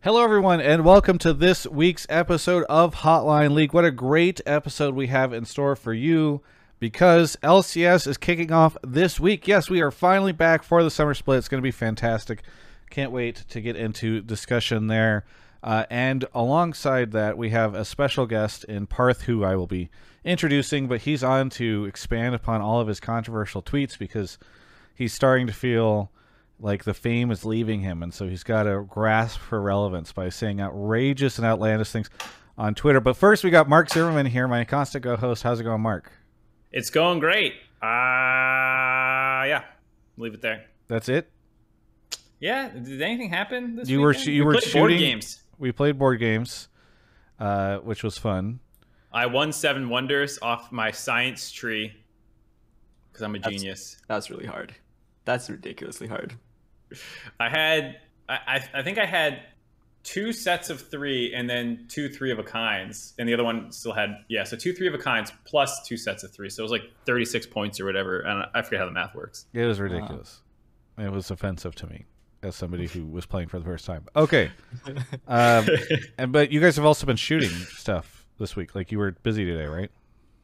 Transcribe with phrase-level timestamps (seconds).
[0.00, 3.72] Hello, everyone, and welcome to this week's episode of Hotline League.
[3.72, 6.40] What a great episode we have in store for you
[6.78, 9.48] because LCS is kicking off this week.
[9.48, 11.38] Yes, we are finally back for the summer split.
[11.38, 12.42] It's going to be fantastic.
[12.90, 15.24] Can't wait to get into discussion there.
[15.64, 19.90] Uh, and alongside that, we have a special guest in Parth, who I will be
[20.24, 24.38] introducing, but he's on to expand upon all of his controversial tweets because
[24.94, 26.12] he's starting to feel
[26.60, 30.28] like the fame is leaving him, and so he's got to grasp for relevance by
[30.28, 32.10] saying outrageous and outlandish things
[32.56, 33.00] on Twitter.
[33.00, 35.42] But first, we got Mark Zimmerman here, my constant co-host.
[35.42, 36.10] How's it going, Mark?
[36.72, 37.54] It's going great.
[37.80, 37.86] Uh
[39.46, 39.64] yeah.
[40.16, 40.64] Leave it there.
[40.88, 41.30] That's it.
[42.40, 42.68] Yeah.
[42.70, 44.24] Did anything happen this You were weekend?
[44.24, 45.42] sh- you We were played board shooting- games.
[45.58, 46.68] We played board games,
[47.40, 48.60] uh, which was fun.
[49.12, 51.92] I won seven wonders off my science tree
[53.10, 54.02] because I'm a That's- genius.
[54.08, 54.74] That's really hard.
[55.24, 56.34] That's ridiculously hard.
[57.40, 59.42] I had I, I I think I had
[60.08, 63.70] two sets of three and then two three of a kinds, and the other one
[63.72, 66.62] still had yeah, so two three of a kinds plus two sets of three, so
[66.62, 69.46] it was like 36 points or whatever, and I forget how the math works.
[69.52, 70.40] It was ridiculous.
[70.96, 72.06] It was offensive to me
[72.42, 74.06] as somebody who was playing for the first time.
[74.16, 74.50] Okay,
[75.28, 75.66] um,
[76.16, 78.74] and but you guys have also been shooting stuff this week.
[78.74, 79.90] Like you were busy today, right?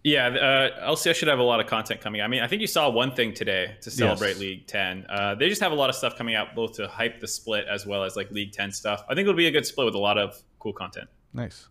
[0.04, 2.20] Yeah, uh, LCS should have a lot of content coming.
[2.20, 4.38] I mean, I think you saw one thing today to celebrate Yes.
[4.38, 5.06] League 10.
[5.08, 7.64] Uh, they just have a lot of stuff coming out, both to hype the split
[7.66, 9.02] as well as like League 10 stuff.
[9.08, 11.08] I think it'll be a good split with a lot of cool content.
[11.32, 11.68] Nice.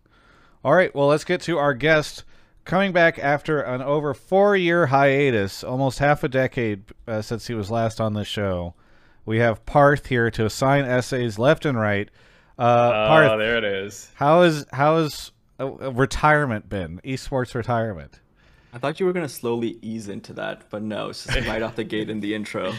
[0.64, 2.24] All right, well, let's get to our guest
[2.64, 7.54] coming back after an over four year hiatus, almost half a decade uh, since he
[7.54, 8.74] was last on the show.
[9.24, 12.10] We have Parth here to assign essays left and right.
[12.58, 14.10] Uh, oh, Parth, there it is.
[14.14, 17.00] how is how is uh, retirement been?
[17.04, 18.20] Esports retirement.
[18.74, 21.76] I thought you were gonna slowly ease into that, but no, it's just right off
[21.76, 22.72] the gate in the intro.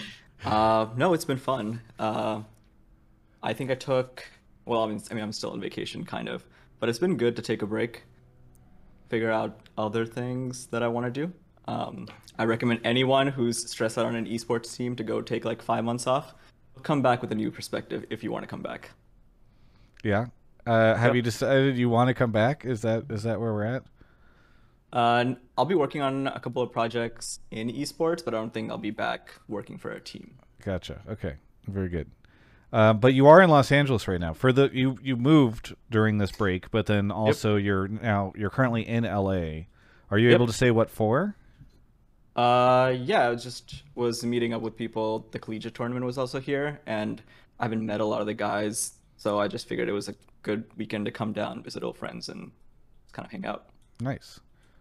[0.44, 1.80] Uh, no, it's been fun.
[1.98, 2.42] Uh,
[3.42, 4.28] I think I took.
[4.66, 6.46] Well, I mean, I mean, I'm still on vacation, kind of,
[6.82, 8.04] but it's been good to take a break,
[9.08, 11.32] figure out other things that I want to do.
[11.68, 15.62] Um, I recommend anyone who's stressed out on an esports team to go take like
[15.62, 16.34] five months off.
[16.84, 18.92] Come back with a new perspective if you want to come back.
[20.04, 20.26] Yeah.
[20.68, 21.16] Uh, have Yep.
[21.16, 22.66] you decided you want to come back?
[22.66, 23.84] Is that is that where we're at?
[24.96, 28.72] Uh, I'll be working on a couple of projects in esports, but I don't think
[28.72, 30.36] I'll be back working for a team.
[30.64, 31.02] Gotcha.
[31.10, 31.36] Okay.
[31.68, 32.10] Very good.
[32.72, 34.34] Uh, but you are in Los Angeles right now.
[34.34, 38.88] For the you you moved during this break, but then also you're now you're currently
[38.88, 39.66] in LA.
[40.10, 40.36] Are you Yep.
[40.36, 41.36] able to say what for?
[42.36, 45.28] Uh, yeah, I just was meeting up with people.
[45.32, 47.22] The collegiate tournament was also here, and
[47.60, 50.16] I haven't met a lot of the guys, so I just figured it was a
[50.42, 52.52] good weekend to come down, visit old friends, and
[53.14, 53.68] kind of hang out.
[54.02, 54.40] Nice.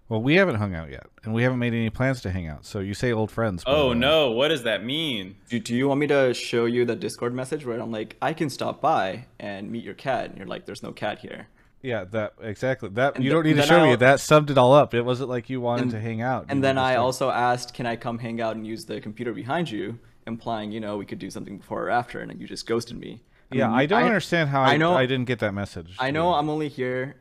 [0.08, 2.66] Well, we haven't hung out yet, and we haven't made any plans to hang out.
[2.66, 3.64] So you say old friends.
[3.66, 4.30] Oh, no.
[4.32, 5.36] What does that mean?
[5.48, 8.34] Do, do you want me to show you the Discord message where I'm like, I
[8.34, 11.48] can stop by and meet your cat, and you're like, there's no cat here.
[11.80, 12.90] Yeah, that exactly.
[12.90, 13.90] That And you don't need to show me.
[13.90, 14.94] I'll- That summed it all up.
[14.94, 16.46] It wasn't like you wanted And- to hang out.
[16.48, 19.70] And then I also asked, can I come hang out and use the computer behind
[19.70, 22.66] you, implying, you know, we could do something before or after, and then you just
[22.66, 23.22] ghosted me.
[23.50, 25.94] Yeah, mean, I don't understand how I, I know- I didn't get that message.
[25.98, 27.16] I know I'm only here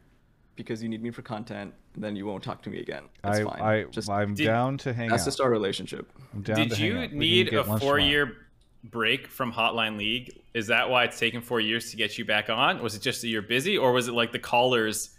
[0.56, 3.04] because you need me for content, and then you won't talk to me again.
[3.24, 3.62] That's I, fine.
[3.62, 5.26] I just I'm Did- down to hang that's out.
[5.26, 6.12] just our relationship.
[6.34, 7.14] I'm down Did to you out.
[7.14, 8.38] Need a four-year
[8.84, 10.42] break from Hotline League?
[10.54, 12.82] Is that why it's taken four years to get you back on?
[12.84, 15.12] Was it just that you're busy, or was it like the callers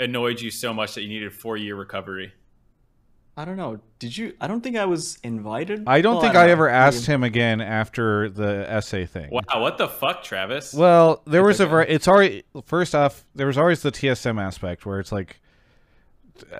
[0.00, 2.32] annoyed you so much that you needed a four year recovery?
[3.36, 3.80] I don't know.
[3.98, 4.34] Did you?
[4.40, 5.82] I don't think I was invited.
[5.88, 9.30] I don't Well, think don't I ever asked him again after the essay thing.
[9.30, 10.72] Wow, what the fuck, Travis?
[10.72, 11.70] Well, there was a okay.
[11.70, 15.40] ver- it's already first off there was always the TSM aspect where it's like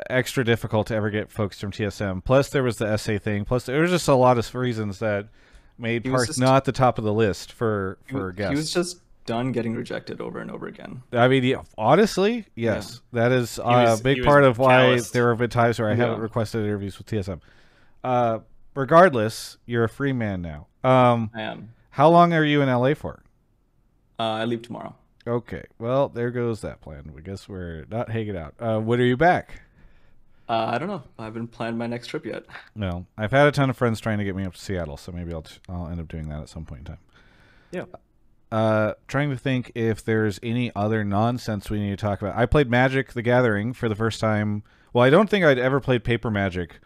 [0.09, 2.25] extra difficult to ever get folks from TSM.
[2.25, 3.45] Plus there was the essay thing.
[3.45, 5.29] Plus there was just a lot of reasons that
[5.79, 8.57] made He Parth just- not the top of the list for for he guests.
[8.57, 11.03] was just done getting rejected over and over again.
[11.13, 15.31] I mean, yeah, honestly, yes, that is uh, was- a big part of why there
[15.31, 17.41] have been times where I haven't requested interviews with TSM.
[18.03, 18.41] Uh,
[18.75, 20.67] regardless, you're a free man now.
[20.89, 21.71] Um, I am.
[21.91, 23.23] how long are you in LA for?
[24.19, 24.95] Uh, I leave tomorrow.
[25.27, 27.11] Okay, well, there goes that plan.
[27.17, 28.55] I guess we're not hanging out.
[28.61, 29.63] Uh, when are you back?
[30.47, 31.03] Uh, I don't know.
[31.19, 32.45] I haven't planned my next trip yet.
[32.77, 35.11] No, I've had a ton of friends trying to get me up to Seattle, so
[35.13, 36.99] maybe I'll t- I'll end up doing that at some point in time.
[37.71, 37.85] Yeah.
[38.55, 42.37] Uh, trying to think if there's any other nonsense we need to talk about.
[42.37, 44.63] I played Magic: The Gathering for the first time.
[44.93, 46.79] Well, I don't think I'd ever played Paper Magic.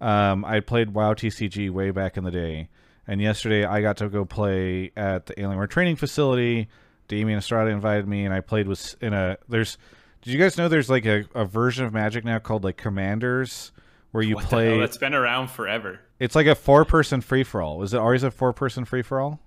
[0.00, 2.68] Um, I played WoW TCG way back in the day,
[3.08, 6.68] and yesterday I got to go play at the Alienware training facility.
[7.08, 9.36] Damien Estrada invited me, and I played with in a.
[9.48, 9.78] There's.
[10.22, 13.72] Did you guys know there's like a, a version of Magic now called like Commanders,
[14.12, 14.78] where you What play.
[14.78, 15.98] That's been around forever.
[16.20, 17.82] It's like a four person free for all.
[17.82, 19.40] Is it always a four person free for all?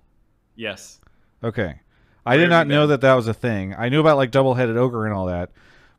[0.56, 0.99] Yes.
[1.42, 1.74] Okay.
[2.26, 3.74] I did not know that that was a thing.
[3.76, 5.50] I knew about like double headed ogre and all that,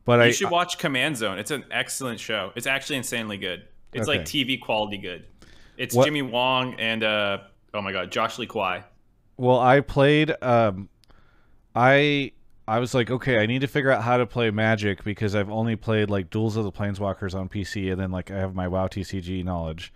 [0.04, 1.38] but You I should watch Command Zone.
[1.38, 2.52] It's an excellent show.
[2.54, 3.64] It's actually insanely good.
[3.92, 4.18] It's Okay.
[4.18, 5.24] like TV quality good.
[5.76, 7.38] It's What- Jimmy Wong and uh
[7.74, 8.84] oh my god, Josh Lee Kwai.
[9.36, 10.32] Well, I played.
[10.42, 10.88] Um,
[11.74, 12.32] I
[12.68, 15.50] I was like, okay, I need to figure out how to play Magic because I've
[15.50, 18.68] only played like Duels of the Planeswalkers on PC, and then like I have my
[18.68, 19.92] WoW TCG knowledge,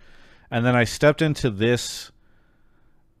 [0.51, 2.11] and then I stepped into this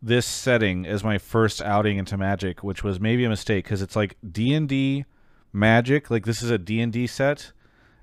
[0.01, 3.95] this setting as my first outing into Magic, which was maybe a mistake because it's
[3.95, 5.05] like D and D
[5.53, 7.51] Magic, like this is a D and D set,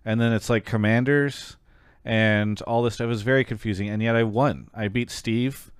[0.04, 1.56] and then it's like Commanders
[2.04, 3.08] and all this stuff.
[3.08, 4.68] Was very confusing, and yet I won.
[4.74, 5.70] I beat Steve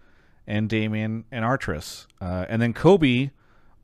[0.47, 2.07] and Damien and Artris.
[2.21, 3.31] Uh, and then Kobe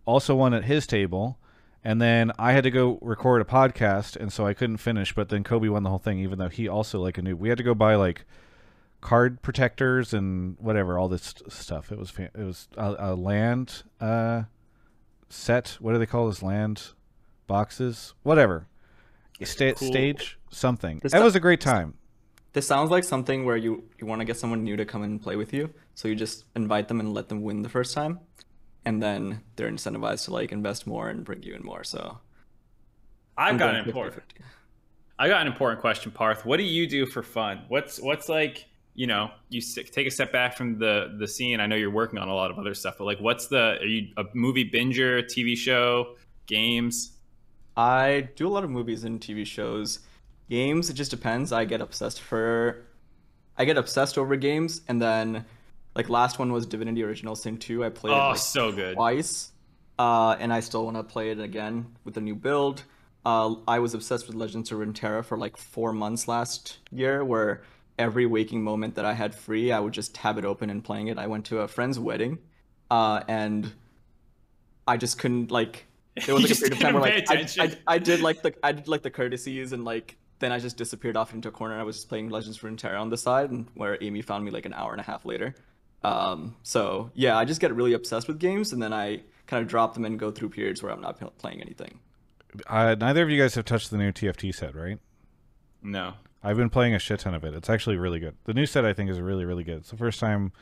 [0.04, 1.38] also won at his table.
[1.82, 5.14] And then I had to go record a podcast, and so I couldn't finish.
[5.14, 7.38] But then Kobe won the whole thing, even though he also like a noob.
[7.38, 8.26] We had to go buy like
[9.00, 11.90] card protectors and whatever, all this stuff.
[11.92, 14.44] It was it was a, a land uh,
[15.28, 15.76] set.
[15.80, 16.42] What do they call this?
[16.42, 16.92] Land
[17.46, 18.66] boxes, whatever.
[19.42, 19.88] Sta- Cool.
[19.88, 21.00] Stage something.
[21.02, 21.94] This That stu- was a great time.
[22.52, 25.22] This sounds like something where you you want to get someone new to come and
[25.22, 28.18] play with you, so you just invite them and let them win the first time,
[28.84, 31.84] and then they're incentivized to like invest more and bring you in more.
[31.84, 32.18] So
[33.38, 34.42] I've I'm got an important 50-50.
[35.18, 36.44] I got an important question, Parth.
[36.44, 37.62] What do you do for fun?
[37.68, 41.60] What's what's like, you know, you take a step back from the the scene.
[41.60, 43.84] I know you're working on a lot of other stuff, but like what's the are
[43.86, 46.16] you a movie binger, TV show,
[46.46, 47.12] games?
[47.76, 50.00] I do a lot of movies and TV shows.
[50.48, 51.52] Games, it just depends.
[51.52, 52.84] I get obsessed for
[53.56, 55.44] I get obsessed over games and then
[55.94, 57.84] like last one was Divinity Original Sin 2.
[57.84, 58.94] I played it Oh, like so good.
[58.96, 59.52] twice.
[59.98, 62.84] Uh, and I still want to play it again with a new build.
[63.26, 67.62] Uh, I was obsessed with Legends of Runeterra for like four months last year, where
[68.00, 71.08] every waking moment that I had free, I would just tab it open and playing
[71.08, 71.18] it.
[71.18, 72.38] I went to a friend's wedding,
[72.90, 73.72] uh, and
[74.88, 75.86] I just couldn't like.
[76.26, 77.76] There was like a just period of time where like I, attention.
[77.86, 80.76] I, I did like the I did like the courtesies and like then I just
[80.76, 81.74] disappeared off into a corner.
[81.74, 84.44] and I was just playing Legends of Runeterra on the side, and where Amy found
[84.44, 85.54] me like an hour and a half later.
[86.02, 89.68] Um, so yeah, I just get really obsessed with games, and then I kind of
[89.68, 92.00] drop them and go through periods where I'm not p- playing anything.
[92.66, 94.98] Uh, neither of you guys have touched the new TFT set, right?
[95.82, 96.14] No.
[96.42, 97.54] I've been playing a shit ton of it.
[97.54, 98.34] It's actually really good.
[98.44, 99.78] The new set I think is really really good.
[99.78, 100.52] It's the first time.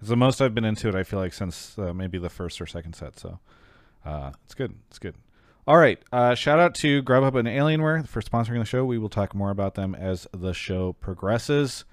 [0.00, 0.94] It's the most I've been into it.
[0.94, 3.18] I feel like since uh, maybe the first or second set.
[3.18, 3.38] So
[4.04, 4.74] uh, it's good.
[4.88, 5.14] It's good.
[5.66, 5.98] All right.
[6.12, 8.84] Uh, shout out to Grubhub and Alienware for sponsoring the show.
[8.84, 11.84] We will talk more about them as the show progresses.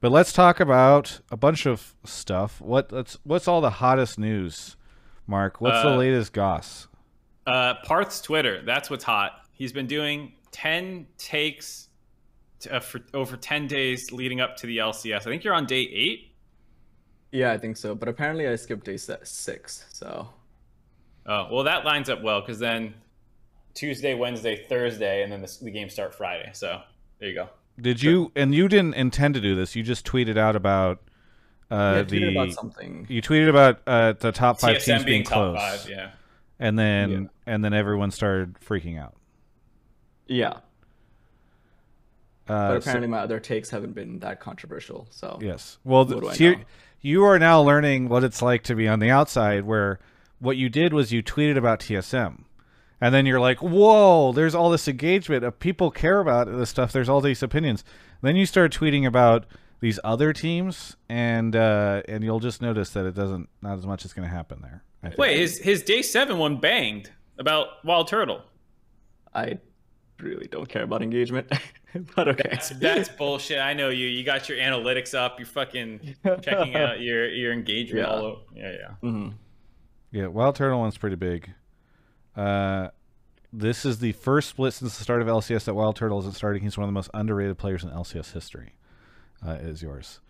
[0.00, 2.60] But let's talk about a bunch of stuff.
[2.60, 4.76] What let's, what's all the hottest news,
[5.26, 5.60] Mark?
[5.60, 6.88] What's the Uh, latest goss?
[7.46, 8.62] Uh, Parth's Twitter.
[8.64, 9.32] That's what's hot.
[9.52, 11.88] He's been doing ten takes
[12.70, 15.16] uh, for over ten days leading up to the LCS.
[15.16, 16.30] I think you're on day eight.
[17.32, 17.94] Yeah, I think so.
[17.94, 19.84] But apparently, I skipped day se- six.
[19.92, 20.28] So
[21.26, 22.94] Oh well, that lines up well because then
[23.74, 26.50] Tuesday, Wednesday, Thursday, and then the, the games start Friday.
[26.52, 26.80] So
[27.18, 27.48] there you go.
[27.80, 29.74] Did you and you didn't intend to do this?
[29.74, 31.00] You just tweeted out about
[31.70, 33.06] uh, yeah, I the tweeted about something.
[33.08, 35.90] you tweeted about uh, the top five TSM teams being being top close, five.
[35.90, 36.10] Yeah.
[36.60, 37.52] and then Yeah.
[37.52, 39.16] and then everyone started freaking out.
[40.26, 40.58] Yeah,
[42.48, 45.06] Uh, but so- apparently my other takes haven't been that controversial.
[45.10, 45.78] So yes.
[45.84, 46.62] Well, What th- do I so you know?
[47.00, 49.98] you are now learning what it's like to be on the outside, where
[50.38, 52.44] what you did was you tweeted about TSM.
[53.00, 55.44] And then you're like, whoa, there's all this engagement.
[55.44, 57.84] If people care about this stuff, there's all these opinions.
[58.22, 59.44] Then you start tweeting about
[59.80, 64.06] these other teams, and uh, and you'll just notice that it doesn't, not as much
[64.06, 64.82] is going to happen there.
[65.18, 68.42] Wait, his his day seven one banged about Wild Turtle.
[69.34, 69.58] I
[70.20, 71.50] really don't care about engagement,
[72.16, 72.48] but okay.
[72.50, 73.58] That's, that's bullshit.
[73.58, 74.06] I know you.
[74.06, 75.38] You got your analytics up.
[75.38, 78.12] You're fucking checking out your your engagement Yeah.
[78.14, 78.40] all over.
[78.54, 78.88] Yeah, yeah.
[79.00, 79.28] hmm
[80.10, 81.50] Yeah, Wild Turtle one's pretty big.
[82.36, 82.88] Uh,
[83.52, 86.62] this is the first split since the start of LCS that Wild Turtle isn't starting.
[86.62, 88.74] He's one of the most underrated players in LCS history.
[89.46, 90.20] Uh, is yours.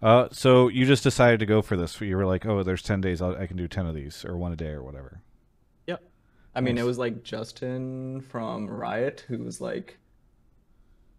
[0.00, 2.00] Uh, so you just decided to go for this.
[2.00, 3.22] You were like, oh, there's ten days.
[3.22, 5.20] I'll, I can do ten of these, or one a day, or whatever.
[6.54, 6.58] Yep.
[6.58, 9.98] I mean, it was like Justin from Riot who was like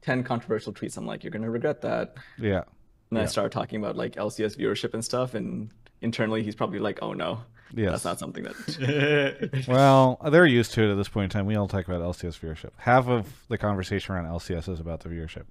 [0.02, 0.98] 10 controversial tweets.
[0.98, 2.16] I'm like, you're going to regret that.
[2.38, 2.64] Yeah,
[3.10, 3.24] And Yeah.
[3.24, 5.34] I started talking about like LCS viewership and stuff.
[5.34, 5.70] And
[6.02, 7.42] internally, he's probably like, oh no,
[7.74, 7.92] yes.
[7.92, 9.64] that's not something that.
[9.68, 11.46] Well, they're used to it at this point in time.
[11.46, 12.72] We all talk about LCS viewership.
[12.78, 15.46] Half of the conversation around LCS is about the viewership.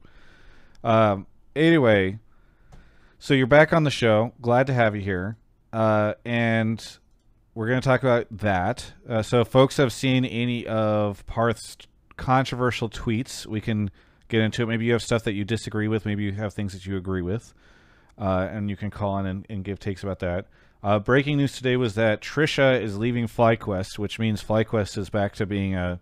[0.84, 2.18] Um, anyway,
[3.18, 4.32] so you're back on the show.
[4.40, 5.36] Glad to have you here.
[5.72, 6.98] Uh, and
[7.54, 8.92] we're going to talk about that.
[9.08, 11.76] Uh, so, if folks have seen any of Parth's
[12.16, 13.90] controversial tweets, we can
[14.28, 14.66] get into it.
[14.66, 16.06] Maybe you have stuff that you disagree with.
[16.06, 17.52] Maybe you have things that you agree with.
[18.18, 20.46] Uh, and you can call in and, and give takes about that.
[20.82, 25.34] Uh, breaking news today was that Trisha is leaving FlyQuest, which means FlyQuest is back
[25.34, 26.00] to being a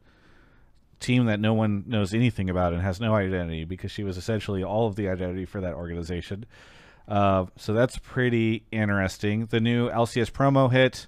[1.00, 4.62] team that no one knows anything about and has no identity because she was essentially
[4.62, 6.46] all of the identity for that organization.
[7.08, 9.46] Uh, so that's pretty interesting.
[9.46, 11.06] The new LCS promo hit.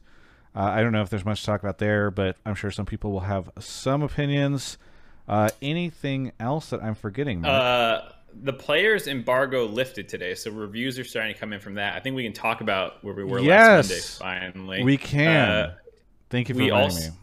[0.55, 2.85] Uh, I don't know if there's much to talk about there, but I'm sure some
[2.87, 4.77] people will have some opinions.
[5.27, 7.45] Uh, anything else that I'm forgetting?
[7.45, 8.11] Uh,
[8.43, 11.95] the players embargo lifted today, so reviews are starting to come in from that.
[11.95, 13.91] I think we can talk about where we were Yes.
[13.91, 14.51] last Monday.
[14.53, 15.51] Finally, we can.
[15.51, 15.75] Uh,
[16.31, 17.17] Thank you for we reminding also- me.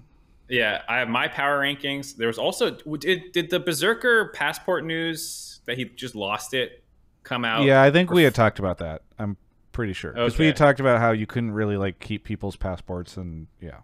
[0.50, 2.16] yeah, I have my power rankings.
[2.16, 6.84] There was also did did the Berserker passport news that he just lost it
[7.24, 7.64] come out?
[7.64, 9.02] Yeah, I think we had talked about that.
[9.20, 9.38] I'm
[9.80, 13.16] pretty sure because we had talked about how you couldn't really like keep people's passports
[13.16, 13.78] and yeah,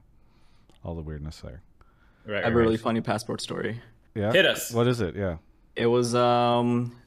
[0.83, 1.61] all the weirdness there.
[2.25, 2.41] right.
[2.41, 3.81] I have a really funny passport story.
[4.13, 4.73] Yeah, Hit us.
[4.73, 5.15] What is it?
[5.15, 5.37] Yeah.
[5.73, 6.97] It was um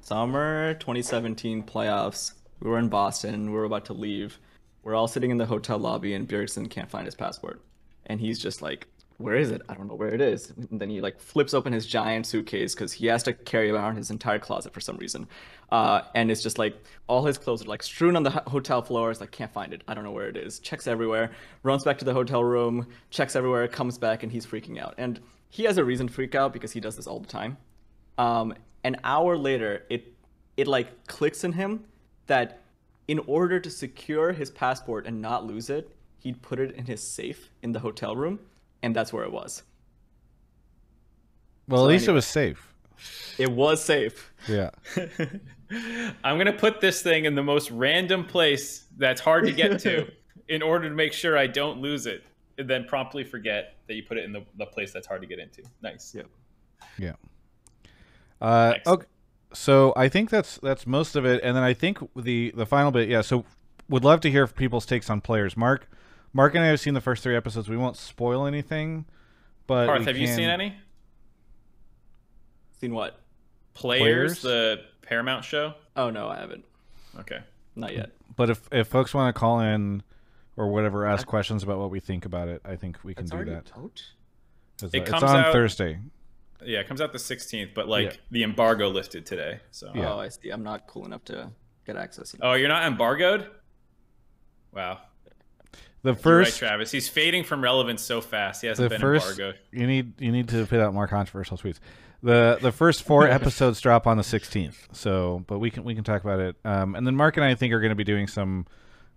[0.00, 2.32] summer 2017 playoffs.
[2.60, 3.50] We were in Boston.
[3.50, 4.38] We were about to leave.
[4.82, 7.60] We're all sitting in the hotel lobby, and Bjergsen can't find his passport.
[8.06, 8.88] And he's just like,
[9.22, 9.62] "Where is it?
[9.68, 12.74] I don't know where it is." And then he like flips open his giant suitcase
[12.74, 15.28] because he has to carry around his entire closet for some reason.
[15.70, 16.76] Uh, and it's just like
[17.06, 19.10] all his clothes are like strewn on the hotel floor.
[19.10, 19.82] It's like can't find it.
[19.88, 20.58] I don't know where it is.
[20.58, 21.30] Checks everywhere.
[21.62, 22.86] Runs back to the hotel room.
[23.10, 23.66] Checks everywhere.
[23.68, 24.94] Comes back, and he's freaking out.
[24.98, 27.56] And he has a reason to freak out because he does this all the time
[28.18, 30.14] um, an hour later it
[30.56, 31.84] it like clicks in him
[32.26, 32.60] that
[33.08, 37.02] in order to secure his passport and not lose it he'd put it in his
[37.02, 38.38] safe in the hotel room
[38.82, 39.62] and that's where it was
[41.68, 42.72] Well, So at least it was safe.
[43.38, 44.70] it was safe Yeah.
[46.24, 50.06] I'm gonna put this thing in the most random place that's hard to get to
[50.48, 52.24] in order to make sure I don't lose it,
[52.58, 55.26] and then promptly forget that you put it in the, the place that's hard to
[55.26, 55.62] get into.
[55.82, 56.14] Nice.
[56.14, 56.26] yep
[56.98, 57.12] Yeah.
[58.40, 59.06] Uh, okay.
[59.54, 62.90] So I think that's that's most of it, and then I think the the final
[62.90, 63.08] bit.
[63.08, 63.20] Yeah.
[63.22, 63.44] So
[63.88, 65.56] would love to hear people's takes on players.
[65.56, 65.88] Mark,
[66.32, 67.68] Mark and I have seen the first three episodes.
[67.68, 69.04] We won't spoil anything,
[69.66, 70.74] but Parth, we have you seen any
[72.80, 73.20] seen what
[73.74, 74.42] players, Players?
[74.42, 75.74] the Paramount show?
[75.94, 76.64] oh no i haven't
[77.20, 77.38] Okay.
[77.76, 80.02] not yet But if if folks want to call in
[80.56, 83.42] or whatever, ask questions about what we think about it, I think we can do
[83.46, 83.70] that.
[83.76, 84.02] out
[84.74, 85.98] It's, It it's comes on out- Thursday.
[86.64, 88.16] Yeah, it comes out the 16th, but like Yeah.
[88.30, 89.60] the embargo lifted today.
[89.70, 89.90] So.
[89.94, 90.12] Yeah.
[90.12, 91.50] oh i see i'm not cool enough to
[91.86, 93.48] get access Oh, you're not embargoed?
[94.72, 95.00] Wow.
[96.02, 96.90] The You're right, first Travis.
[96.90, 98.60] He's fading from relevance so fast.
[98.62, 99.58] He hasn't been first embargoed.
[99.70, 101.78] you need you need to put out more controversial tweets.
[102.22, 104.76] The the first four episodes drop on the 16th.
[104.92, 106.56] So, but we can we can talk about it.
[106.64, 108.66] Um, and then Mark and I, I think are going to be doing some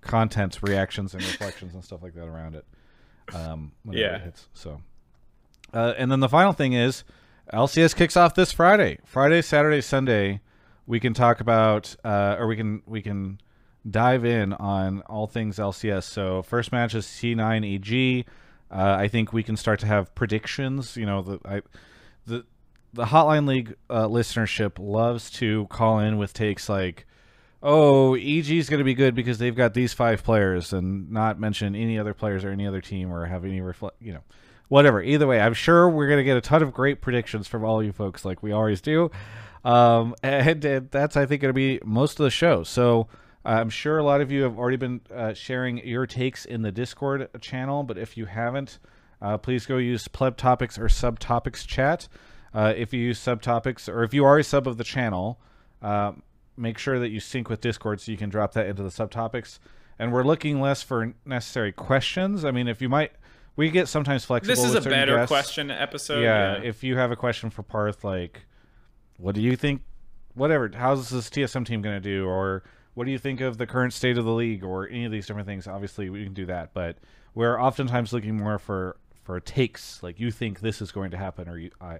[0.01, 2.65] content reactions and reflections and stuff like that around it.
[3.33, 4.17] Um, Yeah.
[4.17, 4.47] it hits.
[4.53, 4.81] So,
[5.73, 7.03] uh, and then the final thing is
[7.51, 8.99] LCS kicks off this Friday.
[9.05, 10.41] Friday, Saturday, Sunday.
[10.85, 13.39] We can talk about, uh, or we can we can
[13.89, 16.03] dive in on all things LCS.
[16.03, 18.25] So first match is C9 EG.
[18.71, 20.97] Uh, I think we can start to have predictions.
[20.97, 21.61] You know, the I,
[22.25, 22.45] the
[22.93, 27.05] the Hotline League uh, listenership loves to call in with takes like,
[27.61, 31.39] "Oh, EG is going to be good because they've got these five players," and not
[31.39, 33.97] mention any other players or any other team or have any reflect.
[34.01, 34.23] You know,
[34.67, 35.01] whatever.
[35.01, 37.83] Either way, I'm sure we're going to get a ton of great predictions from all
[37.83, 39.11] you folks, like we always do.
[39.63, 42.63] Um, and, and that's I think going to be most of the show.
[42.63, 43.07] So.
[43.45, 46.71] I'm sure a lot of you have already been uh, sharing your takes in the
[46.71, 48.79] Discord channel, but if you haven't,
[49.21, 52.07] uh, please go use pleb topics or subtopics chat.
[52.53, 55.39] Uh, if you use subtopics, or if you are a sub of the channel,
[55.81, 56.13] uh,
[56.57, 59.59] make sure that you sync with Discord so you can drop that into the subtopics.
[59.99, 62.43] And we're looking less for necessary questions.
[62.43, 63.11] I mean, if you might,
[63.55, 64.55] we get sometimes flexible.
[64.55, 65.31] This is a better guests.
[65.31, 66.21] question episode.
[66.21, 68.41] yeah, if you have a question for Parth, like,
[69.17, 69.81] what do you think?
[70.33, 72.25] Whatever, how's this TSM team going to do?
[72.25, 72.63] Or
[72.95, 74.63] what do you think of the current state of the league?
[74.63, 75.67] Or any of these different things?
[75.67, 76.97] Obviously, we can do that, but
[77.35, 80.01] we're oftentimes looking more for for takes.
[80.01, 81.99] Like, you think this is going to happen, or you I,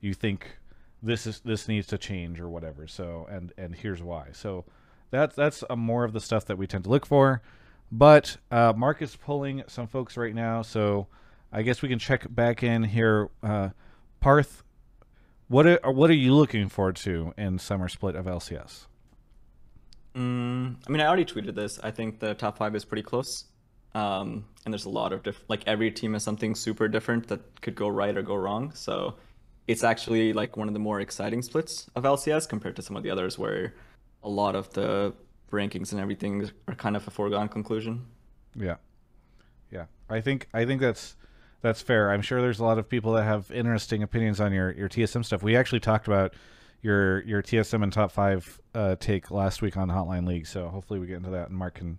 [0.00, 0.58] you think
[1.02, 2.86] this is this needs to change, or whatever.
[2.86, 4.28] So, and and here's why.
[4.32, 4.64] So,
[5.10, 7.42] that's that's a more of the stuff that we tend to look for.
[7.90, 11.06] But uh, Mark is pulling some folks right now, so
[11.52, 13.30] I guess we can check back in here.
[13.42, 13.70] Uh,
[14.20, 14.64] Parth,
[15.48, 18.86] what are, what are you looking forward to in summer split of LCS?
[20.16, 21.78] Mm, I mean, I already tweeted this.
[21.82, 23.46] I think the top five is pretty close.
[23.94, 27.60] Um, and there's a lot of different, like every team has something super different that
[27.60, 28.72] could go right or go wrong.
[28.74, 29.16] So
[29.68, 33.02] it's actually like one of the more exciting splits of LCS compared to some of
[33.02, 33.74] the others where
[34.22, 35.14] a lot of the
[35.52, 38.04] rankings and everything are kind of a foregone conclusion.
[38.56, 38.76] Yeah,
[39.70, 39.86] yeah.
[40.08, 41.16] I think I think that's
[41.60, 42.10] that's fair.
[42.10, 45.24] I'm sure there's a lot of people that have interesting opinions on your your TSM
[45.24, 45.42] stuff.
[45.42, 46.34] We actually talked about
[46.84, 51.00] your your TSM and top five uh, take last week on Hotline League, so hopefully
[51.00, 51.98] we get into that and Mark can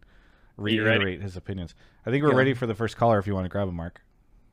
[0.58, 1.76] reiterate his opinions.
[2.06, 2.38] I think we're Yeah.
[2.38, 3.18] ready for the first caller.
[3.20, 4.02] If you want to grab him, Mark.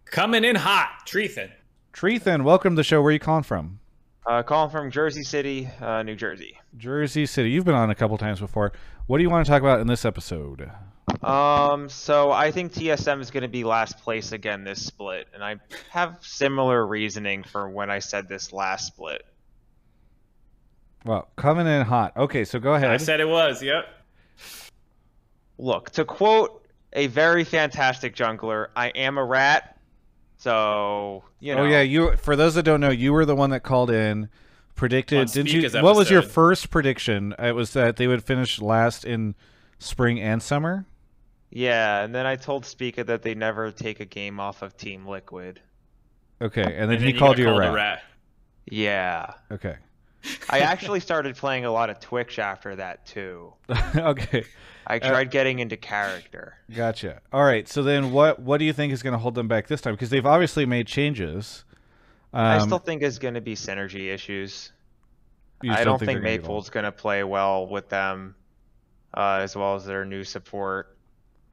[0.07, 1.53] Coming in hot, Treethan.
[1.93, 3.01] Treethan, welcome to the show.
[3.03, 3.79] Where are you calling from?
[4.27, 6.57] Uh, calling from Jersey City, uh, New Jersey.
[6.77, 7.51] Jersey City.
[7.51, 8.73] You've been on a couple times before.
[9.07, 10.71] What do you want to talk about in this episode?
[11.23, 15.43] Um, so I think TSM is going to be last place again this split, and
[15.45, 15.57] I
[15.91, 19.23] have similar reasoning for when I said this last split.
[21.05, 22.17] Well, coming in hot.
[22.17, 22.91] Okay, so go ahead.
[22.91, 23.63] I said it was.
[23.63, 23.87] Yep.
[25.59, 29.79] Look, to quote a very fantastic jungler, I am a rat.
[30.37, 31.63] So you oh, know.
[31.63, 32.17] Oh yeah, you.
[32.17, 34.29] For those that don't know, you were the one that called in,
[34.75, 35.19] predicted.
[35.19, 35.61] On Didn't you?
[35.61, 37.35] Spica's What was your first prediction?
[37.39, 39.35] It was that they would finish last in
[39.79, 40.87] spring and summer.
[41.51, 45.07] Yeah, and then I told Spica that they never take a game off of Team
[45.07, 45.61] Liquid.
[46.41, 48.03] Okay, and then And he then called got you a called rat.
[48.67, 49.35] Yeah.
[49.51, 49.77] Okay.
[50.51, 53.53] I actually started playing a lot of Twitch after that too.
[53.97, 54.45] okay.
[54.87, 56.57] I Uh, tried getting into character.
[56.75, 57.21] Gotcha.
[57.33, 57.69] All right.
[57.69, 59.95] So then, what what do you think is going to hold them back this time?
[59.95, 61.65] Because they've obviously made changes.
[62.33, 64.73] Um, I still think there's going to be synergy issues.
[65.69, 68.35] I don't think, get Maple's going to play well with them,
[69.15, 70.97] uh, as well as their new support.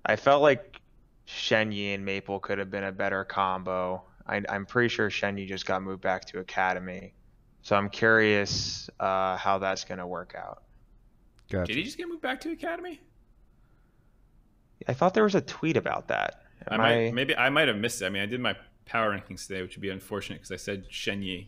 [0.04, 0.80] I felt like
[1.28, 4.02] Shenyi and Maple could have been a better combo.
[4.26, 7.14] I, I'm pretty sure Shenyi just got moved back to Academy,
[7.62, 10.64] so I'm curious uh, how that's going to work out.
[11.50, 11.68] Gotcha.
[11.68, 13.00] Did he just get moved back to academy?
[14.88, 16.44] I thought there was a tweet about that.
[16.68, 18.06] I Am might, maybe I might have missed it.
[18.06, 20.90] I mean, I did my power rankings today, which would be unfortunate because I said
[20.90, 21.48] Shenyi.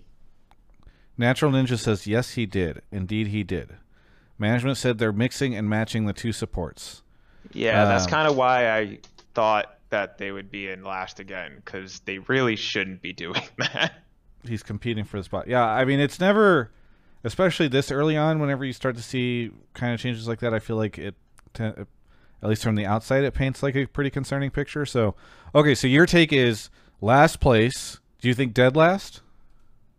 [1.18, 2.82] Natural Ninja says yes, he did.
[2.92, 3.76] Indeed, he did.
[4.38, 7.04] Management said they're mixing and matching the two supports.
[7.52, 9.00] Yeah, that's Um, kind of why I
[9.34, 13.94] thought that they would be in last again because they really shouldn't be doing that.
[14.48, 15.48] He's competing for the spot.
[15.48, 16.72] Yeah, I mean, it's never,
[17.24, 18.40] especially this early on.
[18.40, 21.16] Whenever you start to see kind of changes like that, I feel like it,
[21.60, 21.88] at
[22.42, 24.86] least from the outside, it paints like a pretty concerning picture.
[24.86, 25.16] So,
[25.54, 26.70] okay, so your take is
[27.02, 28.00] last place.
[28.20, 29.22] Do you think dead last?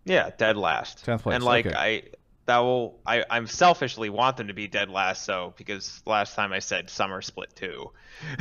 [0.04, 1.04] Yeah, dead last.
[1.04, 1.76] Tenth place, And like okay.
[1.76, 2.02] I,
[2.46, 5.24] that will I I'm selfishly want them to be dead last.
[5.24, 7.90] So because last time I said summer split two.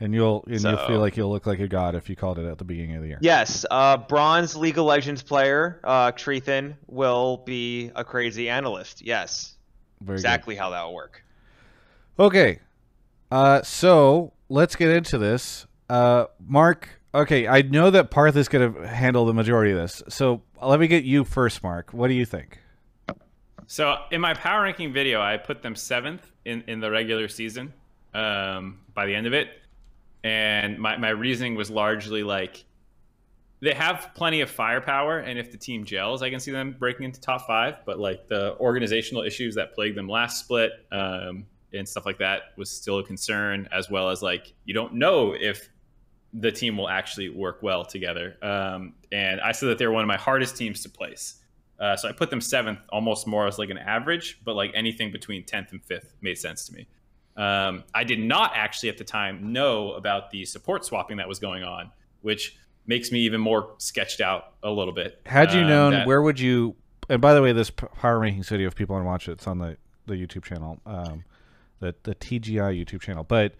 [0.00, 2.44] And you'll and you'll feel like you'll look like a god if you called it
[2.44, 3.18] at the beginning of the year.
[3.22, 9.00] yes, uh, bronze League of Legends player uh, Treethan will be a crazy analyst.
[9.00, 9.54] Yes,
[10.00, 10.20] Very good.
[10.20, 11.24] exactly how that will work.
[12.18, 12.58] Okay.
[13.30, 15.66] Uh, so let's get into this.
[15.88, 20.02] Uh, Mark, okay, I know that Parth is going to handle the majority of this.
[20.08, 21.92] So let me get you first, Mark.
[21.94, 22.58] What do you think?
[23.66, 27.72] So in my power ranking video, I put them seventh in, in the regular season
[28.12, 29.48] um, by the end of it.
[30.22, 32.64] And my, my reasoning was largely like
[33.60, 35.18] they have plenty of firepower.
[35.18, 37.76] And if the team gels, I can see them breaking into top five.
[37.84, 42.52] But like the organizational issues that plagued them last split um, and stuff like that
[42.56, 45.68] was still a concern, as well as like you don't know if
[46.32, 48.36] the team will actually work well together.
[48.42, 51.40] Um, and I said that they're one of my hardest teams to place.
[51.78, 55.10] Uh, so I put them seventh, almost more as like an average, but like anything
[55.10, 56.86] between tenth and fifth made sense to me.
[57.36, 61.40] Um, I did not actually at the time know about the support swapping that was
[61.40, 61.90] going on,
[62.22, 62.56] which
[62.86, 65.20] makes me even more sketched out a little bit.
[65.26, 66.76] Had you Um, known, that- where would you?
[67.08, 69.46] And by the way, this power rankings video, if people want to watch it, it's
[69.46, 71.24] on the, the YouTube channel, um,
[71.80, 73.24] the the TGI YouTube channel.
[73.24, 73.54] But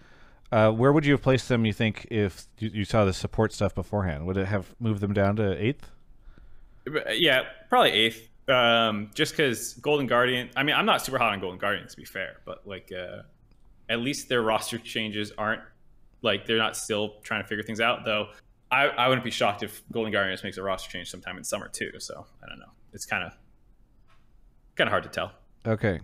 [0.53, 1.65] uh, where would you have placed them?
[1.67, 5.13] You think if you, you saw the support stuff beforehand, would it have moved them
[5.13, 5.91] down to eighth?
[7.13, 8.29] Yeah, probably eighth.
[8.49, 10.51] Um, just because Golden Guardian.
[10.55, 13.23] I mean, I'm not super hot on Golden Guardian to be fair, but like, uh,
[13.89, 15.63] at least their roster changes aren't
[16.23, 18.05] like they're not still trying to figure things out.
[18.05, 18.29] Though,
[18.71, 21.45] I, I wouldn't be shocked if Golden Guardian just makes a roster change sometime in
[21.45, 21.93] summer too.
[21.99, 22.73] So I don't know.
[22.93, 23.33] It's kind of
[24.77, 25.33] kind of hard to tell.
[25.67, 26.01] Okay,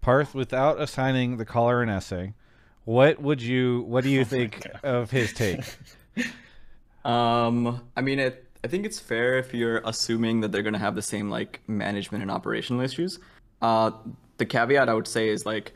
[0.00, 2.34] Parth, without assigning the caller an essay,
[2.84, 3.82] what would you?
[3.82, 5.64] What do you think of his take?
[7.06, 10.80] Um, I mean, it, I think it's fair if you're assuming that they're going to
[10.80, 13.20] have the same like management and operational issues.
[13.62, 13.92] Uh,
[14.38, 15.72] the caveat I would say is like,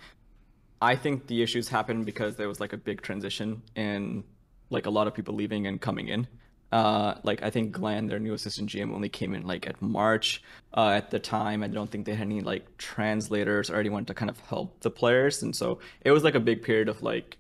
[0.83, 4.25] I think the issues happened because there was like a big transition in
[4.71, 6.27] like a lot of people leaving and coming in.
[6.73, 10.43] Uh, like I think Glenn, their new assistant GM, only came in like at March.
[10.77, 14.15] Uh, at the time, I don't think they had any like translators or anyone to
[14.15, 17.37] kind of help the players, and so it was like a big period of like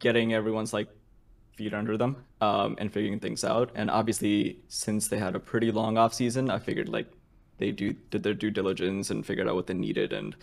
[0.00, 0.88] getting everyone's like
[1.54, 3.70] feet under them um, and figuring things out.
[3.74, 7.06] And obviously, since they had a pretty long off season, I figured like
[7.58, 10.34] they do did their due diligence and figured out what they needed and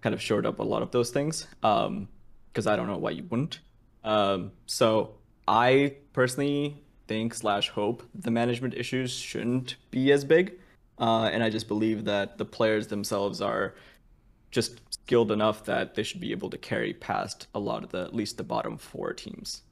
[0.00, 1.46] kind of shored up a lot of those things.
[1.62, 2.08] Um,
[2.52, 3.60] because I don't know why you wouldn't.
[4.04, 5.14] Um, so
[5.48, 10.58] I personally think slash hope the management issues shouldn't be as big.
[10.98, 13.74] Uh, and I just believe that the players themselves are
[14.50, 18.02] just skilled enough that they should be able to carry past a lot of the
[18.02, 19.62] at least the bottom four teams.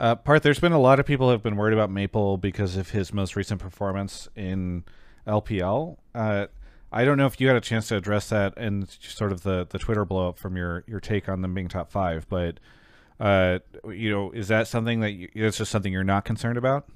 [0.00, 2.90] Uh, Parth, there's been a lot of people have been worried about Maple because of
[2.90, 4.84] his most recent performance in
[5.26, 5.96] LPL.
[6.14, 6.46] Uh,
[6.92, 9.66] I don't know if you had a chance to address that and sort of the,
[9.68, 12.60] the Twitter blow up from your, your take on them being top five, but
[13.20, 13.58] uh,
[13.90, 16.88] you know, is that something that you, it's just something you're not concerned about?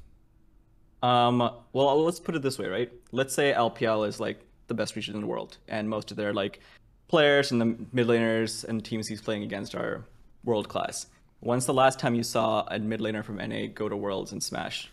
[1.02, 1.38] Um,
[1.72, 2.92] well, let's put it this way, right?
[3.10, 6.32] Let's say LPL is like the best region in the world, and most of their
[6.32, 6.60] like
[7.08, 10.04] players and the mid laners and teams he's playing against are
[10.44, 11.06] world class.
[11.42, 14.40] When's the last time you saw a mid laner from NA go to Worlds and
[14.40, 14.90] smash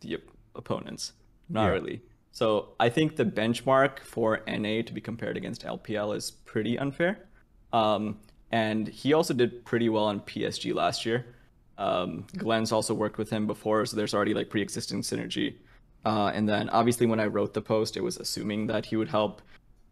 [0.00, 0.18] the
[0.56, 1.12] opponents?
[1.48, 1.70] Not Yeah.
[1.70, 2.02] really.
[2.32, 7.28] So I think the benchmark for NA to be compared against LPL is pretty unfair.
[7.72, 8.18] Um,
[8.50, 11.26] and he also did pretty well on PSG last year.
[11.78, 15.54] Um, Glenn's also worked with him before, so there's already like pre-existing synergy.
[16.04, 19.08] Uh, and then obviously when I wrote the post, it was assuming that he would
[19.08, 19.42] help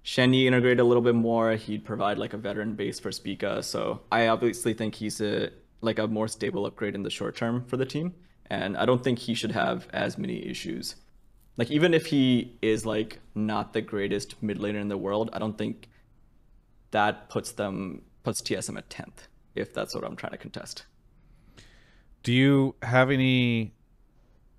[0.05, 1.53] Shenyi integrate a little bit more.
[1.53, 3.63] He'd provide like a veteran base for Spica.
[3.63, 7.65] So I obviously think he's a like a more stable upgrade in the short term
[7.65, 8.15] for the team.
[8.47, 10.97] And I don't think he should have as many issues.
[11.57, 15.39] Like even if he is like not the greatest mid laner in the world, I
[15.39, 15.89] don't think
[16.91, 19.29] that puts them puts TSM at tenth.
[19.55, 20.85] If that's what I'm trying to contest.
[22.23, 23.73] Do you have any?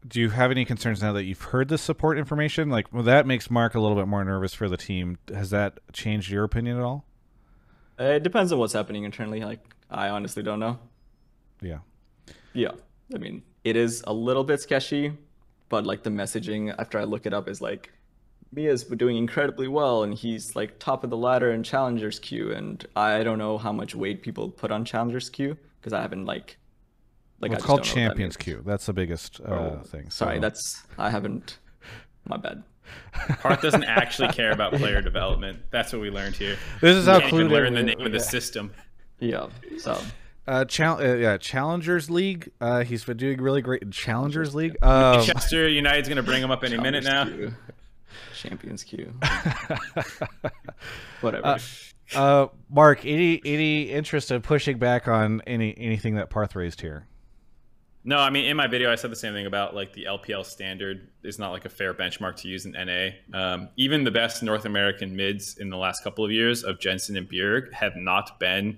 [0.08, 2.70] Do you have any concerns now that you've heard the support information?
[2.70, 5.20] Like, well, that makes Mark a little bit more nervous for the team.
[5.32, 7.06] Has that changed your opinion at all?
[8.00, 9.42] It depends on what's happening internally.
[9.42, 10.80] Like I honestly don't know.
[11.62, 11.80] Yeah.
[12.54, 12.72] Yeah,
[13.14, 15.14] I mean it is a little bit sketchy,
[15.70, 17.92] but like the messaging after I look it up is like
[18.54, 22.86] Mia's doing incredibly well and he's like top of the ladder in challengers queue and
[22.96, 26.58] I don't know how much weight people put on challengers queue because I haven't like
[27.40, 28.38] like Well, I it's just called don't know what that Champions.
[28.38, 28.62] Queue.
[28.66, 30.10] That's the biggest uh, Oh, thing.
[30.10, 31.58] Sorry, that's I haven't.
[32.28, 32.64] My bad.
[33.42, 35.60] Parth doesn't actually care about player development.
[35.72, 36.58] That's what we learned here.
[36.82, 38.74] This is how Can't learn the we- name of the system.
[39.20, 39.48] Yeah.
[39.80, 40.00] So
[40.48, 42.52] Uh, chal- uh, yeah, Challengers League.
[42.60, 44.76] Uh, he's been doing really great in Challengers League.
[44.84, 47.26] Um, Manchester United's going to bring him up any minute now.
[47.26, 47.74] Challengers queue.
[48.34, 49.14] Champions queue.
[51.22, 51.46] Whatever.
[51.46, 51.60] Uh,
[52.16, 57.08] uh, Mark, any any interest in pushing back on any anything that Parth raised here?
[58.04, 60.46] No, I mean in my video I said the same thing about like the LPL
[60.46, 63.10] standard is not like a fair benchmark to use in NA.
[63.34, 67.16] Um, even the best North American mids in the last couple of years of Jensen
[67.16, 68.78] and Bjerg have not been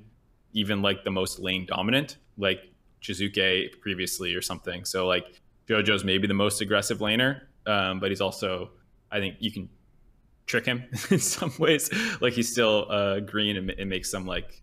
[0.53, 2.59] even like the most lane dominant, like
[3.01, 4.85] Jiizuke previously or something.
[4.85, 8.71] So like JoJo's maybe the most aggressive laner, um, but he's also
[9.11, 9.69] I think you can
[10.45, 11.89] trick him in some ways.
[12.21, 14.61] Like he's still uh, green and, and makes some like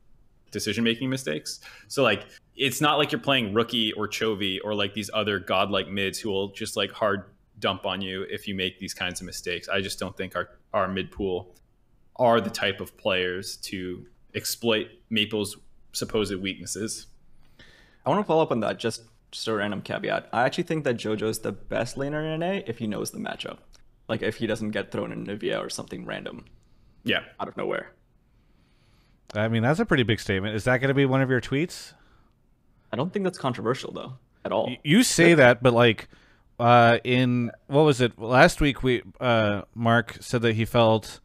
[0.51, 1.61] decision making mistakes.
[1.89, 2.27] So like
[2.57, 6.31] it's not like you're playing rookie or Chovy or like these other godlike mids who
[6.31, 7.25] will just like hard
[7.59, 9.69] dump on you if you make these kinds of mistakes.
[9.69, 11.55] I just don't think our our mid pool
[12.17, 15.57] are the type of players to exploit Maple's
[15.93, 17.07] supposed weaknesses.
[18.05, 18.79] I want to follow up on that.
[18.79, 20.29] Just just a random caveat.
[20.33, 23.59] I actually think that JoJo's the best laner in NA if he knows the matchup.
[24.09, 26.47] Like if he doesn't get thrown in Anivia or something random
[27.05, 27.21] Yeah.
[27.39, 27.93] out of nowhere.
[29.35, 30.57] I mean, that's a pretty big statement.
[30.57, 31.93] Is that going to be one of your tweets?
[32.93, 34.75] I don't think that's controversial though at all.
[34.83, 36.09] You say that, but like,
[36.59, 38.83] uh, in what was it last week?
[38.83, 41.21] We uh, Mark said that he felt.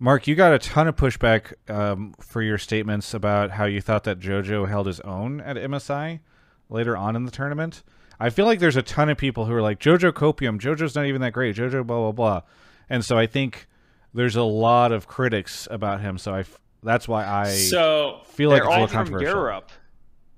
[0.00, 4.04] Mark, you got a ton of pushback um, for your statements about how you thought
[4.04, 6.20] that JoJo held his own at MSI
[6.70, 7.82] later on in the tournament.
[8.20, 10.60] I feel like there's a ton of people who are like JoJo Copium.
[10.60, 11.56] JoJo's not even that great.
[11.56, 12.40] JoJo blah blah blah,
[12.88, 13.66] and so I think
[14.14, 16.16] there's a lot of critics about him.
[16.18, 19.20] So I f- that's why I So feel like it's all from.
[19.20, 19.70] Europe.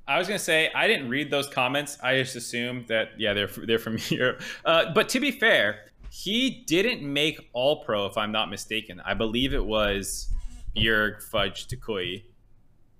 [0.08, 1.96] I was gonna say I didn't read those comments.
[2.02, 4.40] I just assumed that yeah they're they're from Europe.
[4.64, 9.00] Uh, but to be fair, he didn't make All Pro if I'm not mistaken.
[9.04, 10.32] I believe it was
[10.76, 12.24] Bjerg Fudge Toucouille.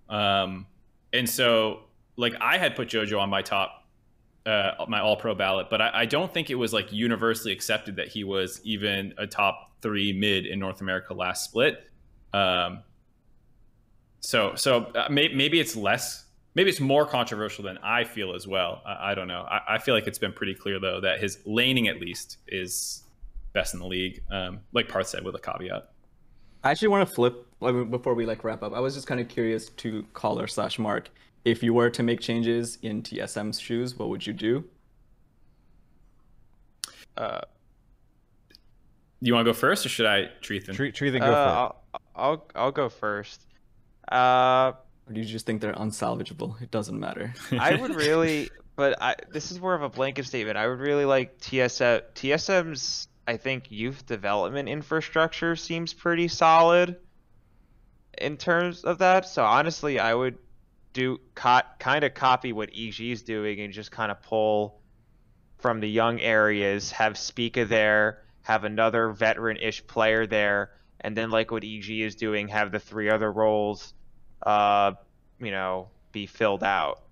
[0.09, 0.67] Um,
[1.13, 1.81] and so
[2.17, 3.85] like I had put JoJo on my top
[4.47, 7.97] uh, my All Pro ballot, but I, I don't think it was like universally accepted
[7.97, 11.85] that he was even a top three mid in North America last split.
[12.33, 12.85] Um,
[14.21, 18.47] so so uh, may, maybe it's less maybe it's more controversial than I feel as
[18.47, 18.83] well.
[18.87, 19.43] I, I don't know.
[19.43, 23.05] I, I feel like it's been pretty clear though that his laning at least is
[23.53, 24.23] best in the league.
[24.31, 25.91] Um, like Parth said with a caveat.
[26.63, 28.75] I actually want to flip I before we like wrap up.
[28.75, 31.11] I was just kind of curious to caller slash Mark.
[31.45, 34.65] If you were to make changes in TSM's shoes, what would you do?
[37.17, 37.41] Uh,
[39.21, 40.75] You want to go first, or should I treat them?
[40.75, 41.57] Tree, Tree, then go uh, for it.
[41.57, 43.47] I'll, I'll I'll go first.
[44.11, 44.73] Uh,
[45.11, 46.63] Or do you just think they're unsalvageable?
[46.63, 47.35] It doesn't matter.
[47.53, 50.57] I would really, but I, this is more of a blanket statement.
[50.57, 52.03] I would really like TSM.
[52.15, 56.97] TSM's, I think, youth development infrastructure seems pretty solid.
[58.17, 59.27] in terms of that.
[59.27, 60.39] So honestly, I would
[60.93, 64.81] do co- kind of copy what EG is doing and just kind of pull
[65.59, 70.71] from the young areas, have Spica there, have another veteran-ish player there,
[71.01, 73.93] and then like what EG is doing, have the three other roles,
[74.45, 74.93] uh,
[75.41, 77.03] you know, be filled out.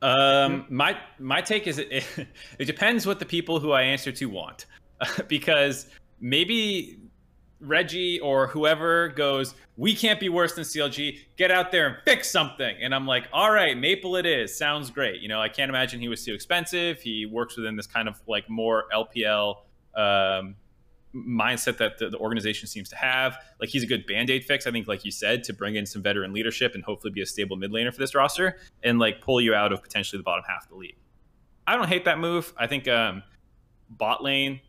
[0.00, 2.04] Um, my my take is it,
[2.58, 4.66] it depends what the people who I answer to want,
[5.28, 5.86] because
[6.20, 6.98] maybe
[7.60, 11.18] Reggie or whoever goes, we can't be worse than CLG.
[11.36, 12.76] Get out there and fix something.
[12.80, 14.56] And I'm like, all right, Maple it is.
[14.56, 15.20] Sounds great.
[15.20, 17.00] You know, I can't imagine he was too expensive.
[17.00, 19.56] He works within this kind of like more LPL
[19.96, 20.54] um,
[21.14, 23.36] mindset that the, the, organization seems to have.
[23.60, 26.02] Like he's a good band-aid fix, I think, like you said, to bring in some
[26.02, 29.40] veteran leadership and hopefully be a stable mid laner for this roster and like pull
[29.40, 30.96] you out of potentially the bottom half of the league.
[31.66, 32.52] I don't hate that move.
[32.56, 33.22] I think um,
[33.90, 34.60] bot lane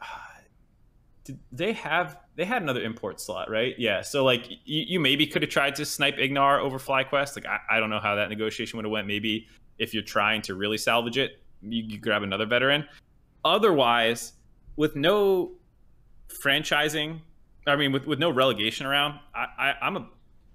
[1.24, 3.74] did they have they had another import slot, right?
[3.78, 4.02] Yeah.
[4.02, 7.36] So like you, you maybe could have tried to snipe Ignar over FlyQuest.
[7.36, 9.06] Like I, I don't know how that negotiation would have went.
[9.06, 9.48] Maybe
[9.78, 12.84] if you're trying to really salvage it, you, you grab another veteran.
[13.44, 14.34] Otherwise,
[14.76, 15.52] with no
[16.28, 17.20] franchising,
[17.66, 20.08] I mean, with, with no relegation around, I, I I'm a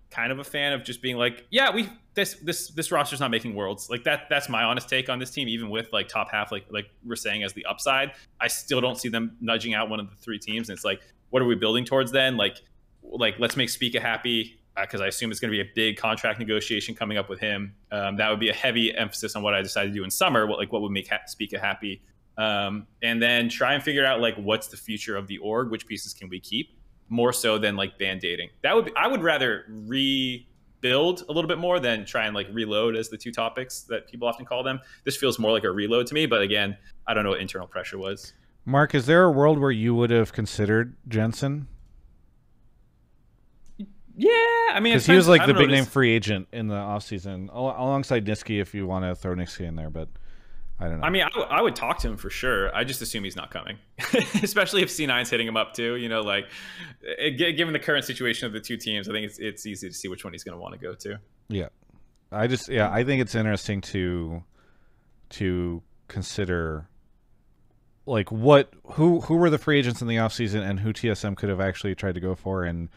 [0.09, 3.31] kind of a fan of just being like, yeah, we this this this roster's not
[3.31, 3.89] making worlds.
[3.89, 5.47] Like that that's my honest take on this team.
[5.47, 8.97] Even with like top half, like like we're saying as the upside, I still don't
[8.97, 10.69] see them nudging out one of the three teams.
[10.69, 12.37] And it's like, what are we building towards then?
[12.37, 12.57] Like
[13.01, 15.97] like let's make Spica happy because uh, I assume it's going to be a big
[15.97, 17.75] contract negotiation coming up with him.
[17.91, 20.47] Um, that would be a heavy emphasis on what I decided to do in summer.
[20.47, 21.19] What like what would make ha-
[21.61, 22.01] happy,
[22.37, 25.85] um, and then try and figure out like what's the future of the org, which
[25.85, 26.77] pieces can we keep
[27.09, 28.49] more so than like band dating.
[28.63, 32.47] That would be, I would rather rebuild a little bit more than try and like
[32.51, 34.79] reload as the two topics that people often call them.
[35.03, 37.67] This feels more like a reload to me, but again, I don't know what internal
[37.67, 38.33] pressure was.
[38.63, 41.67] Mark, is there a world where you would have considered Jensen?
[44.15, 44.29] Yeah,
[44.73, 48.25] I mean, because he was like the big name free agent in the offseason, alongside
[48.25, 48.61] Nisqy.
[48.61, 49.89] if you want to throw Nisqy in there.
[49.89, 50.09] But
[50.81, 51.05] I don't know.
[51.05, 52.75] I mean, I, would talk to him for sure.
[52.75, 53.77] I just assume he's not coming,
[54.41, 55.95] especially if C9's hitting him up too.
[55.95, 56.45] You know, like
[57.05, 59.89] eh, it, given the current situation of the two teams, I think it's it's easy
[59.89, 61.19] to see which one he's going to want to go to.
[61.49, 61.67] Yeah,
[62.31, 64.43] I just yeah, I think it's interesting to
[65.29, 66.89] to consider
[68.07, 71.49] like what who who were the free agents in the offseason and who TSM could
[71.49, 72.89] have actually tried to go for and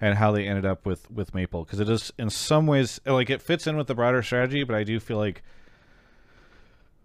[0.00, 3.30] and how they ended up with with Maple because it is in some ways like
[3.30, 5.42] it fits in with the broader strategy, but I do feel like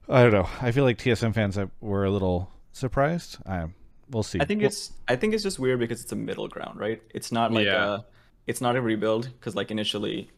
[0.10, 0.50] I don't know.
[0.62, 3.38] I feel like TSM fans were a little surprised.
[3.46, 3.68] I,
[4.10, 4.40] we'll see.
[4.42, 7.02] I think it's I think it's just weird because it's a middle ground, right?
[7.14, 7.96] It's not like yeah.
[7.96, 8.00] a
[8.48, 10.30] it's not a rebuild because like initially,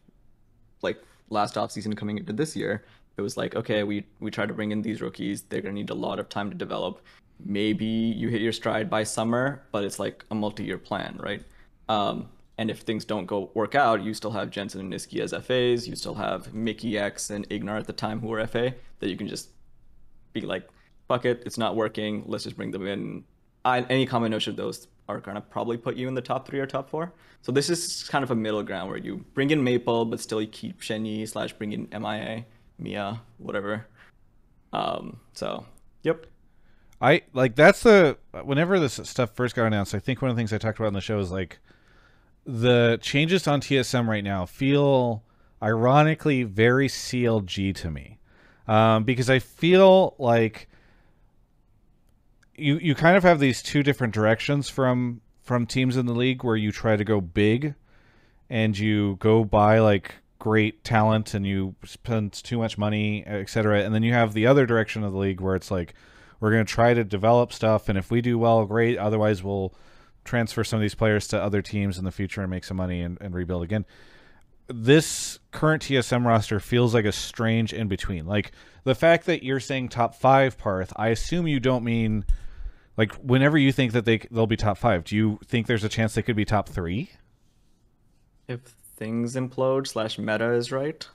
[0.82, 2.84] like last off season coming into this year,
[3.16, 5.42] it was like okay, we we try to bring in these rookies.
[5.42, 7.00] They're gonna need a lot of time to develop.
[7.44, 11.42] Maybe you hit your stride by summer, but it's like a multi-year plan, right?
[11.88, 15.32] Um, and if things don't go work out, you still have Jensen and Nisqy as
[15.32, 15.86] FAs.
[15.86, 19.28] You still have Mikyx and Ignar at the time who were FA that you can
[19.28, 19.50] just
[20.40, 20.68] be like,
[21.08, 22.24] fuck it, it's not working.
[22.26, 23.24] Let's just bring them in.
[23.64, 26.66] I, any combination of those are gonna probably put you in the top three or
[26.66, 27.12] top four.
[27.42, 30.40] So this is kind of a middle ground where you bring in Maple, but still
[30.40, 32.44] you keep Shenyi slash bring in MIA,
[32.78, 33.86] Mia, whatever.
[34.72, 35.64] Um, so,
[36.02, 36.26] yep.
[37.00, 39.94] I like that's the whenever this stuff first got announced.
[39.94, 41.58] I think one of the things I talked about on the show is like
[42.46, 45.22] the changes on TSM right now feel
[45.62, 48.18] ironically very CLG to me
[48.68, 50.68] um, because I feel like
[52.56, 56.42] you you kind of have these two different directions from from teams in the league
[56.42, 57.74] where you try to go big
[58.50, 63.82] and you go buy like great talent and you spend too much money, etc.
[63.82, 65.94] And then you have the other direction of the league where it's like
[66.40, 68.98] we're going to try to develop stuff, and if we do well, great.
[68.98, 69.74] Otherwise, we'll
[70.24, 73.00] transfer some of these players to other teams in the future and make some money
[73.00, 73.86] and, and rebuild again
[74.68, 78.26] this current TSM roster feels like a strange in between.
[78.26, 78.52] Like
[78.84, 82.24] the fact that you're saying top five, Parth, I assume you don't mean
[82.96, 85.04] like whenever you think that they they'll be top five.
[85.04, 87.10] Do you think there's a chance they could be top three?
[88.48, 88.60] If
[88.96, 91.06] things implode slash meta is right,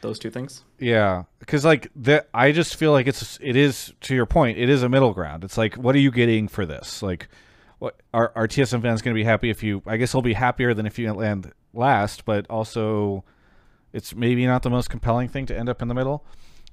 [0.00, 0.64] those two things.
[0.78, 4.58] Yeah, because like that, I just feel like it's it is to your point.
[4.58, 5.44] It is a middle ground.
[5.44, 7.02] It's like, what are you getting for this?
[7.02, 7.28] Like,
[7.78, 9.82] what are our TSM fans going to be happy if you?
[9.86, 13.24] I guess they'll be happier than if you land last, but also
[13.92, 16.24] it's maybe not the most compelling thing to end up in the middle.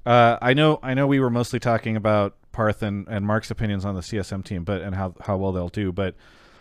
[0.05, 3.85] Uh, I know I know we were mostly talking about Parth and, and Mark's opinions
[3.85, 5.91] on the TSM team, but and how how well they'll do.
[5.91, 6.15] But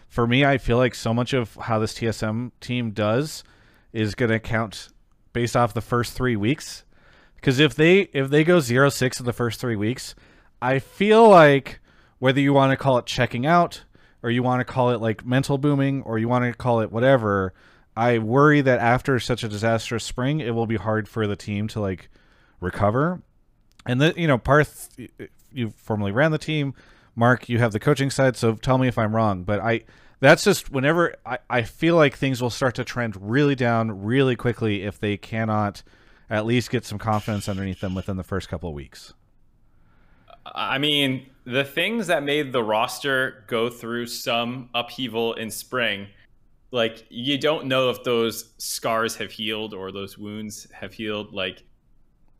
[0.08, 3.44] for me, I feel like so much of how this TSM team does
[3.92, 4.88] is going to count
[5.32, 6.84] based off the first three weeks.
[7.36, 10.14] Because if they if they go zero six in the first three weeks,
[10.60, 11.80] I feel like
[12.18, 13.84] whether you want to call it checking out,
[14.22, 16.90] or you want to call it like mental booming, or you want to call it
[16.90, 17.54] whatever.
[17.98, 21.66] I worry that after such a disastrous spring, it will be hard for the team
[21.68, 22.08] to like
[22.60, 23.22] recover.
[23.86, 24.96] And that you know, Parth,
[25.52, 26.74] you formerly ran the team.
[27.16, 29.42] Mark, you have the coaching side, so tell me if I'm wrong.
[29.42, 29.82] But I,
[30.20, 34.36] that's just whenever I, I feel like things will start to trend really down really
[34.36, 35.82] quickly if they cannot
[36.30, 39.12] at least get some confidence underneath them within the first couple of weeks.
[40.46, 46.06] I mean, the things that made the roster go through some upheaval in spring,
[46.70, 51.32] like you don't know if those scars have healed or those wounds have healed.
[51.32, 51.62] Like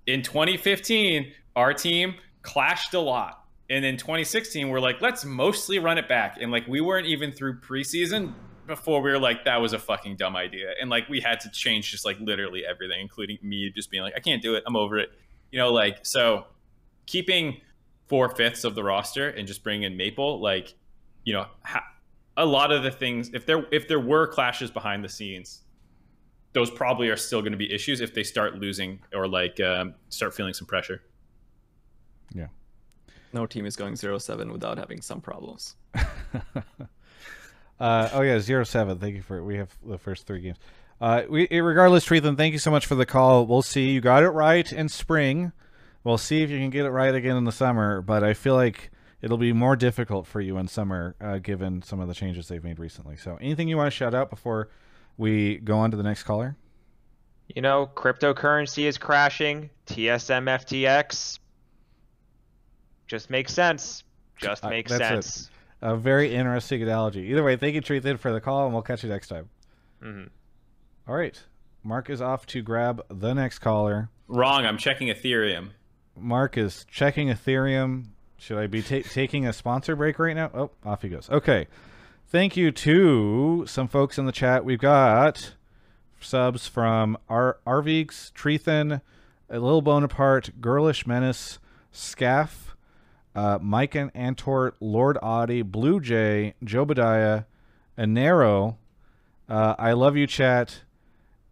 [0.07, 3.45] in 2015, our team clashed a lot.
[3.71, 6.39] And in 2016 we're like let's mostly run it back.
[6.41, 8.35] And like we weren't even through preseason
[8.67, 10.73] before we were like that was a fucking dumb idea.
[10.81, 14.15] And like we had to change just like literally everything including me just being like
[14.17, 14.63] i can't do it.
[14.67, 15.11] I'm over it.
[15.51, 16.45] You know like so
[17.07, 17.61] keeping
[18.09, 20.75] four fifths of the roster and just bringing in maple like
[21.25, 21.85] you know ha-
[22.39, 25.63] a lot of the things if there if there were clashes behind the scenes
[26.55, 29.95] those probably are still going to be issues if they start losing or like um,
[30.09, 31.03] start feeling some pressure
[32.35, 32.47] yeah
[33.33, 35.77] no team is going 0-7 without having some problems.
[37.81, 38.99] uh, oh yeah, zero seven.
[38.99, 40.59] Thank you for we have the first three games.
[41.01, 43.47] Uh, we regardless, Treethan, thank you so much for the call.
[43.47, 43.91] We'll see.
[43.91, 45.53] You got it right in spring.
[46.05, 48.01] We'll see if you can get it right again in the summer.
[48.01, 52.01] But I feel like it'll be more difficult for you in summer, uh, given some
[52.01, 53.17] of the changes they've made recently.
[53.17, 54.69] So, anything you want to shout out before
[55.17, 56.57] we go on to the next caller?
[57.55, 59.71] You know, cryptocurrency is crashing.
[59.87, 61.39] TSM FTX
[63.07, 64.05] just makes sense.
[64.37, 65.51] Just uh, makes uh, sense.
[65.81, 67.23] A very interesting analogy.
[67.31, 69.49] Either way, thank you, Treethan, for the call, and we'll catch you next time.
[70.03, 70.27] Mm-hmm.
[71.09, 71.41] All right.
[71.83, 74.11] Mark is off to grab the next caller.
[74.27, 74.67] Wrong.
[74.67, 75.71] I'm checking Ethereum.
[76.17, 78.07] Mark is checking Ethereum.
[78.39, 80.51] Should I be ta- taking a sponsor break right now?
[80.55, 81.29] Oh, off he goes.
[81.29, 81.67] Okay.
[82.29, 84.65] Thank you to some folks in the chat.
[84.65, 85.55] We've got
[86.21, 89.01] subs from Ar- Arvigs, Treethan,
[89.51, 91.59] A Little Bonaparte, Girlish Menace,
[91.91, 92.77] Scaff,
[93.35, 97.47] uh, Mike and Antort, Lord Audie, Blue Jay, Jobadiah,
[97.97, 98.77] Anero,
[99.49, 100.83] uh, I love you, chat.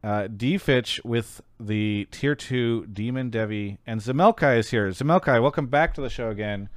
[0.05, 4.89] Uh, D-Fitch with the tier two Demon Devi, and Zemelkai is here.
[4.91, 6.69] Zemelkai, welcome back to the show again.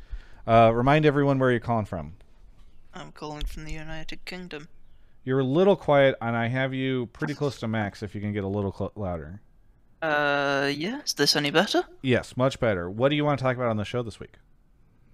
[0.47, 2.13] Uh, remind everyone where you're calling from.
[2.93, 4.67] I'm calling from the United Kingdom.
[5.23, 8.01] You're a little quiet, and I have you pretty close to max.
[8.01, 9.41] If you can get a little cl- louder.
[10.01, 11.01] Uh, yeah.
[11.03, 11.83] Is this any better?
[12.01, 12.89] Yes, much better.
[12.89, 14.35] What do you want to talk about on the show this week?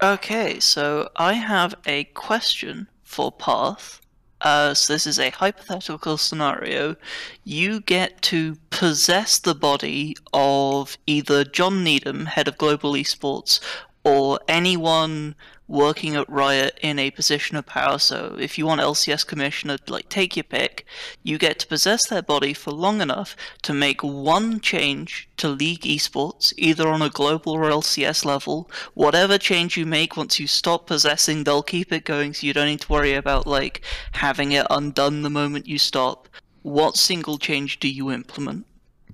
[0.01, 3.99] Okay, so I have a question for Parth.
[4.41, 6.95] Uh, so this is a hypothetical scenario.
[7.43, 13.59] You get to possess the body of either John Needham, head of global esports,
[14.05, 15.35] or anyone
[15.67, 17.97] working at Riot in a position of power.
[17.97, 20.85] So if you want LCS commissioner, like take your pick,
[21.23, 25.81] you get to possess their body for long enough to make one change to League
[25.81, 28.69] esports, either on a global or LCS level.
[28.93, 32.67] Whatever change you make once you stop possessing, they'll keep it going so you don't
[32.67, 33.81] need to worry about like
[34.13, 36.29] having it undone the moment you stop.
[36.61, 38.67] What single change do you implement?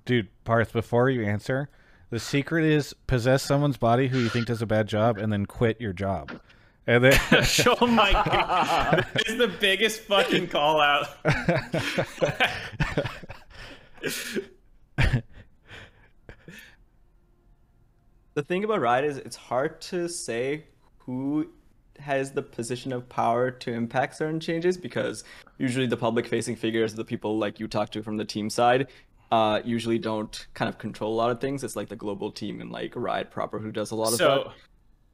[0.03, 1.69] Dude, Parth, before you answer,
[2.11, 5.45] the secret is possess someone's body who you think does a bad job and then
[5.47, 6.39] quit your job.
[6.85, 7.19] And then
[7.81, 11.07] oh my god, this is the biggest fucking call out.
[18.33, 20.65] the thing about Riot is it's hard to say
[20.97, 21.49] who
[21.97, 25.23] has the position of power to impact certain changes because
[25.59, 28.87] usually the public facing figures, the people like you talk to from the team side,
[29.31, 31.63] uh, usually don't kind of control a lot of things.
[31.63, 34.27] It's like the global team and like Riot proper who does a lot of so,
[34.27, 34.53] that.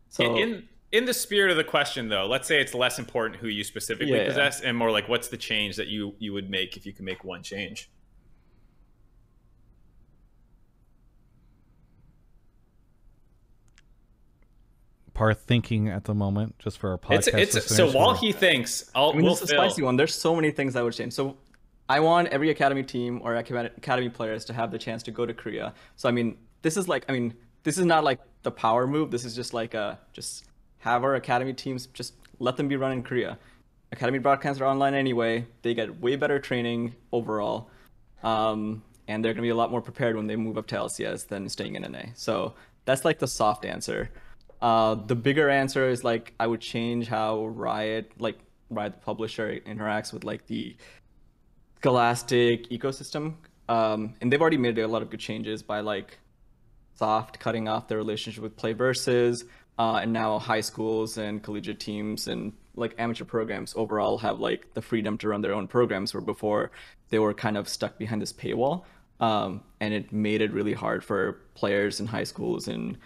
[0.10, 3.48] So in in the spirit of the question though, let's say it's less important who
[3.48, 4.70] you specifically yeah, possess yeah.
[4.70, 7.24] and more like what's the change that you you would make if you could make
[7.24, 7.92] one change.
[15.14, 17.40] Parth thinking at the moment, just for our podcast.
[17.40, 19.10] It's, it's so while he thinks, I'll.
[19.10, 19.96] I mean, we'll it's a spicy one.
[19.96, 21.14] There's so many things I would change.
[21.14, 21.38] So
[21.90, 25.34] I want every academy team or academy players to have the chance to go to
[25.34, 25.74] Korea.
[25.96, 27.34] So I mean, this is like I mean,
[27.64, 29.12] this is not like the power move.
[29.12, 30.46] This is just like a just
[30.80, 33.38] have our academy teams just let them be run in Korea.
[33.92, 35.46] Academy broadcasts are online anyway.
[35.62, 37.70] They get way better training overall,
[38.22, 41.28] um, and they're gonna be a lot more prepared when they move up to LCS
[41.28, 42.08] than staying in NA.
[42.14, 44.10] So that's like the soft answer.
[44.62, 49.60] Uh, the bigger answer is like I would change how Riot, like Riot the publisher,
[49.66, 50.76] interacts with like the
[51.80, 53.36] Scholastic ecosystem.
[53.70, 56.18] Um, and they've already made a lot of good changes by like
[56.96, 59.44] Soft cutting off their relationship with PlayVS,
[59.78, 64.74] uh, and now high schools and collegiate teams and like amateur programs overall have like
[64.74, 66.72] the freedom to run their own programs where before
[67.10, 68.84] they were kind of stuck behind this paywall
[69.20, 72.98] um, and it made it really hard for players in high schools in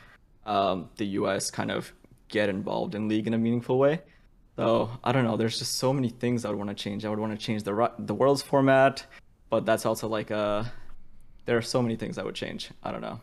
[0.45, 1.91] um, the us kind of
[2.27, 4.01] get involved in league in a meaningful way
[4.55, 7.09] so i don't know there's just so many things i would want to change i
[7.09, 9.05] would want to change the the world's format
[9.49, 10.71] but that's also like a
[11.45, 13.19] there are so many things i would change i don't know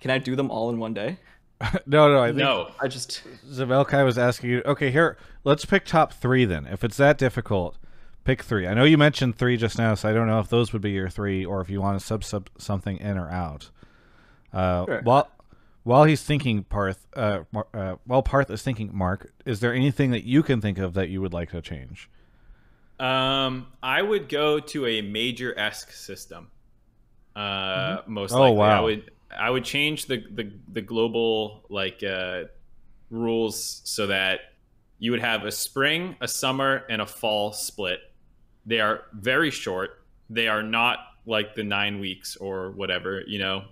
[0.00, 1.16] can i do them all in one day
[1.86, 2.72] no, no, I think No.
[2.80, 4.62] i just Zavelkai was asking you.
[4.66, 6.66] Okay, here, let's pick top three then.
[6.66, 7.78] If it's that difficult,
[8.24, 8.66] pick three.
[8.66, 10.90] I know you mentioned three just now, so I don't know if those would be
[10.90, 13.70] your three or if you want to sub sub something in or out.
[14.52, 15.00] Uh, Sure.
[15.02, 15.28] While
[15.84, 20.24] while he's thinking, Parth, uh, uh, while Parth is thinking, Mark, is there anything that
[20.24, 22.10] you can think of that you would like to change?
[22.98, 26.50] Um, I would go to a major esque system.
[27.36, 28.80] Uh, most Oh, likely, I wow.
[28.80, 32.44] would I would change the the, the global like uh,
[33.10, 34.40] rules so that
[34.98, 38.00] you would have a spring, a summer, and a fall split.
[38.66, 40.04] They are very short.
[40.30, 43.64] They are not like the nine weeks or whatever, you know.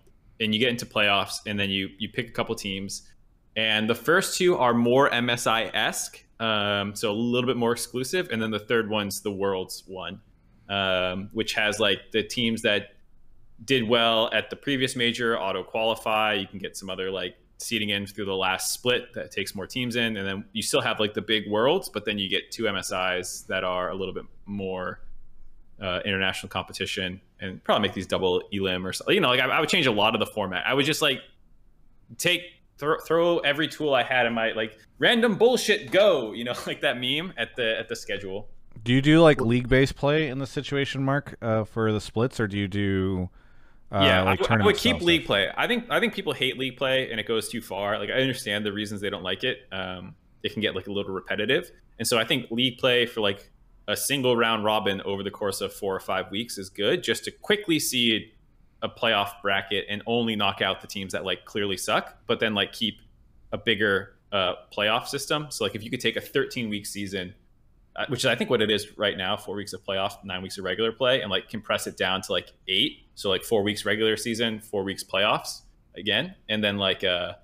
[0.43, 3.09] And you get into playoffs, and then you you pick a couple teams,
[3.57, 8.29] and the first two are more MSI esque, um, so a little bit more exclusive,
[8.33, 10.21] and then the third one's the Worlds one,
[10.69, 12.95] um, which has like the teams that
[13.65, 16.35] did well at the previous major auto qualify.
[16.35, 19.67] You can get some other like seeding in through the last split that takes more
[19.67, 22.51] teams in, and then you still have like the big Worlds, but then you get
[22.51, 25.01] two MSIs that are a little bit more
[25.81, 29.15] uh, international competition, and probably make these double elim or something.
[29.15, 30.65] You know, like I, I would change a lot of the format.
[30.67, 31.21] I would just like
[32.19, 32.43] take
[32.79, 36.33] throw, throw every tool I had in my like random bullshit go.
[36.33, 38.49] You know, like that meme at the at the schedule.
[38.83, 42.41] Do you do like league based play in the situation, Mark, uh, for the splits,
[42.41, 43.29] or do you do?
[43.93, 45.27] Uh, yeah, like I, would- I would keep league stuff?
[45.27, 45.51] play.
[45.55, 47.99] I think I think people hate league play and it goes too far.
[47.99, 49.59] Like I understand the reasons they don't like it.
[49.71, 53.21] Um, it can get like a little repetitive, and so I think league play for
[53.21, 53.52] like
[53.89, 57.25] a single round robin over the course of four or five weeks is good, just
[57.25, 58.33] to quickly see
[58.83, 62.55] a playoff bracket and only knock out the teams that like clearly suck, but then
[62.55, 63.01] like keep
[63.53, 65.47] a bigger uh, playoff system.
[65.51, 67.35] So like if you could take a 13 week season,
[67.95, 70.43] uh, which is I think what it is right now, four weeks of playoff, nine
[70.43, 73.07] weeks of regular play, and like compress it down to like eight.
[73.15, 75.61] So like four weeks regular season, four weeks playoffs
[75.95, 77.35] again, and then like uh,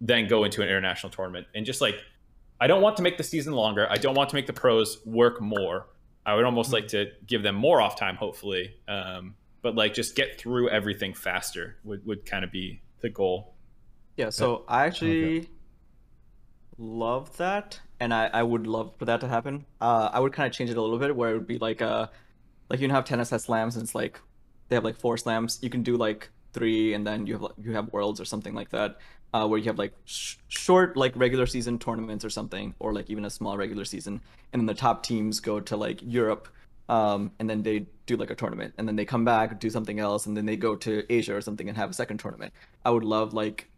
[0.00, 1.96] then go into an international tournament and just like
[2.60, 3.86] I don't want to make the season longer.
[3.90, 5.86] I don't want to make the pros work more.
[6.26, 8.74] I would almost like to give them more off time, hopefully.
[8.86, 13.54] Um, but like just get through everything faster would, would kind of be the goal.
[14.16, 15.48] Yeah, so I actually
[16.76, 19.64] love that, and I, I would love for that to happen.
[19.80, 21.80] Uh, I would kind of change it a little bit, where it would be like
[21.80, 22.08] uh,
[22.68, 24.20] like you can have tennis has slams, and it's like
[24.68, 25.58] they have like four slams.
[25.62, 28.70] You can do like three, and then you have you have worlds or something like
[28.70, 28.98] that,
[29.32, 33.10] uh, where you have like sh- short like regular season tournaments or something, or like
[33.10, 34.20] even a small regular season,
[34.52, 36.48] and then the top teams go to like Europe.
[36.88, 40.00] Um, and then they do like a tournament, and then they come back, do something
[40.00, 42.52] else, and then they go to Asia or something and have a second tournament.
[42.84, 43.70] I would love like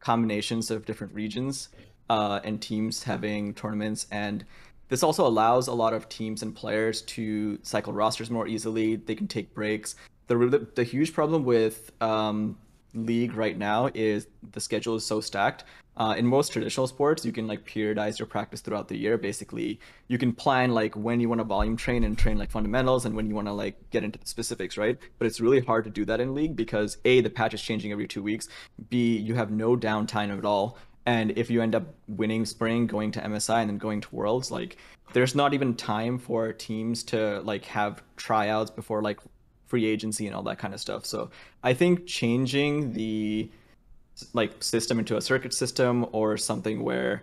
[0.00, 1.68] combinations of different regions
[2.08, 4.44] uh, and teams having tournaments and
[4.88, 9.14] this also allows a lot of teams and players to cycle rosters more easily they
[9.14, 9.96] can take breaks
[10.28, 12.56] the, the, huge problem with um,
[12.96, 15.64] league right now is the schedule is so stacked.
[15.98, 19.16] Uh, in most traditional sports you can like periodize your practice throughout the year.
[19.16, 23.06] Basically you can plan like when you want to volume train and train like fundamentals
[23.06, 24.98] and when you want to like get into the specifics right?
[25.18, 27.92] But it's really hard to do that in league because a the patch is changing
[27.92, 28.48] every two weeks.
[28.90, 30.78] B you have no downtime at all.
[31.06, 34.50] And if you end up winning spring going to msi and then going to worlds
[34.50, 34.76] like
[35.12, 39.20] there's not even time for teams to like have tryouts before like
[39.66, 41.04] free agency and all that kind of stuff.
[41.04, 41.30] So
[41.62, 43.50] i think changing the
[44.32, 47.22] like system into a circuit system or something where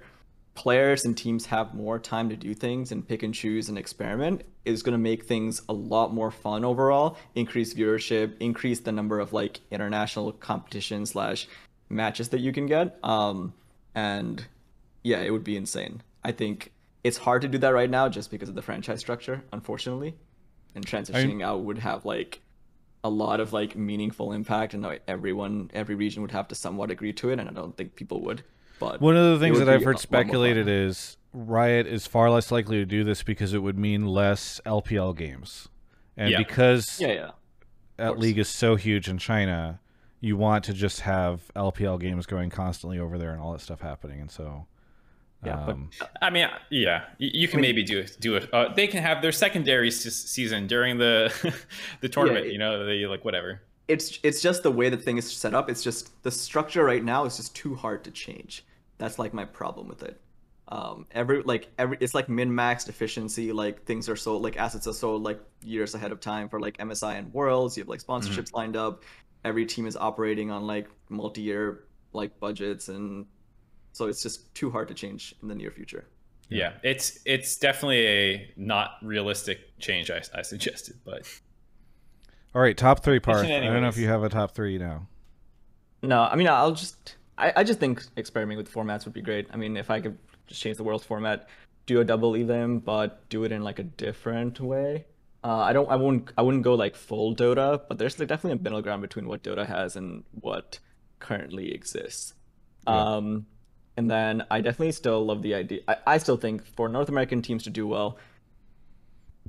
[0.55, 4.43] players and teams have more time to do things and pick and choose and experiment
[4.65, 9.19] is going to make things a lot more fun overall increase viewership increase the number
[9.19, 11.47] of like international competition slash
[11.89, 12.97] matches that you can get.
[13.03, 13.53] Um
[13.95, 14.45] and
[15.03, 16.01] yeah it would be insane.
[16.23, 16.71] I think
[17.03, 20.15] it's hard to do that right now just because of the franchise structure unfortunately
[20.75, 22.41] and transitioning out would have like
[23.03, 27.11] a lot of like meaningful impact and everyone every region would have to somewhat agree
[27.13, 28.43] to it and i don't think people would
[28.79, 30.25] but One of the things that I've heard a lot more fun.
[30.25, 34.59] speculated is Riot is far less likely to do this because it would mean less
[34.65, 35.69] LPL games.
[36.17, 36.37] And Yeah.
[36.39, 37.31] because yeah yeah
[37.97, 39.79] that league is so huge in China,
[40.19, 43.81] you want to just have LPL games going constantly over there and all that stuff
[43.81, 44.19] happening.
[44.19, 44.65] And so,
[45.45, 45.89] Yeah, but- um,
[46.21, 48.17] I mean, yeah, you, can maybe do it.
[48.19, 48.53] Do it.
[48.53, 51.33] Uh, they can have their secondary s- season during the
[52.01, 52.45] the tournament.
[52.47, 53.61] it- you know, they like whatever.
[53.87, 57.03] it's it's just the way the thing is set up it's just the structure right
[57.03, 58.65] now is just too hard to change
[58.97, 60.21] That's like my problem with it.
[60.69, 63.51] Um, every like every it's like min max efficiency.
[63.51, 66.77] Like things are so like assets are so like years ahead of time for like
[66.77, 67.75] MSI and Worlds.
[67.75, 68.55] You have like sponsorships mm-hmm.
[68.57, 69.03] lined up.
[69.43, 71.83] Every team is operating on like multi year
[72.13, 73.25] like budgets and
[73.93, 76.05] so it's just too hard to change in the near future.
[76.49, 81.27] Yeah, it's it's definitely a not realistic change I, I suggested, but
[82.53, 83.45] all right, top three part.
[83.45, 85.07] I don't know if you have a top three now.
[86.01, 89.47] No, I mean I'll just I, I just think experimenting with formats would be great.
[89.51, 90.17] I mean if I could
[90.47, 91.47] just change the world format,
[91.85, 95.05] do a double elim, but do it in like a different way.
[95.43, 98.59] Uh, I don't I won't I wouldn't go like full Dota, but there's like definitely
[98.59, 100.79] a middle ground between what Dota has and what
[101.19, 102.33] currently exists.
[102.85, 103.15] Yeah.
[103.15, 103.45] Um,
[103.97, 105.81] and then I definitely still love the idea.
[105.87, 108.17] I, I still think for North American teams to do well,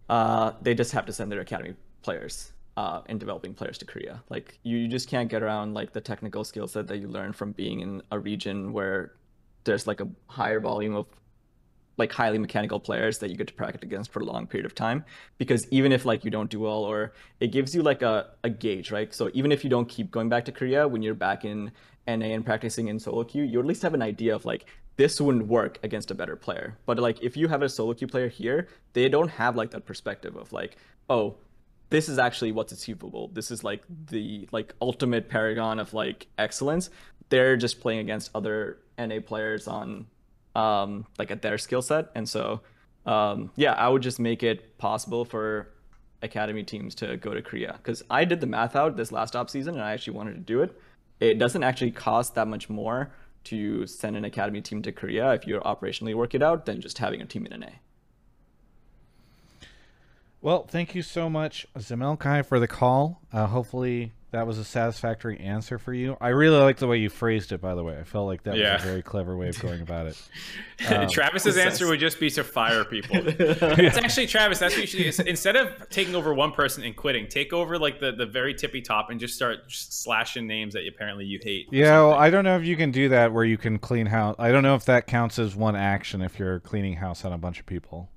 [0.08, 4.22] uh, they just have to send their academy players uh, and developing players to Korea.
[4.28, 7.32] Like you, you just can't get around like the technical skill set that you learn
[7.32, 9.12] from being in a region where
[9.64, 11.06] there's like a higher volume of
[11.96, 14.74] like highly mechanical players that you get to practice against for a long period of
[14.74, 15.04] time
[15.38, 18.50] because even if like you don't do well or it gives you like a, a
[18.50, 21.44] gauge right so even if you don't keep going back to korea when you're back
[21.44, 21.70] in
[22.06, 25.20] NA and practicing in solo queue, you at least have an idea of like this
[25.20, 26.76] wouldn't work against a better player.
[26.86, 29.86] But like if you have a solo queue player here, they don't have like that
[29.86, 30.76] perspective of like,
[31.08, 31.36] oh,
[31.90, 33.28] this is actually what's achievable.
[33.32, 36.90] This is like the like ultimate paragon of like excellence.
[37.28, 40.06] They're just playing against other NA players on
[40.54, 42.10] um like at their skill set.
[42.14, 42.60] And so
[43.06, 45.70] um yeah, I would just make it possible for
[46.22, 47.74] academy teams to go to Korea.
[47.76, 50.40] Because I did the math out this last off season and I actually wanted to
[50.40, 50.80] do it
[51.30, 53.10] it doesn't actually cost that much more
[53.44, 56.98] to send an academy team to Korea if you operationally work it out than just
[56.98, 57.68] having a team in NA.
[60.40, 63.22] Well, thank you so much, Zemelkai, for the call.
[63.32, 66.16] Uh, hopefully, that was a satisfactory answer for you.
[66.20, 67.96] I really like the way you phrased it, by the way.
[67.96, 68.74] I felt like that yeah.
[68.74, 70.20] was a very clever way of going about it.
[70.88, 73.16] Um, Travis's answer would just be to fire people.
[73.28, 74.58] It's actually Travis.
[74.58, 75.30] That's what you should do.
[75.30, 78.82] Instead of taking over one person and quitting, take over like the, the very tippy
[78.82, 81.68] top and just start just slashing names that apparently you hate.
[81.70, 84.34] Yeah, well, I don't know if you can do that where you can clean house.
[84.36, 87.38] I don't know if that counts as one action if you're cleaning house on a
[87.38, 88.10] bunch of people.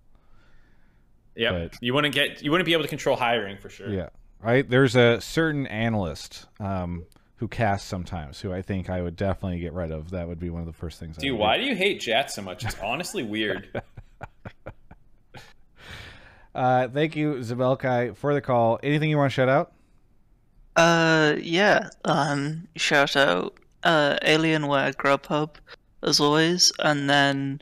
[1.35, 3.89] Yeah, you wouldn't get you wouldn't be able to control hiring for sure.
[3.89, 4.09] Yeah
[4.41, 4.67] right?
[4.67, 7.05] There's a certain analyst um,
[7.37, 10.11] who casts sometimes who I think I would definitely get rid of.
[10.11, 11.17] That would be one of the first things.
[11.17, 11.29] I would do.
[11.31, 12.65] Dude, why do you hate Jet so much?
[12.65, 13.81] It's honestly weird.
[16.55, 18.79] uh, thank you, Zabelkai, for the call.
[18.83, 19.73] Anything you want to shout out?
[20.75, 21.89] Uh, yeah.
[22.05, 25.55] Um, shout out uh, Alienware Grubhub
[26.03, 27.61] as always, and then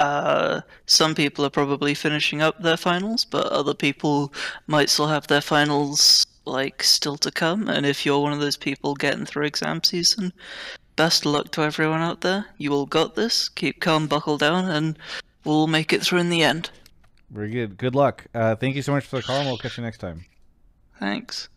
[0.00, 4.32] uh, some people are probably finishing up their finals, but other people
[4.66, 7.68] might still have their finals like still to come.
[7.68, 10.32] And if you're one of those people getting through exam season,
[10.96, 12.46] best luck to everyone out there.
[12.56, 13.50] You all got this.
[13.50, 14.98] Keep calm, buckle down, and
[15.44, 16.70] we'll make it through in the end.
[17.30, 17.76] Very good.
[17.76, 18.24] Good luck.
[18.34, 20.24] Uh, thank you so much for the call, and we'll catch you next time.
[20.98, 21.50] Thanks.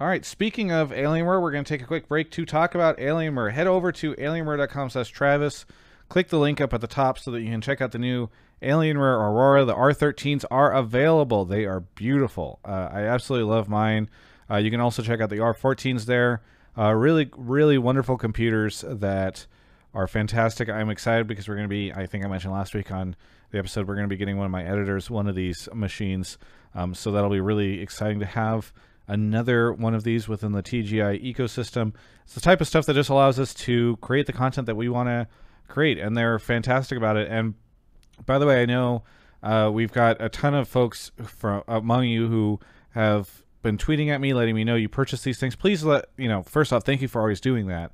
[0.00, 0.24] All right.
[0.24, 3.52] Speaking of Alienware, we're going to take a quick break to talk about Alienware.
[3.52, 5.64] Head over to alienware.com/travis
[6.08, 8.28] click the link up at the top so that you can check out the new
[8.62, 9.64] Alienware Aurora.
[9.64, 11.44] The R13s are available.
[11.44, 12.60] They are beautiful.
[12.64, 14.08] Uh, I absolutely love mine.
[14.50, 16.42] Uh, you can also check out the R14s there.
[16.76, 19.46] Uh, really, really wonderful computers that
[19.92, 20.68] are fantastic.
[20.68, 23.14] I'm excited because we're going to be, I think I mentioned last week on
[23.50, 26.36] the episode, we're going to be getting one of my editors one of these machines.
[26.74, 28.72] Um, so that'll be really exciting to have
[29.06, 31.92] another one of these within the TGI ecosystem.
[32.24, 34.88] It's the type of stuff that just allows us to create the content that we
[34.88, 35.28] want to
[35.74, 37.28] great, and they're fantastic about it.
[37.28, 37.54] And
[38.24, 39.02] by the way, I know
[39.42, 42.60] uh, we've got a ton of folks from among you who
[42.90, 45.56] have been tweeting at me, letting me know you purchased these things.
[45.56, 46.42] Please let you know.
[46.42, 47.90] First off, thank you for always doing that.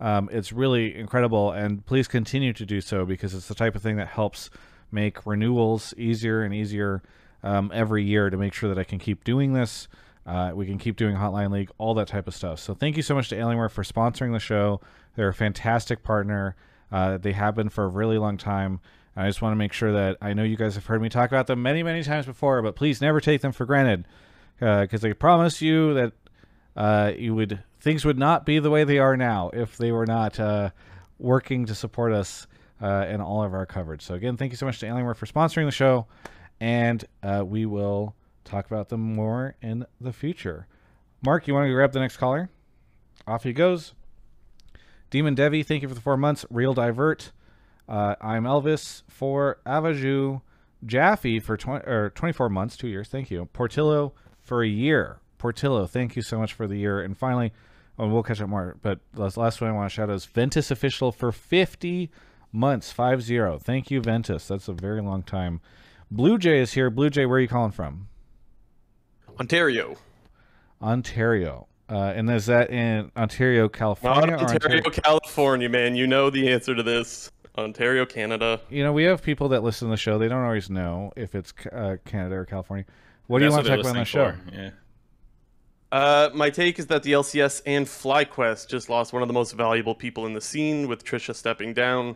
[0.00, 3.82] Um, it's really incredible, and please continue to do so because it's the type of
[3.82, 4.50] thing that helps
[4.90, 7.02] make renewals easier and easier
[7.42, 9.88] um, every year to make sure that I can keep doing this.
[10.26, 12.58] Uh, we can keep doing Hotline League, all that type of stuff.
[12.58, 14.80] So thank you so much to Alienware for sponsoring the show.
[15.16, 16.56] They're a fantastic partner.
[16.90, 18.80] Uh, they have been for a really long time.
[19.16, 21.30] I just want to make sure that I know you guys have heard me talk
[21.30, 24.06] about them many, many times before, but please never take them for granted
[24.58, 26.12] because uh, I promise you that
[26.76, 30.06] uh, you would things would not be the way they are now if they were
[30.06, 30.70] not uh,
[31.18, 32.46] working to support us
[32.80, 34.02] uh, in all of our coverage.
[34.02, 36.06] So again, thank you so much to Alienware for sponsoring the show,
[36.60, 38.14] and uh, we will
[38.44, 40.66] talk about them more in the future.
[41.22, 42.50] Mark, you want to grab the next caller?
[43.26, 43.94] Off he goes.
[45.10, 46.46] Demon Devi, thank you for the four months.
[46.50, 47.32] Real Divert.
[47.88, 50.40] Uh, I'm Elvis for Avaju.
[50.86, 53.08] Jaffe for 20, or 24 months, two years.
[53.08, 53.46] Thank you.
[53.52, 55.18] Portillo for a year.
[55.36, 57.02] Portillo, thank you so much for the year.
[57.02, 57.52] And finally,
[57.98, 58.76] and we'll catch up more.
[58.80, 62.10] But the last one I want to shout out is Ventus official for 50
[62.52, 63.58] months, five zero.
[63.58, 64.48] Thank you, Ventus.
[64.48, 65.60] That's a very long time.
[66.10, 66.88] Blue Jay is here.
[66.88, 68.08] Blue Jay, where are you calling from?
[69.38, 69.96] Ontario.
[70.80, 71.66] Ontario.
[71.90, 74.36] Uh, and is that in Ontario, California?
[74.36, 75.96] Not Ontario, California, man.
[75.96, 77.32] You know the answer to this.
[77.58, 78.60] Ontario, Canada.
[78.70, 80.16] You know, we have people that listen to the show.
[80.16, 82.86] They don't always know if it's uh, Canada or California.
[83.26, 84.32] What do you want to talk about on the show?
[84.32, 84.54] For.
[84.54, 84.70] Yeah.
[85.92, 89.52] Uh, my take is that the LCS and FlyQuest just lost one of the most
[89.52, 92.14] valuable people in the scene with Tricia stepping down.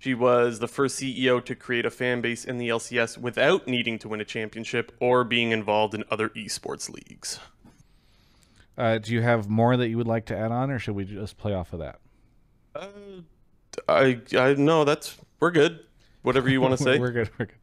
[0.00, 4.00] She was the first CEO to create a fan base in the LCS without needing
[4.00, 7.38] to win a championship or being involved in other esports leagues.
[8.76, 11.04] Uh, do you have more that you would like to add on, or should we
[11.04, 11.98] just play off of that?
[12.74, 12.88] Uh,
[13.88, 15.80] I I no, that's we're good.
[16.22, 16.98] Whatever you want to say.
[16.98, 17.30] we're good.
[17.38, 17.56] We're good.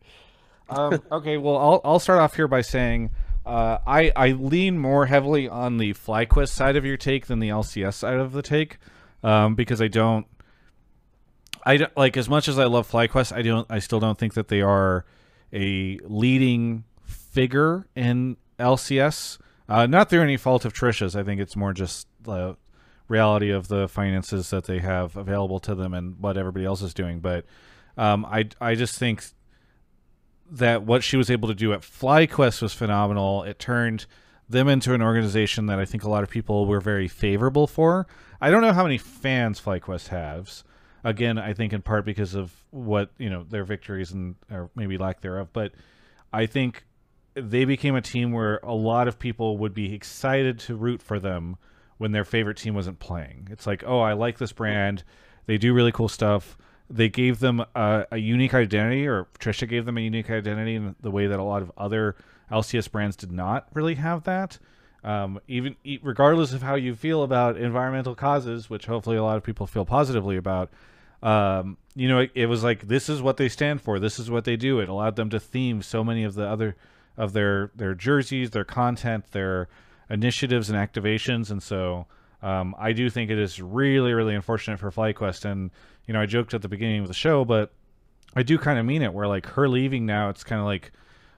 [0.70, 3.10] Um, okay, well, I'll I'll start off here by saying
[3.46, 7.50] uh, I I lean more heavily on the FlyQuest side of your take than the
[7.50, 8.78] LCS side of the take,
[9.24, 10.28] um, because I don't.
[11.66, 13.66] I don't, like as much as I love FlyQuest, I don't.
[13.70, 15.06] I still don't think that they are
[15.52, 19.40] a leading figure in LCS.
[19.70, 21.16] Uh, not through any fault of Tricia's.
[21.16, 22.58] I think it's more just the
[23.08, 26.94] reality of the finances that they have available to them and what everybody else is
[26.94, 27.20] doing.
[27.20, 27.46] But
[27.98, 29.24] um, I I just think
[30.52, 33.44] that what she was able to do at FlyQuest was phenomenal.
[33.44, 34.08] It turned
[34.50, 38.08] them into an organization that I think a lot of people were very favorable for.
[38.42, 40.64] I don't know how many fans FlyQuest has.
[41.04, 44.98] Again, I think in part because of what you know their victories and or maybe
[44.98, 45.50] lack thereof.
[45.54, 45.74] But
[46.34, 46.86] I think
[47.36, 51.20] they became a team where a lot of people would be excited to root for
[51.20, 51.58] them
[51.98, 53.48] when their favorite team wasn't playing.
[53.52, 55.04] It's like, oh, I like this brand.
[55.46, 56.58] They do really cool stuff.
[56.90, 60.96] They gave them a, a unique identity, or Tricia gave them a unique identity in
[61.02, 62.16] the way that a lot of other
[62.52, 64.58] LCS brands did not really have that.
[65.04, 69.44] Um, even regardless of how you feel about environmental causes, which hopefully a lot of
[69.44, 70.72] people feel positively about,
[71.24, 74.00] um, you know, it, it, was like this is what they stand for.
[74.00, 74.80] This is what they do.
[74.80, 76.76] It allowed them to theme so many of the other
[77.20, 79.68] of their their jerseys, their content, their
[80.10, 82.08] initiatives and activations, and so
[82.42, 85.46] um, I do think it is really really unfortunate for FlyQuest.
[85.46, 85.70] And
[86.08, 87.74] you know, I joked at the beginning of the show, but
[88.36, 89.14] I do kind of mean it.
[89.14, 90.94] Where like her leaving now, it's kind of like,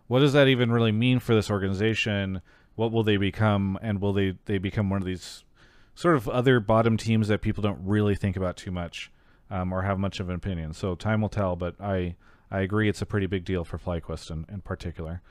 [0.08, 2.42] what does that even really mean for this organization?
[2.76, 5.44] What will they become, and will they they become one of these
[5.96, 9.12] sort of other bottom teams that people don't really think about too much
[9.50, 10.74] um, or have much of an opinion?
[10.74, 12.16] So time will tell, but I
[12.52, 15.22] I agree it's a pretty big deal for FlyQuest in, in particular.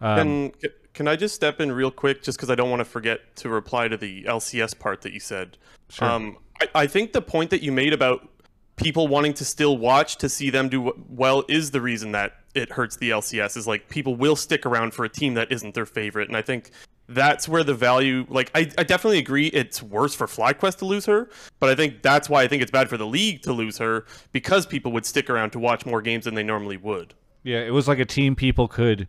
[0.00, 2.84] Um, can, can I just step in real quick, just because I don't want to
[2.84, 5.56] forget to reply to the LCS part that you said?
[5.90, 6.08] Sure.
[6.08, 8.28] Um, I, I think the point that you made about
[8.76, 12.70] people wanting to still watch to see them do well is the reason that it
[12.70, 13.56] hurts the LCS.
[13.56, 16.42] Is like people will stick around for a team that isn't their favorite, and I
[16.42, 16.70] think
[17.08, 18.26] that's where the value.
[18.28, 22.02] Like, I, I definitely agree it's worse for FlyQuest to lose her, but I think
[22.02, 25.06] that's why I think it's bad for the league to lose her because people would
[25.06, 27.14] stick around to watch more games than they normally would.
[27.44, 29.08] Yeah, it was like a team people could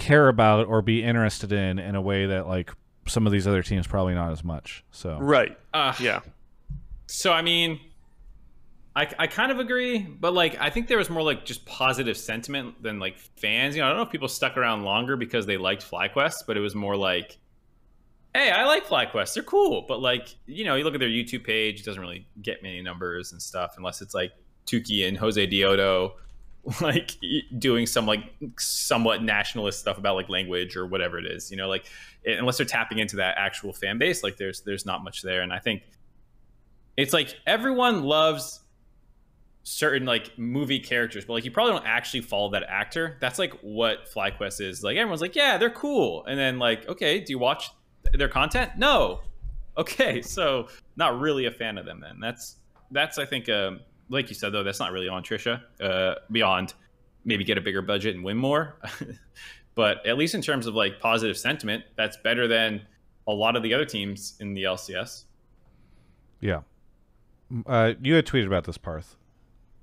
[0.00, 2.72] care about or be interested in in a way that like
[3.06, 4.84] some of these other teams probably not as much.
[4.90, 6.20] So right, uh, yeah.
[7.06, 7.78] So I mean,
[8.96, 12.16] I I kind of agree, but like I think there was more like just positive
[12.16, 13.76] sentiment than like fans.
[13.76, 16.56] You know, I don't know if people stuck around longer because they liked FlyQuest, but
[16.56, 17.38] it was more like.
[18.32, 19.34] Hey, I like FlyQuest.
[19.34, 22.26] They're cool, but like you know, you look at their YouTube page, it doesn't really
[22.40, 24.32] get many numbers and stuff unless it's like
[24.66, 26.12] Tuki and Jose Deodo
[26.80, 27.12] like
[27.58, 28.20] doing some like
[28.58, 31.86] somewhat nationalist stuff about like language or whatever it is you know like
[32.26, 35.40] unless they're tapping into that actual fan base like there's there's not much there.
[35.40, 35.82] And i think
[36.96, 38.60] it's like everyone loves
[39.62, 43.16] certain like movie characters but like you probably don't actually follow that actor.
[43.20, 44.82] That's like what flyquest is.
[44.82, 46.24] Like everyone's like yeah they're cool.
[46.26, 47.70] And then like okay do you watch
[48.12, 48.72] their content?
[48.76, 49.20] No.
[49.78, 52.18] Okay so not really a fan of them then.
[52.20, 52.56] That's
[52.90, 53.80] that's i think um
[54.10, 55.62] like you said though, that's not really on Tricia.
[55.80, 56.74] Uh, beyond
[57.24, 58.76] maybe get a bigger budget and win more,
[59.74, 62.82] but at least in terms of like positive sentiment, that's better than
[63.26, 65.24] a lot of the other teams in the LCS.
[66.40, 66.60] Yeah,
[67.66, 69.16] uh, you had tweeted about this Parth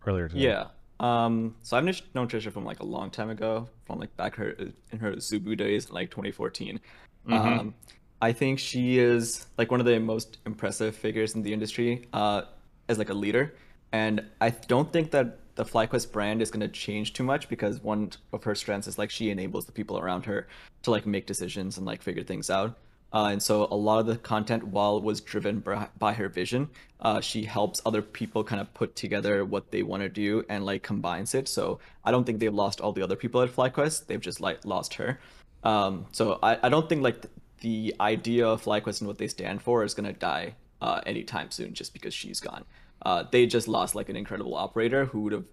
[0.05, 0.43] earlier today.
[0.43, 0.65] Yeah.
[0.99, 4.55] Um, so I've known Tricia from like a long time ago, from like back her
[4.91, 6.79] in her Zubu days, like 2014.
[7.27, 7.33] Mm-hmm.
[7.33, 7.75] Um,
[8.21, 12.43] I think she is like one of the most impressive figures in the industry uh,
[12.89, 13.53] as like a leader.
[13.91, 17.81] And I don't think that the FlyQuest brand is going to change too much because
[17.81, 20.47] one of her strengths is like she enables the people around her
[20.83, 22.77] to like make decisions and like figure things out.
[23.13, 25.63] Uh, and so a lot of the content, while was driven
[25.97, 26.69] by her vision,
[26.99, 30.65] uh, she helps other people kind of put together what they want to do and
[30.65, 31.47] like combines it.
[31.47, 34.07] So I don't think they've lost all the other people at FlyQuest.
[34.07, 35.19] They've just like lost her.
[35.63, 37.25] Um, so I, I don't think like
[37.61, 41.73] the idea of FlyQuest and what they stand for is gonna die uh, anytime soon,
[41.73, 42.65] just because she's gone.
[43.03, 45.45] Uh, they just lost like an incredible operator who would have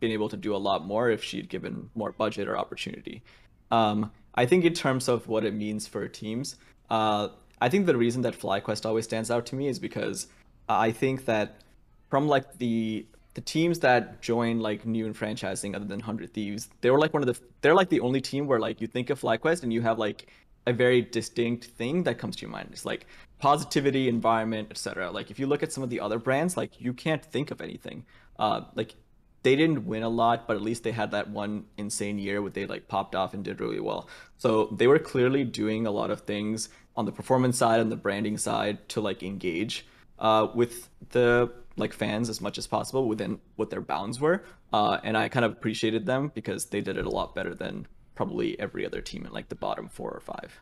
[0.00, 3.22] been able to do a lot more if she'd given more budget or opportunity.
[3.70, 6.56] Um, I think in terms of what it means for teams,
[6.88, 7.28] uh,
[7.60, 10.28] I think the reason that FlyQuest always stands out to me is because
[10.68, 11.62] I think that
[12.08, 16.68] from like the the teams that join like new in franchising other than Hundred Thieves,
[16.80, 19.10] they were like one of the they're like the only team where like you think
[19.10, 20.26] of FlyQuest and you have like
[20.66, 22.68] a very distinct thing that comes to your mind.
[22.72, 23.06] It's like
[23.40, 25.10] positivity, environment, etc.
[25.10, 27.60] Like if you look at some of the other brands, like you can't think of
[27.60, 28.04] anything.
[28.38, 28.94] Uh, like
[29.42, 32.50] they didn't win a lot, but at least they had that one insane year where
[32.50, 34.08] they like popped off and did really well.
[34.36, 37.96] So they were clearly doing a lot of things on the performance side and the
[37.96, 39.86] branding side to like engage
[40.18, 44.44] uh, with the like fans as much as possible within what their bounds were.
[44.72, 47.86] Uh, and I kind of appreciated them because they did it a lot better than
[48.14, 50.60] probably every other team in like the bottom four or five.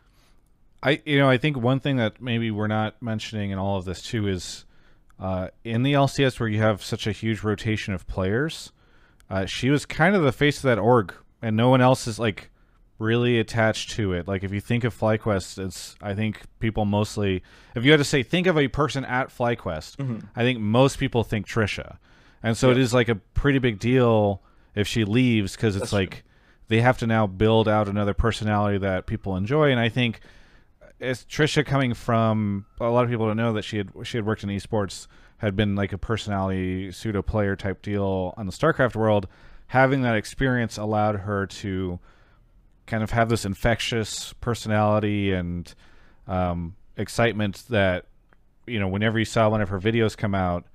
[0.81, 3.85] I you know I think one thing that maybe we're not mentioning in all of
[3.85, 4.65] this too is
[5.19, 8.71] uh, in the LCS where you have such a huge rotation of players,
[9.29, 12.17] uh, she was kind of the face of that org, and no one else is
[12.19, 12.49] like
[12.97, 14.27] really attached to it.
[14.27, 17.43] Like if you think of FlyQuest, it's I think people mostly
[17.75, 20.19] if you had to say think of a person at FlyQuest, Mm-hmm.
[20.35, 21.97] I think most people think Tricia,
[22.41, 24.41] and so it is like a pretty big deal
[24.75, 25.99] if she leaves because it's That's true.
[25.99, 26.23] like
[26.69, 30.21] they have to now build out another personality that people enjoy, and I think
[30.99, 34.25] it's Tricia coming from a lot of people don't know that she had she had
[34.25, 38.95] worked in esports, had been like a personality pseudo player type deal on the StarCraft
[38.95, 39.27] world.
[39.67, 41.99] Having that experience allowed her to
[42.85, 45.73] kind of have this infectious personality and
[46.27, 48.05] um, excitement that
[48.67, 50.65] you know whenever you saw one of her videos come out.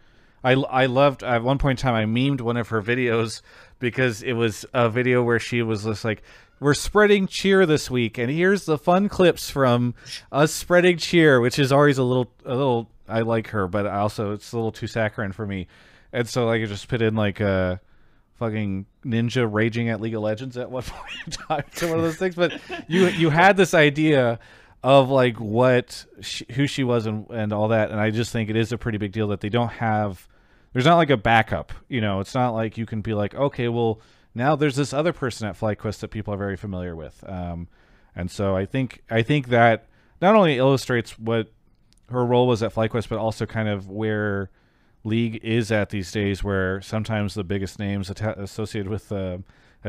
[0.43, 3.41] I, I loved at one point in time I memed one of her videos
[3.79, 6.23] because it was a video where she was just like
[6.61, 9.95] we're spreading cheer this week and here's the fun clips from
[10.33, 13.99] us spreading cheer which is always a little a little I like her but I
[13.99, 15.67] also it's a little too saccharine for me.
[16.13, 17.81] And so like I just put in like a
[18.35, 21.65] fucking ninja raging at League of Legends at one point in time.
[21.77, 24.39] To one of those things but you you had this idea
[24.83, 28.51] of like what she, who she was and, and all that and I just think
[28.51, 30.29] it is a pretty big deal that they don't have
[30.73, 32.21] there's not like a backup you know?
[32.21, 34.01] It's not like you can be like okay well
[34.35, 37.69] now there's this other person at FlyQuest that people are very familiar with um,
[38.15, 39.87] and so I think I think that
[40.21, 41.53] not only illustrates what
[42.11, 44.51] her role was at FlyQuest but also kind of where
[45.05, 49.43] league is at these days where sometimes the biggest names associated with a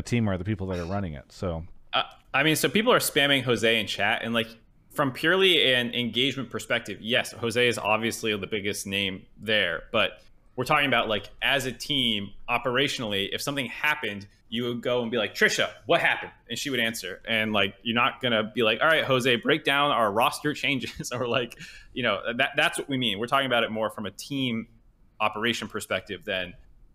[0.04, 1.66] team are the people that are running it so.
[1.94, 2.04] Uh,
[2.36, 4.48] I mean, so people are spamming Jose in chat, and like
[4.92, 10.22] from purely an engagement perspective, yes, Jose is obviously the biggest name there, but
[10.56, 15.12] we're talking about like as a team operationally, if something happened, you would go and
[15.12, 16.32] be like, Tricia, what happened?
[16.50, 17.22] And she would answer.
[17.28, 20.54] And like, you're not going to be like, all right, Jose, break down our roster
[20.64, 21.60] changes or like,
[21.94, 23.20] you know, that, that's what we mean.
[23.20, 24.68] We're talking about it more from a team
[25.20, 26.54] operation perspective than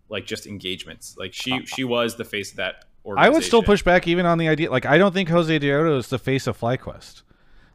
[0.09, 1.15] like just engagements.
[1.17, 3.33] Like she, she was the face of that organization.
[3.33, 4.71] I would still push back even on the idea.
[4.71, 7.21] Like, I don't think Jose Deodo is the face of FlyQuest.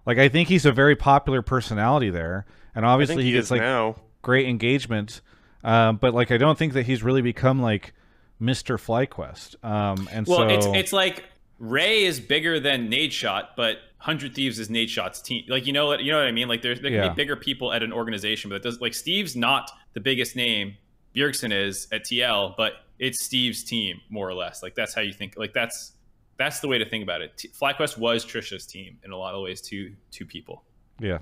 [0.04, 3.50] Like, I think he's a very popular personality there, and obviously he he gets is
[3.50, 3.96] like now.
[4.22, 5.20] great engagement.
[5.66, 7.92] Um, but like, I don't think that he's really become like
[8.40, 9.62] Mister FlyQuest.
[9.64, 11.24] Um, and Well, so it's it's like
[11.58, 15.44] Ray is bigger than Nadeshot, but Hundred Thieves is Nadeshot's team.
[15.48, 16.48] Like you know what you know what I mean?
[16.48, 17.08] Like there's there can Yeah.
[17.08, 20.76] be bigger people at an organization, but it does like Steve's not the biggest name.
[21.14, 24.62] Bjergsen is at TL, but it's Steve's team more or less.
[24.62, 25.34] Like that's how you think.
[25.36, 25.92] Like that's
[26.36, 27.36] that's the way to think about it.
[27.38, 29.60] T- FlyQuest was Tricia's team in a lot of ways.
[29.62, 30.62] Two two people.
[31.00, 31.18] yeah.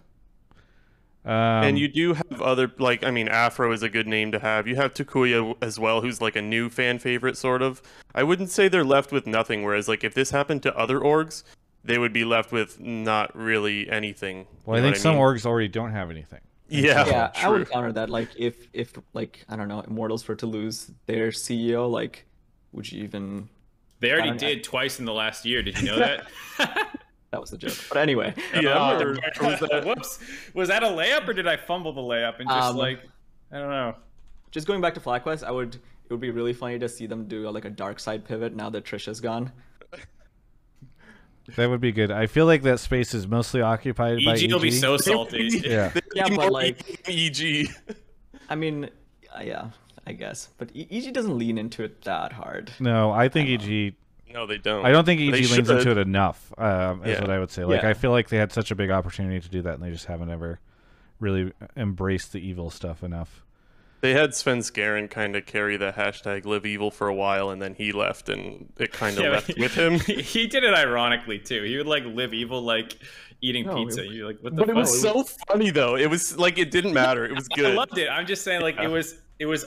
[1.24, 1.32] Um,
[1.64, 4.66] and you do have other like I mean Afro is a good name to have.
[4.66, 7.80] You have Takuya as well, who's like a new fan favorite sort of.
[8.14, 9.64] I wouldn't say they're left with nothing.
[9.64, 11.42] Whereas like if this happened to other orgs,
[11.82, 14.46] they would be left with not really anything.
[14.66, 15.22] well, I think what some mean?
[15.22, 16.40] orgs already don't have anything.
[16.68, 18.10] Yeah, yeah, I would counter that.
[18.10, 22.24] Like, if if like I don't know, Immortals were to lose their CEO, like,
[22.72, 23.48] would you even?
[24.00, 24.48] They already don't know.
[24.48, 25.62] did twice in the last year.
[25.62, 26.26] Did you know that?
[27.34, 27.76] That was the joke.
[27.88, 29.10] But anyway, Yeah, um, or-
[29.40, 30.20] or was that- Whoops.
[30.54, 33.00] Was that a layup or did I fumble the layup and just Um, like
[33.50, 33.96] I don't know.
[34.52, 35.74] just going back to FlyQuest, I would.
[35.74, 38.70] It would be really funny to see them do like a dark side pivot now
[38.70, 39.50] that Tricia's gone.
[41.56, 42.10] That would be good.
[42.10, 45.48] I feel like that space is mostly occupied by EG will be so salty.
[45.64, 45.92] Yeah.
[46.14, 47.68] Yeah, but like, EG.
[48.48, 48.88] I mean,
[49.42, 49.70] yeah,
[50.06, 50.48] I guess.
[50.56, 52.70] But E- EG doesn't lean into it that hard.
[52.80, 53.94] No, I think EG.
[54.34, 54.84] No, they don't.
[54.84, 56.52] I don't think EG leans into it enough.
[56.58, 57.20] Um, is Yeah.
[57.20, 57.64] what I would say.
[57.64, 57.90] Like Yeah.
[57.90, 60.06] I feel like they had such a big opportunity to do that, and they just
[60.06, 60.58] haven't ever
[61.20, 63.44] really embraced the evil stuff enough.
[64.00, 67.74] They had Svenskeren kind of carry the hashtag live evil for a while, and then
[67.74, 69.98] he left, and it kind of Yeah, left but with him.
[70.00, 71.62] He did it ironically too.
[71.62, 72.98] He would like live evil, like
[73.40, 74.02] eating No, pizza.
[74.04, 75.96] it- You're like, what the But it was so funny though.
[75.96, 77.24] It was like it didn't matter.
[77.24, 77.66] It was good.
[77.66, 78.08] I loved it.
[78.10, 78.84] I'm just saying, like Yeah.
[78.86, 79.64] it was, it was,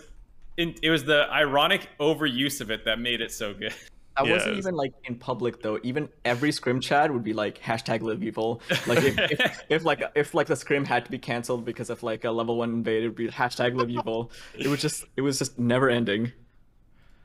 [0.57, 3.73] it was the ironic overuse of it that made it so good.
[4.17, 5.79] I Yeah, wasn't even like in public though.
[5.83, 8.61] Even every scrim chat would be like hashtag live evil.
[8.87, 12.01] Like if, if, if like if like the scrim had to be canceled because of
[12.03, 14.31] like a level one invade, it would be hashtag live evil.
[14.57, 16.31] It was just it was just never ending.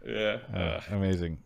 [0.07, 0.39] Yeah.
[0.55, 1.39] Uh, amazing.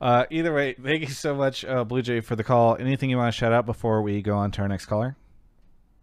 [0.00, 2.76] Uh, either way, thank you so much, uh, Blue Jay, for the call.
[2.76, 5.16] Anything you want to shout out before we go on to our next caller?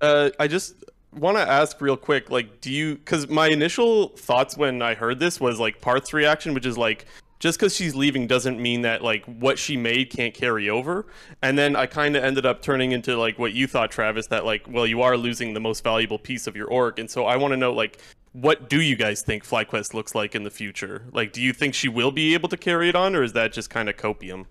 [0.01, 2.95] Uh, I just want to ask real quick, like, do you?
[2.95, 7.05] Because my initial thoughts when I heard this was like Parth's reaction, which is like,
[7.43, 11.05] just because she's leaving doesn't mean that like what she made can't carry over.
[11.41, 14.45] And then I kind of ended up turning into like what you thought, Travis, that
[14.45, 17.35] like, well, you are losing the most valuable piece of your org, and so I
[17.35, 17.99] want to know like.
[18.31, 21.05] What do you guys think FlyQuest looks like in the future?
[21.11, 23.53] Like, do you think she will be able to carry it on, or is that
[23.53, 24.47] just kind of copium?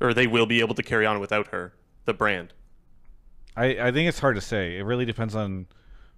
[0.00, 1.74] Or they will be able to carry on without her,
[2.06, 2.54] the brand?
[3.54, 4.78] I, I think it's hard to say.
[4.78, 5.66] It really depends on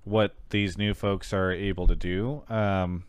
[0.05, 2.45] what these new folks are able to do.
[2.49, 3.03] Um,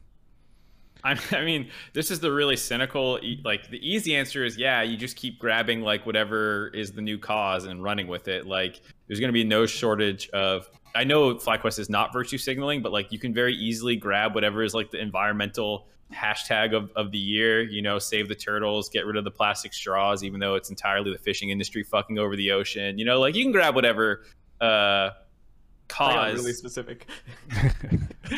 [1.32, 3.20] I, mean, this is the really cynical.
[3.44, 7.18] Like the easy answer is, yeah, you just keep grabbing like whatever is the new
[7.18, 8.46] cause and running with it.
[8.46, 10.70] Like there's going to be no shortage of.
[10.94, 14.62] I know FlyQuest is not virtue signaling, but like you can very easily grab whatever
[14.62, 17.62] is like the environmental hashtag of, of the year.
[17.62, 21.12] You know, save the turtles, get rid of the plastic straws, even though it's entirely
[21.12, 23.00] the fishing industry fucking over the ocean.
[23.00, 24.24] You know, like you can grab whatever
[24.60, 25.12] uh,
[25.92, 26.36] cause.
[26.36, 27.08] really specific.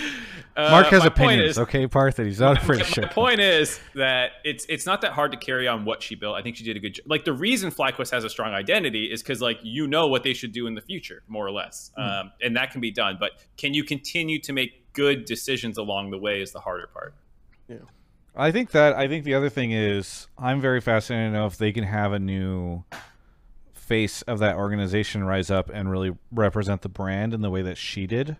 [0.55, 3.07] Uh, Mark has opinions, is- okay, Parth, and he's not afraid to my share.
[3.07, 6.35] point is that it's it's not that hard to carry on what she built.
[6.35, 7.05] I think she did a good job.
[7.07, 10.35] Like the reason FlyQuest has a strong identity is because like you know what they
[10.35, 13.17] should do in the future, more or less, um, and that can be done.
[13.19, 17.15] But can you continue to make good decisions along the way is the harder part.
[17.67, 17.77] Yeah.
[18.35, 21.57] I think that I think the other thing is I'm very fascinated to know if
[21.57, 22.83] they can have a new
[23.83, 27.77] face of that organization rise up and really represent the brand in the way that
[27.77, 28.37] she did.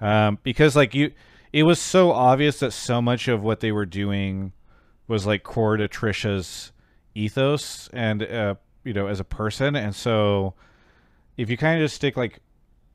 [0.00, 1.12] Um, because like you,
[1.52, 4.52] it was so obvious that so much of what they were doing
[5.06, 6.72] was like core to Tricia's
[7.14, 10.54] ethos and uh, you know as a person, and so
[11.36, 12.40] if you kind of just stick like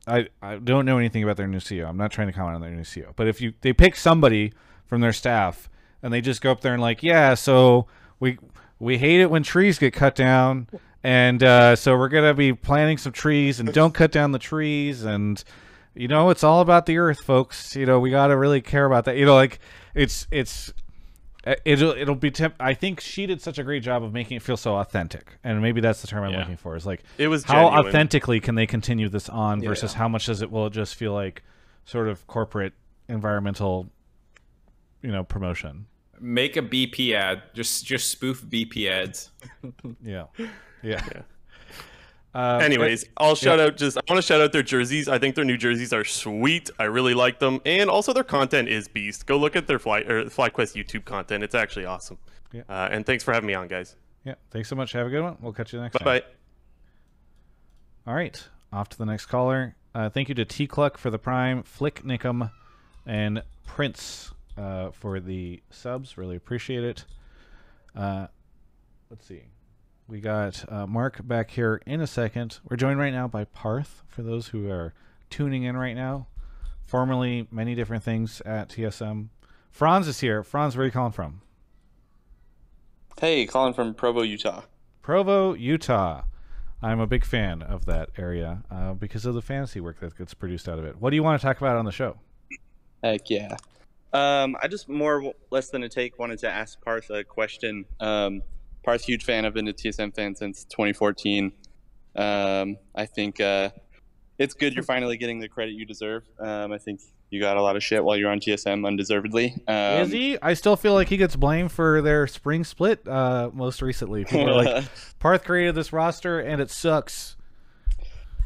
[0.07, 1.87] I, I don't know anything about their new CEO.
[1.87, 4.53] I'm not trying to comment on their new CEO, but if you they pick somebody
[4.85, 5.69] from their staff
[6.01, 7.87] and they just go up there and like, yeah, so
[8.19, 8.37] we
[8.79, 10.67] we hate it when trees get cut down,
[11.03, 15.03] and uh, so we're gonna be planting some trees and don't cut down the trees,
[15.03, 15.43] and
[15.93, 17.75] you know it's all about the earth, folks.
[17.75, 19.17] You know we gotta really care about that.
[19.17, 19.59] You know, like
[19.93, 20.73] it's it's
[21.45, 24.37] uh, it'll it'll be temp- I think she did such a great job of making
[24.37, 26.39] it feel so authentic, and maybe that's the term I'm Yeah.
[26.39, 26.75] looking for.
[26.77, 27.87] Is like It was how genuine.
[27.87, 29.97] authentically can they continue this on Yeah, versus yeah.
[29.99, 31.43] how much does it will it just feel like
[31.85, 32.71] sort of corporate
[33.09, 33.89] environmental
[35.01, 35.85] you know promotion
[36.21, 37.41] Make a BP ad.
[37.53, 39.31] Just just spoof BP ads.
[40.01, 40.27] yeah
[40.83, 41.21] yeah, Yeah.
[42.35, 45.07] Uh, Anyways, I'll shout out just I want to shout out their jerseys.
[45.07, 46.71] I think their new jerseys are sweet.
[46.79, 49.27] I really like them, and also their content is beast.
[49.27, 51.43] Go look at their Fly or FlyQuest YouTube content.
[51.43, 52.17] It's actually awesome.
[52.51, 52.63] Yeah.
[52.67, 53.95] Uh, and thanks for having me on, guys.
[54.25, 56.21] yeah thanks so much have a good one we'll catch you next Bye time
[58.05, 58.11] bye.
[58.11, 61.17] all right off to the next caller uh, thank you to T Cluck for the
[61.19, 62.49] prime Flick Nickum
[63.05, 67.05] and Prince uh, for the subs really appreciate it
[67.95, 68.27] uh,
[69.09, 69.43] let's see
[70.13, 72.59] We got uh, Mark back here in a second.
[72.69, 74.93] We're joined right now by Parth, for those who are
[75.31, 76.27] tuning in right now.
[76.85, 79.29] Formerly many different things at TSM.
[79.71, 80.43] Franz is here.
[80.43, 81.41] Franz, where are you calling from?
[83.19, 84.61] Hey, calling from Provo, Utah.
[85.01, 86.25] Provo, Utah.
[86.79, 90.35] I'm a big fan of that area uh, because of the fantasy work that gets
[90.35, 91.01] produced out of it.
[91.01, 92.17] What do you want to talk about on the show?
[93.03, 93.57] Heck yeah.
[94.13, 97.85] Um, I just more less than a take wanted to ask Parth a question.
[97.99, 98.43] Um,
[98.83, 99.45] Parth, huge fan.
[99.45, 101.51] I've been a TSM fan since 2014.
[102.15, 103.69] Um, I think uh,
[104.37, 106.23] it's good you're finally getting the credit you deserve.
[106.39, 109.55] Um, I think you got a lot of shit while you're on TSM undeservedly.
[109.67, 110.37] Um, is he?
[110.41, 114.25] I still feel like he gets blamed for their spring split uh, most recently.
[114.25, 114.85] People are like,
[115.19, 117.35] Parth created this roster and it sucks.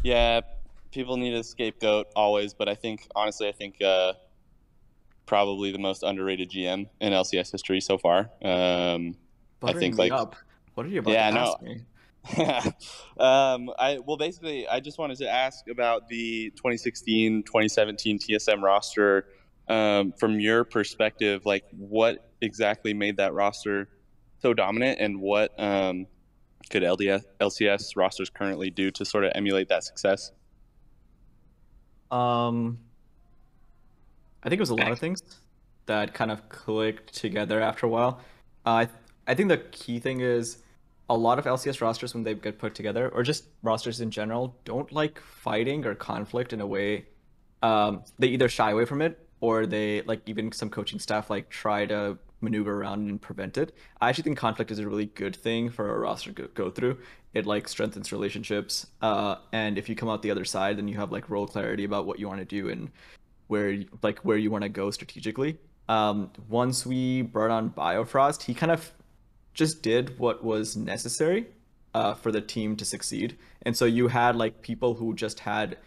[0.03, 0.41] Yeah,
[0.91, 4.13] people need a scapegoat always, but I think honestly, I think uh,
[5.25, 8.29] probably the most underrated GM in LCS history so far.
[8.41, 9.15] Um,
[9.64, 10.36] I think, like- up.
[10.76, 11.41] What are you about Yeah, to no.
[11.41, 11.82] ask me?
[13.20, 17.43] um, I well, basically, I just wanted to ask about the 2016-2017
[18.20, 19.28] TSM roster.
[19.70, 23.89] Um, from your perspective, like what exactly made that roster
[24.39, 26.05] so dominant, and what um,
[26.70, 30.32] could LDS, LCS rosters currently do to sort of emulate that success?
[32.12, 32.80] Um,
[34.43, 35.22] I think it was a lot of things.
[35.88, 38.20] that kind of clicked together after a while.
[38.66, 38.89] Uh, I
[39.28, 40.59] I think the key thing is
[41.09, 44.55] a lot of LCS rosters when they get put together, or just rosters in general,
[44.65, 47.05] don't like fighting or conflict in a way.
[47.61, 51.49] Um, they either shy away from it, or they like even some coaching staff like
[51.49, 53.73] try to maneuver around and prevent it.
[53.99, 56.97] I actually think conflict is a really good thing for a roster to go through.
[57.34, 60.97] It like strengthens relationships, uh, and if you come out the other side, then you
[60.97, 62.91] have like role clarity about what you want to do and
[63.47, 65.57] where like where you want to go strategically.
[65.89, 68.91] Um, once we brought on Biofrost, he kind of
[69.58, 71.47] just did what was necessary
[71.93, 73.38] uh, for the team to succeed.
[73.64, 75.78] And so you had like people who just had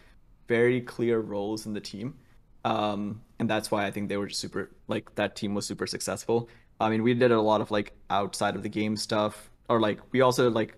[0.47, 2.15] very clear roles in the team.
[2.65, 5.87] Um, and that's why I think they were just super like that team was super
[5.87, 6.49] successful.
[6.79, 9.99] I mean, we did a lot of like outside of the game stuff, or like
[10.11, 10.75] we also like.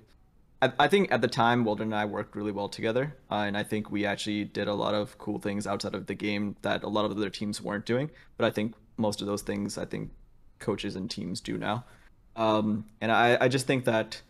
[0.62, 3.58] I, I think at the time, Weldon and I worked really well together, uh, and
[3.58, 6.84] I think we actually did a lot of cool things outside of the game that
[6.84, 8.12] a lot of other teams weren't doing.
[8.38, 10.12] But I think most of those things, I think
[10.60, 11.84] coaches and teams do now.
[12.36, 14.22] Um, and I, I just think that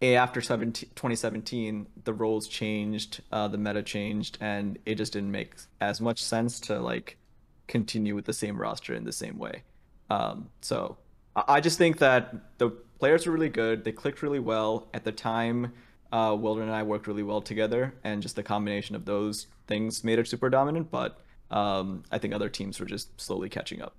[0.00, 5.54] after 17, 2017, the roles changed, uh, the meta changed, and it just didn't make
[5.80, 7.16] as much sense to like
[7.66, 9.62] continue with the same roster in the same way.
[10.10, 10.96] Um, so
[11.34, 13.84] I, I just think that the players were really good.
[13.84, 15.72] They clicked really well at the time.
[16.10, 20.04] Uh, Weldon and I worked really well together, and just the combination of those things
[20.04, 20.90] made it super dominant.
[20.90, 21.20] But
[21.50, 23.94] um, I think other teams were just slowly catching up.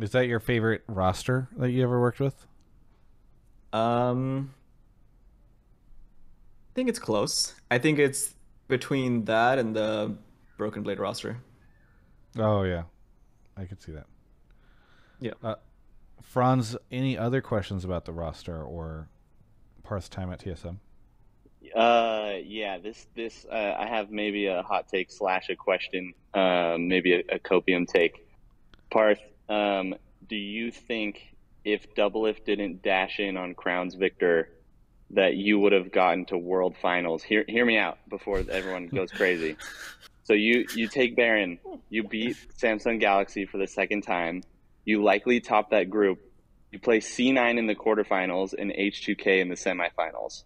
[0.00, 2.46] Is that your favorite roster that you ever worked with?
[3.72, 4.52] Um,
[6.70, 7.54] I think it's close.
[7.70, 8.34] I think it's
[8.68, 10.16] between that and the
[10.56, 11.38] Broken Blade roster.
[12.36, 12.84] Oh yeah,
[13.56, 14.06] I could see that.
[15.20, 15.32] Yeah.
[15.42, 15.54] Uh,
[16.22, 19.08] Franz, any other questions about the roster or
[19.84, 20.78] Parth's time at TSM?
[21.74, 22.78] Uh, yeah.
[22.78, 26.14] This this uh, I have maybe a hot take slash a question.
[26.34, 28.26] Um, maybe a, a copium take.
[28.90, 29.94] Parth, um,
[30.28, 31.34] do you think
[31.64, 34.50] if Doublelift didn't dash in on Crown's Viktor,
[35.10, 37.22] that you would have gotten to World Finals?
[37.22, 39.56] Hear hear me out before everyone goes crazy.
[40.24, 41.58] So you you take Baron,
[41.90, 44.42] you beat Samsung Galaxy for the second time,
[44.84, 46.20] you likely top that group.
[46.70, 50.42] You play C9 in the quarterfinals and H2K in the semifinals.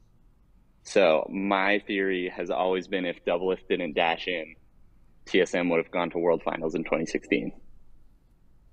[0.82, 4.56] So my theory has always been if Doublelift didn't dash in,
[5.26, 7.52] TSM would have gone to World Finals in 2016.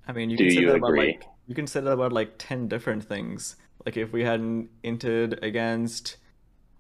[0.08, 2.14] I mean, you Do can say you that about like you can say that about
[2.14, 3.56] like ten different things.
[3.86, 6.18] Like if we hadn't inted against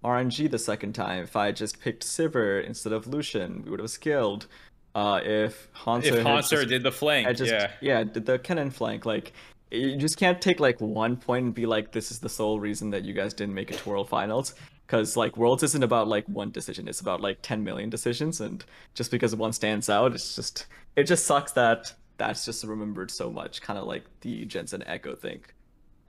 [0.04, 3.80] RNG the second time, if I had just picked Sivir instead of Lucian, we would
[3.80, 4.48] have skilled.
[4.94, 8.04] Uh, if Hauntzer If had Hauntzer just- did the flank, had just yeah.
[8.04, 9.34] did the cannon flank, like
[9.72, 12.92] you just can't take like one point and be like, this is the sole reason
[12.92, 14.54] that you guys didn't make it to World Finals.
[14.86, 18.64] Because like Worlds isn't about like one decision; it's about like ten million decisions, and
[18.94, 23.30] just because one stands out, it's just it just sucks that that's just remembered so
[23.30, 25.44] much, kind of like the Jensen Ekko thing.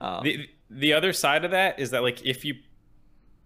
[0.01, 2.55] Um, the the other side of that is that like if you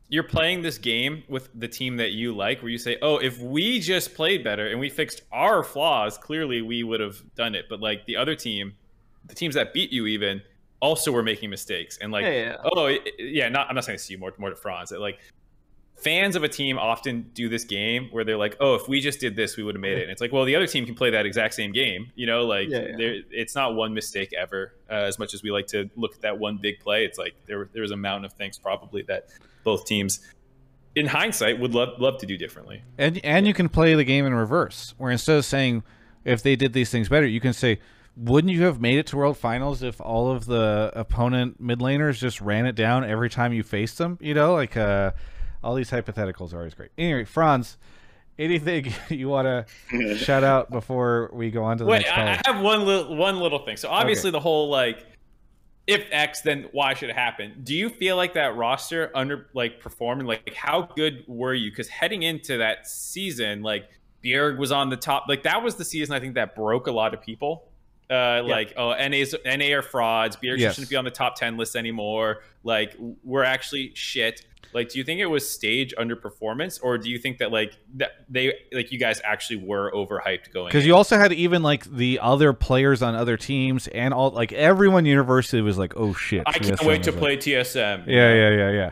[0.09, 3.39] you're playing this game with the team that you like where you say oh if
[3.39, 7.65] we just played better and we fixed our flaws clearly we would have done it
[7.69, 8.73] but like the other team
[9.25, 10.41] the teams that beat you even
[10.81, 14.11] also were making mistakes and like Yeah, yeah, oh yeah not i'm not saying to
[14.11, 15.19] you more more to franz like
[16.03, 19.19] fans of a team often do this game where they're like oh if we just
[19.19, 20.95] did this we would have made it and it's like well the other team can
[20.95, 23.19] play that exact same game you know like Yeah, yeah.
[23.29, 26.39] it's not one mistake ever uh, as much as we like to look at that
[26.39, 29.27] one big play it's like there there was a mountain of things probably that
[29.63, 30.19] both teams
[30.95, 34.25] in hindsight would love love to do differently And and you can play the game
[34.25, 35.83] in reverse, where instead of saying
[36.25, 37.79] if they did these things better, you can say,
[38.17, 42.17] wouldn't you have made it to World Finals if all of the opponent mid laners
[42.19, 44.17] just ran it down every time you faced them?
[44.19, 45.11] You know, like uh,
[45.63, 46.89] all these hypotheticals are always great.
[46.97, 47.77] Anyway, Franz,
[48.39, 49.45] anything you want
[49.91, 52.41] to shout out before we go on to the Wait, next I.
[52.45, 53.77] I have one little one little thing.
[53.77, 55.05] So obviously the whole like,
[55.87, 57.61] if X, then why should it happen?
[57.63, 60.25] Do you feel like that roster under like performing?
[60.27, 61.71] Like, how good were you?
[61.71, 63.89] Because heading into that season, like
[64.23, 65.25] Bjerg was on the top.
[65.27, 67.67] Like that was the season I think that broke a lot of people.
[68.09, 70.35] Uh, like oh NA's NA are frauds.
[70.35, 70.75] Bjerg Yes.
[70.75, 72.43] shouldn't be on the top ten list anymore.
[72.63, 74.45] Like we're actually shit.
[74.73, 78.11] Like, do you think it was stage underperformance, or do you think that like that
[78.29, 80.67] they like you guys actually were overhyped going?
[80.67, 84.53] Because you also had even like the other players on other teams and all like
[84.53, 86.43] everyone university was like, oh shit.
[86.45, 88.07] I can't TSM wait to is like- play TSM.
[88.07, 88.91] Yeah, yeah, yeah, yeah.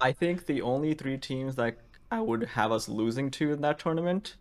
[0.00, 1.76] I think the only three teams that
[2.10, 4.36] I would have us losing to in that tournament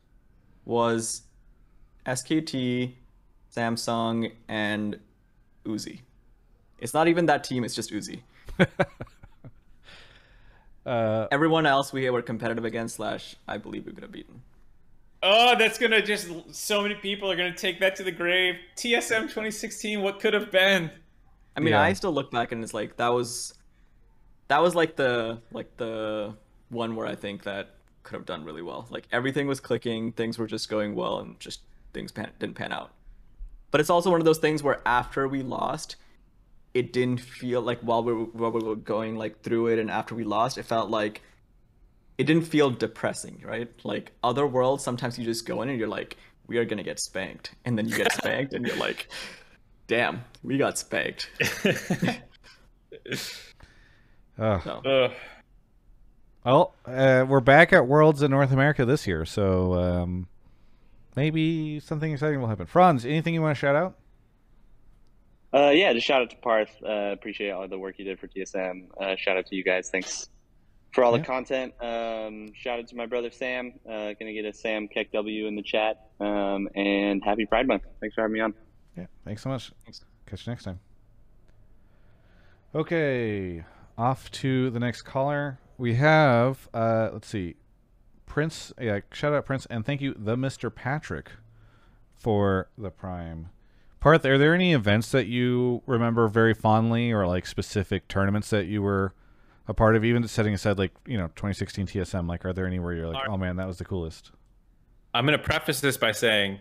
[0.65, 1.23] was
[2.05, 2.93] SKT,
[3.55, 4.99] Samsung, and
[5.65, 5.99] Uzi.
[6.79, 8.21] It's not even that team, it's just Uzi.
[10.89, 14.41] Uh, Everyone else we were competitive against, slash, I believe we could have beaten.
[15.21, 18.55] Oh, that's gonna just so many people are gonna take that to the grave.
[18.75, 20.89] TSM 2016, what could have been?
[21.55, 21.81] I mean, Yeah.
[21.81, 23.53] I still look back and it's like that was
[24.47, 26.33] that was like the like the
[26.69, 28.87] one where I think that could have done really well.
[28.89, 31.61] Like everything was clicking, things were just going well, and just
[31.93, 32.91] things pan- didn't pan out.
[33.71, 35.97] But it's also one of those things where after we lost,
[36.79, 39.91] it didn't feel like while we were, while we were going like through it, and
[39.91, 41.21] after we lost, it felt like
[42.17, 43.69] it didn't feel depressing, right?
[43.83, 46.15] Like other worlds, sometimes you just go in and you're like,
[46.47, 49.09] we are gonna get spanked, and then you get spanked, and you're like,
[49.87, 51.29] damn, we got spanked.
[54.41, 54.61] Oh.
[54.63, 54.81] So.
[54.85, 55.11] Ugh.
[56.45, 60.27] Well, uh, we're back at Worlds in North America this year, so um,
[61.17, 62.65] maybe something exciting will happen.
[62.65, 63.97] Franz, anything you want to shout out?
[65.53, 66.69] Uh, yeah, just shout out to Parth.
[66.83, 68.87] Uh, appreciate all the work you did for TSM.
[68.99, 69.89] Uh, shout out to you guys.
[69.89, 70.29] Thanks
[70.93, 71.19] for all Yeah.
[71.19, 71.73] the content.
[71.81, 73.73] Um, shout out to my brother Sam.
[73.87, 76.09] Uh, gonna get a Sam Keck W in the chat.
[76.19, 77.83] Um, and happy Pride Month.
[77.99, 78.53] Thanks for having me on.
[78.97, 79.71] Yeah, thanks so much.
[79.85, 80.03] Thanks.
[80.27, 80.79] Catch you next time.
[82.75, 83.63] Okay,
[83.97, 85.59] off to the next caller.
[85.79, 87.55] We have, uh, let's see,
[88.27, 88.71] Prince.
[88.79, 91.31] Yeah, shout out Prince, and thank you, the Mister Patrick,
[92.13, 93.49] for the Prime.
[93.99, 98.65] Parth, are there any events that you remember very fondly, or like specific tournaments that
[98.65, 99.13] you were
[99.67, 100.05] a part of?
[100.05, 103.27] Even setting aside like you know 2016 TSM, like are there any where you're like,
[103.27, 104.31] oh man, that was the coolest?
[105.13, 106.59] I'm gonna preface this by saying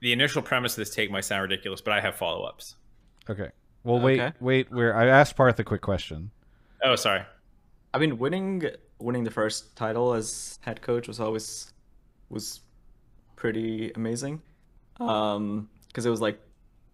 [0.00, 2.76] the initial premise of this take might sound ridiculous, but I have follow-ups.
[3.28, 3.50] Okay.
[3.82, 4.36] Well, wait, Okay.
[4.40, 4.70] wait.
[4.70, 6.30] Where I asked Parth a quick question.
[6.84, 7.22] Oh, sorry.
[7.94, 8.62] I mean, winning
[8.98, 11.72] winning the first title as head coach was always
[12.28, 12.60] was
[13.36, 14.42] pretty amazing.
[15.00, 16.38] Um, because it was like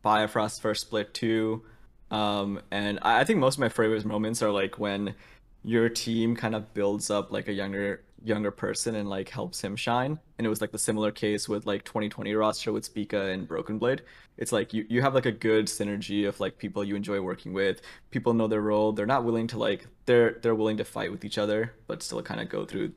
[0.04, 1.64] Biofrost first split too.
[2.12, 5.16] Um, and I, I think most of my favorite moments are like when
[5.64, 9.74] your team kind of builds up like a younger younger person and like helps him
[9.74, 10.20] shine.
[10.38, 13.76] And it was like the similar case with like 2020 roster with Spica and Broken
[13.78, 14.02] Blade.
[14.36, 17.52] It's like you, you have like a good synergy of like people you enjoy working
[17.52, 17.82] with.
[18.12, 18.92] People know their role.
[18.92, 22.22] They're not willing to like they're they're willing to fight with each other, but still
[22.22, 22.92] kind of go through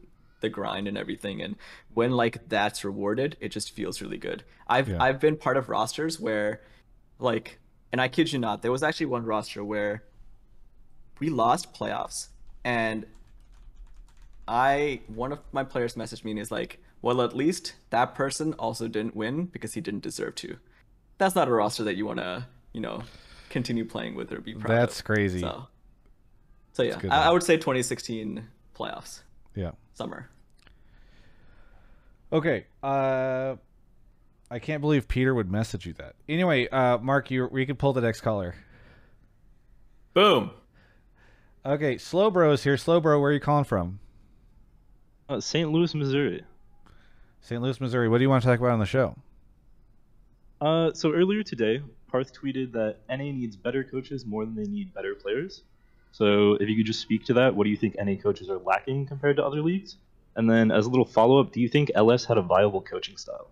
[0.45, 1.41] the grind and everything.
[1.41, 1.55] And
[1.93, 4.43] when like that's rewarded, it just feels really good.
[4.67, 5.03] I've Yeah.
[5.05, 6.61] I've been part of rosters where
[7.19, 7.59] like
[7.91, 10.03] and I kid you not, there was actually one roster where
[11.19, 12.27] we lost playoffs
[12.63, 13.05] and
[14.47, 18.53] I one of my players messaged me and is like, well, at least that person
[18.53, 20.57] also didn't win because he didn't deserve to.
[21.17, 23.03] That's not a roster that you want to, you know,
[23.49, 25.05] continue playing with or be proud of That's of.
[25.05, 25.39] crazy.
[25.39, 25.67] So,
[26.73, 28.45] so yeah, I, I would say 2016
[28.77, 29.21] playoffs
[29.55, 29.71] Yeah.
[29.93, 30.29] summer.
[32.35, 32.65] Okay.
[32.83, 33.55] Uh,
[34.51, 36.15] I can't believe Peter would message you that.
[36.27, 38.55] Anyway, uh, Mark, you we could pull the next caller.
[40.13, 40.51] Boom.
[41.65, 42.75] Okay, Slow Bro is here.
[42.75, 43.99] Slow Bro, where are you calling from?
[45.29, 45.71] Uh, St.
[45.71, 46.43] Louis, Missouri.
[47.39, 47.61] St.
[47.61, 48.09] Louis, Missouri.
[48.09, 49.15] What do you want to talk about on the show?
[50.59, 51.81] Uh, so earlier today,
[52.11, 55.63] Parth tweeted that NA needs better coaches more than they need better players.
[56.11, 58.59] So if you could just speak to that, what do you think NA coaches are
[58.59, 59.95] lacking compared to other leagues?
[60.35, 63.49] And then as a little follow-up, do you think LS had a viable coaching style?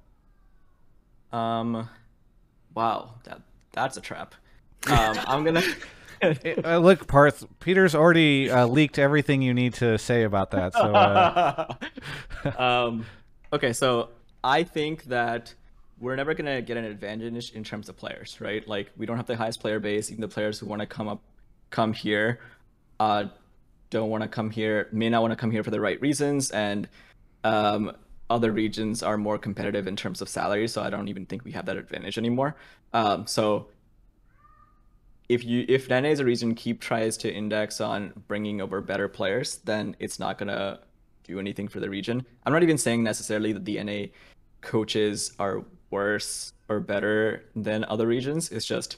[1.31, 1.89] Um,
[2.75, 4.35] wow, that that's a trap.
[4.87, 5.63] Um, I'm gonna.
[6.63, 7.45] Uh, look, Parth.
[7.59, 10.71] Peter's already uh, leaked everything you need to say about that.
[10.71, 11.75] So uh,
[12.57, 13.05] um,
[13.51, 14.07] okay, so
[14.41, 15.53] I think that
[15.99, 18.65] we're never gonna get an advantage in terms of players, right?
[18.65, 20.11] Like we don't have the highest player base.
[20.11, 21.21] Even the players who want to come up,
[21.71, 22.39] come here,
[23.01, 23.25] uh,
[23.93, 24.89] don't want to come here.
[24.91, 26.89] May not want to come here for the right reasons, and
[27.43, 27.95] um,
[28.29, 30.67] other regions are more competitive in terms of salary.
[30.67, 32.55] So I don't even think we have that advantage anymore.
[32.91, 33.67] Um, so
[35.29, 39.07] if you if NA is a region keep tries to index on bringing over better
[39.07, 40.79] players, then it's not gonna
[41.23, 42.25] do anything for the region.
[42.45, 44.07] I'm not even saying necessarily that the NA
[44.61, 48.51] coaches are worse or better than other regions.
[48.51, 48.97] It's just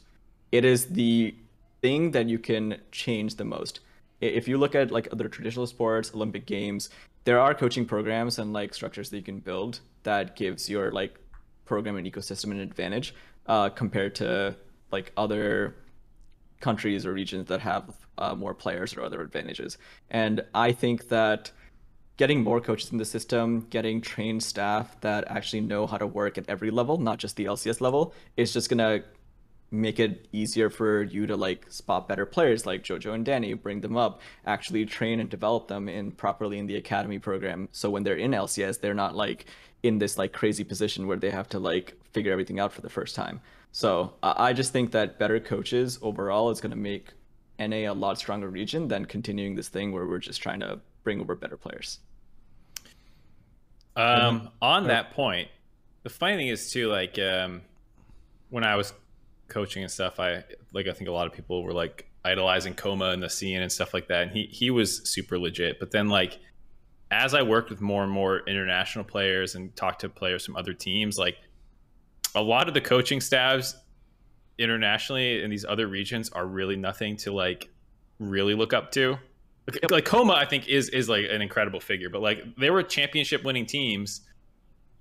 [0.52, 1.36] it is the
[1.82, 3.82] thing that you can change the most.
[4.22, 6.90] If you look at like other traditional sports, Olympic games,
[7.26, 11.20] there are coaching programs and like structures that you can build that gives your like
[11.66, 13.14] program and ecosystem an advantage
[13.48, 14.56] uh, compared to
[14.92, 15.76] like other
[16.62, 19.78] countries or regions that have uh, more players or other advantages.
[20.10, 21.52] And I think that
[22.18, 26.38] getting more coaches in the system, getting trained staff that actually know how to work
[26.38, 29.04] at every level, not just the LCS level, is just gonna
[29.72, 33.82] make it easier for you to like spot better players like Jojo and Danny, bring
[33.82, 37.68] them up, actually train and develop them in properly in the academy program.
[37.72, 39.46] So when they're in LCS, they're not like
[39.84, 42.90] in this like crazy position where they have to like figure everything out for the
[42.90, 43.42] first time.
[43.72, 47.10] So I I just think that better coaches overall is gonna make
[47.60, 51.20] NA a lot stronger region than continuing this thing where we're just trying to bring
[51.22, 52.00] over better players.
[53.96, 55.48] Um, on that point,
[56.04, 57.62] the funny thing is too, like um,
[58.50, 58.94] when I was
[59.48, 60.44] coaching and stuff, I
[60.74, 63.72] like I think a lot of people were like idolizing kkOma and the scene and
[63.72, 65.80] stuff like that, and he he was super legit.
[65.80, 66.40] But then like
[67.12, 70.74] as I worked with more and more international players and talked to players from other
[70.74, 71.38] teams, like
[72.34, 73.76] a lot of the coaching staffs
[74.58, 77.70] internationally in these other regions are really nothing to like
[78.20, 79.18] really look up to.
[79.68, 82.84] Like, like kkOma, I think is is like an incredible figure, but like they were
[82.84, 84.22] championship winning teams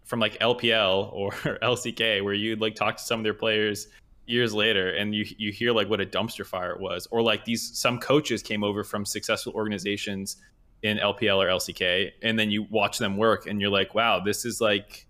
[0.05, 1.31] from like LPL or
[1.63, 3.89] LCK, where you'd like talk to some of their players
[4.27, 7.45] years later, and you you hear like what a dumpster fire it was, or like
[7.45, 10.37] these some coaches came over from successful organizations
[10.83, 14.45] in LPL or LCK, and then you watch them work, and you're like, wow, this
[14.45, 15.07] is like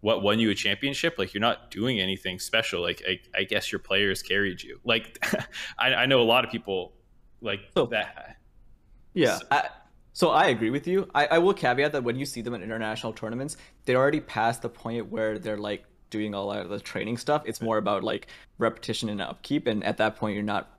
[0.00, 1.16] what won you a championship?
[1.18, 2.80] Like you're not doing anything special.
[2.80, 4.78] Like i, I guess your players carried you.
[4.84, 5.18] Like
[5.78, 6.92] I, I, know a lot of people
[7.40, 8.36] like so, that.
[9.14, 9.68] Yeah so, I,
[10.12, 11.08] so I agree with you.
[11.14, 14.62] I, I will caveat that when you see them in international tournaments they're already past
[14.62, 18.28] the point where they're like doing all of the training stuff it's more about like
[18.58, 20.76] repetition and upkeep and at that point you're not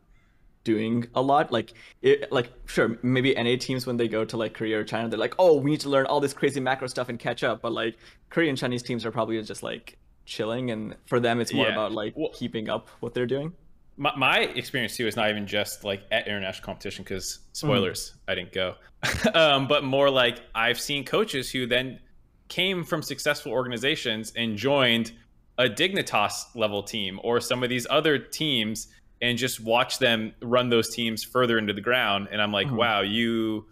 [0.68, 1.49] doing a lot.
[1.49, 5.08] Like it, like sure, maybe NA teams when they go to like Korea or China,
[5.08, 7.62] they're like, oh, we need to learn all this crazy macro stuff and catch up.
[7.62, 7.95] But like
[8.30, 11.72] Korean Chinese teams are probably just like chilling, and for them, it's more yeah.
[11.72, 13.54] about like well, keeping up what they're doing.
[13.95, 18.32] My, my experience too is not even just like at international competition because spoilers, mm.
[18.32, 18.76] I didn't go,
[19.34, 21.99] um, but more like I've seen coaches who then
[22.48, 25.11] came from successful organizations and joined
[25.57, 28.88] a Dignitas level team or some of these other teams
[29.22, 32.28] and just watch them run those teams further into the ground.
[32.32, 32.78] And I'm like, mm-hmm.
[32.78, 33.65] wow, you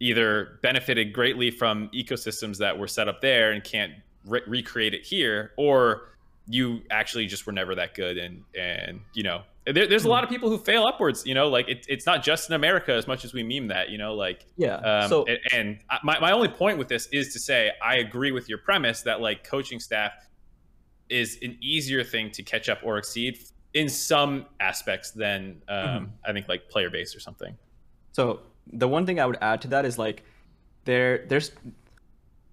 [0.00, 3.92] either benefited greatly from ecosystems that were set up there and can't
[4.26, 6.08] re- recreate it here, or
[6.46, 8.18] you actually just were never that good.
[8.18, 10.36] And and you know, there, there's a lot of mm-hmm.
[10.36, 11.26] people who fail upwards.
[11.26, 13.90] You know, like it, it's not just in America as much as we meme that.
[13.90, 14.76] You know, like yeah.
[14.76, 18.32] Um, so and, and my my only point with this is to say I agree
[18.32, 20.12] with your premise that like coaching staff
[21.08, 23.38] is an easier thing to catch up or exceed
[23.74, 26.04] in some aspects than um, mm-hmm.
[26.24, 27.56] I think like player base or something.
[28.12, 28.40] So
[28.72, 30.24] the one thing I would add to that is like
[30.84, 31.52] there there's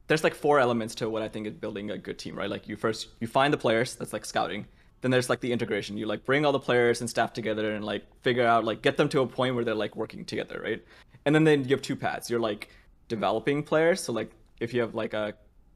[0.07, 2.49] there's like four elements to what I think is building a good team, right?
[2.49, 4.65] Like you first you find the players, that's like scouting.
[5.01, 5.97] Then there's like the integration.
[5.97, 8.97] You like bring all the players and staff together and like figure out like get
[8.97, 10.83] them to a point where they're like working together, right?
[11.25, 12.29] And then then you have two paths.
[12.29, 12.69] You're like
[13.07, 14.01] developing players.
[14.01, 15.33] So like if you have like a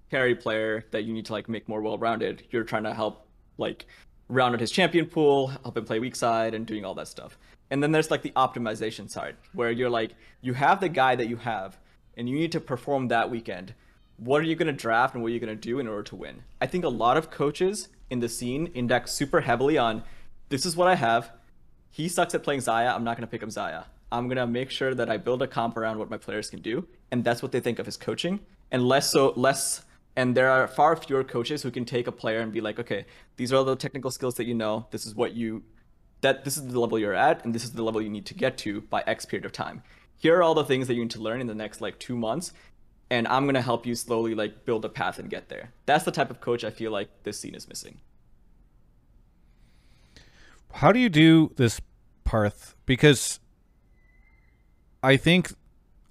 [0.10, 3.28] carry player that you need to like make more well-rounded, you're trying to help
[3.58, 3.86] like
[4.28, 7.38] round out his champion pool, help him play weak side, and doing all that stuff.
[7.70, 11.28] And then there's like the optimization side, where you're like, you have the guy that
[11.28, 11.78] you have,
[12.18, 13.74] and you need to perform that weekend.
[14.18, 16.04] What are you going to draft and what are you going to do in order
[16.04, 16.44] to win?
[16.60, 20.04] I think a lot of coaches in the scene index super heavily on
[20.50, 21.32] this is what I have.
[21.90, 22.94] He sucks at playing Xayah.
[22.94, 23.86] I'm not going to pick him Xayah.
[24.12, 26.62] I'm going to make sure that I build a comp around what my players can
[26.62, 26.88] do.
[27.10, 28.42] And that's what they think of as coaching.
[28.70, 29.84] And less so, less
[30.16, 33.06] and there are far fewer coaches who can take a player and be like, okay,
[33.38, 34.88] these are all the technical skills that you know.
[34.92, 35.64] This is what you
[36.20, 38.36] that this is the level you're at, and this is the level you need to
[38.36, 39.82] get to by X period of time.
[40.18, 42.16] Here are all the things that you need to learn in the next like two
[42.16, 42.54] months,
[43.12, 45.74] and I'm gonna help you slowly like build a path and get there.
[45.86, 48.00] That's the type of coach I feel like this scene is missing.
[50.74, 51.82] How do you do this,
[52.24, 52.74] Parth?
[52.86, 53.42] Because
[55.04, 55.52] I think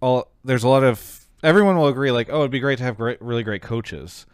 [0.02, 2.96] all there's a lot of everyone will agree like oh it'd be great to have
[2.96, 4.26] great really great coaches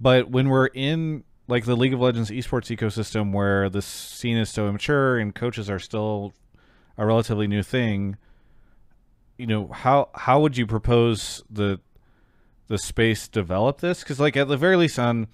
[0.00, 4.48] but when we're in like the league of legends esports ecosystem where the scene is
[4.48, 6.32] so immature and coaches are still
[6.96, 8.16] a relatively new thing
[9.36, 11.80] you know how how would you propose the
[12.68, 15.26] the space develop this because like at the very least on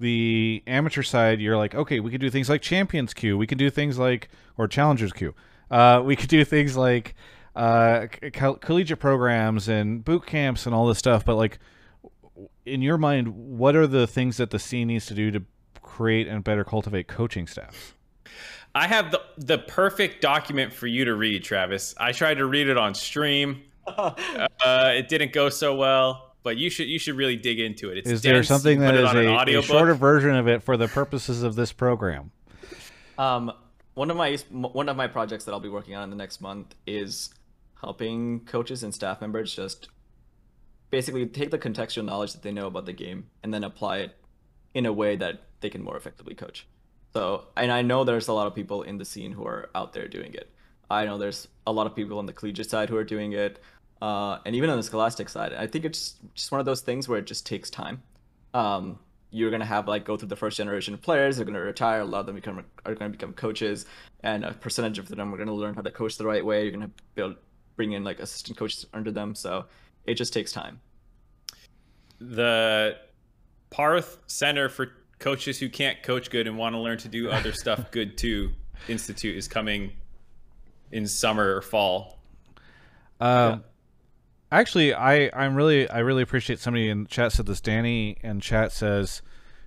[0.00, 3.58] the amateur side you're like okay we could do things like champions queue we could
[3.58, 5.34] do things like or challengers queue
[5.70, 7.14] uh, we could do things like
[7.54, 11.24] uh, co- collegiate programs and boot camps and all this stuff.
[11.24, 11.58] But like,
[12.64, 15.42] in your mind, what are the things that the scene needs to do to
[15.82, 17.94] create and better cultivate coaching staffs?
[18.74, 21.94] I have the the perfect document for you to read, Travis.
[21.98, 23.62] I tried to read it on stream.
[23.86, 24.12] uh,
[24.64, 27.98] it didn't go so well, but you should you should really dig into it.
[27.98, 28.32] It's is dense.
[28.32, 31.72] there something that is a, a shorter version of it for the purposes of this
[31.72, 32.30] program?
[33.18, 33.52] Um,
[33.92, 36.40] one of my one of my projects that I'll be working on in the next
[36.40, 37.28] month is
[37.82, 39.90] helping coaches and staff members just
[40.88, 44.16] basically take the contextual knowledge that they know about the game and then apply it
[44.72, 46.66] in a way that they can more effectively coach.
[47.12, 49.92] So, and I know there's a lot of people in the scene who are out
[49.92, 50.50] there doing it.
[50.90, 53.60] I know there's a lot of people on the collegiate side who are doing it,
[54.00, 55.52] uh, and even on the scholastic side.
[55.52, 58.02] I think it's just one of those things where it just takes time.
[58.54, 58.98] Um,
[59.30, 61.36] you're gonna have like go through the first generation of players.
[61.36, 62.00] They're gonna retire.
[62.00, 63.84] A lot of them become are gonna become coaches,
[64.22, 66.62] and a percentage of them are gonna learn how to coach the right way.
[66.62, 67.36] You're gonna build
[67.76, 69.34] bring in like assistant coaches under them.
[69.34, 69.66] So
[70.06, 70.80] it just takes time.
[72.20, 72.96] the
[73.70, 74.88] Parth Center for
[75.18, 78.52] Coaches Who Can't Coach Good and Want to Learn to Do Other Stuff Good Too
[78.88, 79.92] Institute is coming
[80.90, 82.18] in summer or fall.
[83.20, 83.64] Um,
[84.50, 87.60] actually, I I'm really I really appreciate somebody in chat said this.
[87.60, 89.22] Danny in chat says.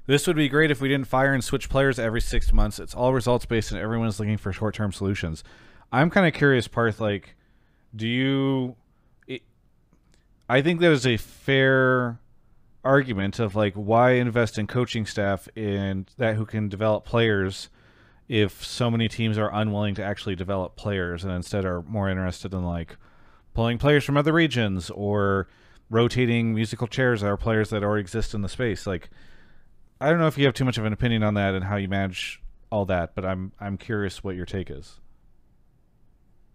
[0.07, 2.79] This would be great if we didn't fire and switch players every six months.
[2.79, 5.43] It's all results based, and everyone's looking for short term solutions.
[5.91, 6.99] I'm kind of curious, Parth.
[6.99, 7.35] Like,
[7.95, 8.75] do you?
[9.27, 9.43] It,
[10.49, 12.19] I think that is a fair
[12.83, 17.69] argument of like why invest in coaching staff and that who can develop players
[18.27, 22.53] if so many teams are unwilling to actually develop players and instead are more interested
[22.53, 22.95] in like
[23.53, 25.47] pulling players from other regions or
[25.89, 29.09] rotating musical chairs that are players that already exist in the space like
[30.01, 31.75] I don't know if you have too much of an opinion on that and how
[31.75, 32.41] you manage
[32.71, 34.99] all that, but I'm I'm curious what your take is.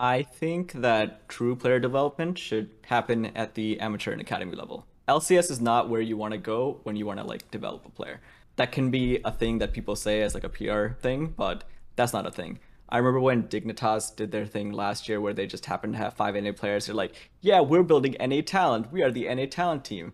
[0.00, 4.84] I think that true player development should happen at the amateur and academy level.
[5.06, 7.90] LCS is not where you want to go when you want to like develop a
[7.90, 8.20] player.
[8.56, 11.62] That can be a thing that people say as like a PR thing, but
[11.94, 12.58] that's not a thing.
[12.88, 16.14] I remember when Dignitas did their thing last year where they just happened to have
[16.14, 16.86] five NA players.
[16.86, 18.92] They're like, yeah, we're building NA talent.
[18.92, 20.12] We are the NA talent team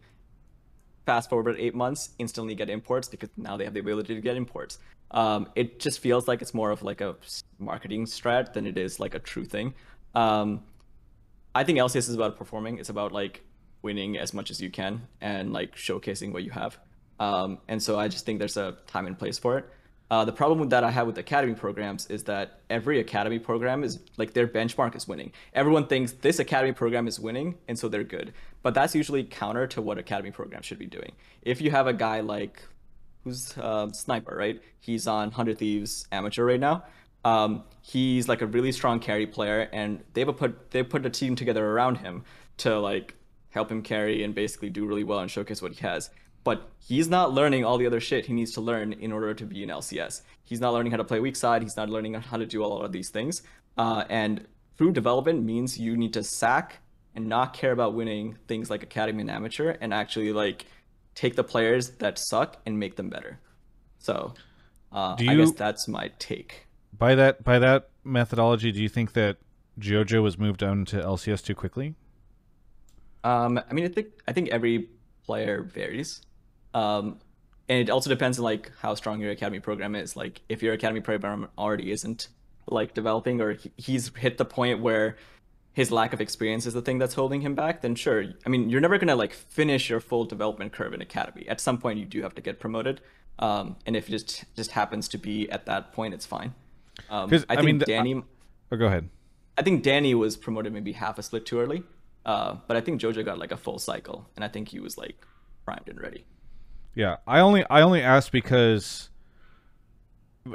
[1.05, 4.37] fast forward eight months, instantly get imports because now they have the ability to get
[4.37, 4.79] imports.
[5.11, 7.17] Um, it just feels like it's more of like a
[7.59, 9.75] marketing strat than it is like a true thing.
[10.15, 10.63] Um,
[11.55, 12.79] I think LCS is about performing.
[12.79, 13.43] It's about like
[13.83, 16.79] winning as much as you can and like showcasing what you have.
[17.21, 19.69] Um, and so I just think there's a time and place for it.
[20.13, 23.99] Uh, the problem that I have with academy programs is that every academy program is
[24.19, 25.33] like their benchmark is winning.
[25.55, 28.35] Everyone thinks this academy program is winning, and so they're good.
[28.63, 31.13] But that's usually counter to what academy programs should be doing.
[31.41, 32.63] If you have a guy like
[33.25, 34.61] who's uh, sniper, right?
[34.81, 36.85] He's on Hundred Thieves amateur right now.
[37.25, 41.37] Um, he's like a really strong carry player, and they've put they put a team
[41.37, 42.25] together around him
[42.59, 43.15] to like
[43.49, 46.11] help him carry and basically do really well and showcase what he has
[46.45, 49.45] but he's not learning all the other shit he needs to learn in order to
[49.45, 50.23] be an LCS.
[50.45, 51.63] He's not learning how to play weak side.
[51.63, 53.43] He's not learning how to do a lot of these things.
[53.77, 54.47] Uh, and
[54.77, 56.79] true development means you need to sack
[57.15, 60.67] and not care about winning things like academy and amateur, and actually like
[61.15, 63.39] take the players that suck and make them better.
[63.99, 64.35] So,
[64.91, 66.67] uh, you, I guess that's my take.
[66.97, 69.39] By that by that methodology, do you think that
[69.79, 71.95] JoJo was moved down to LCS too quickly?
[73.25, 74.89] Um, I mean, I think I think every
[75.25, 76.23] player varies.
[76.75, 77.19] Um,
[77.69, 80.17] and it also depends on like how strong your academy program is.
[80.17, 82.29] Like if your academy program already isn't
[82.67, 85.17] like developing, or he's hit the point where
[85.73, 88.25] his lack of experience is the thing that's holding him back, then sure.
[88.45, 91.49] I mean, you're never gonna like finish your full development curve in academy.
[91.49, 93.01] At some point, you do have to get promoted.
[93.39, 96.55] Um, and if it just just happens to be at that point, it's fine.
[97.09, 98.15] Um, I, I think mean, Danny.
[98.15, 98.23] Uh,
[98.73, 99.09] oh, go ahead.
[99.57, 101.83] I think Danny was promoted maybe half a split too early.
[102.25, 104.97] Uh, but I think Jojo got like a full cycle, and I think he was
[104.97, 105.17] like
[105.65, 106.25] primed and ready.
[106.95, 109.11] Yeah, I only I only asked because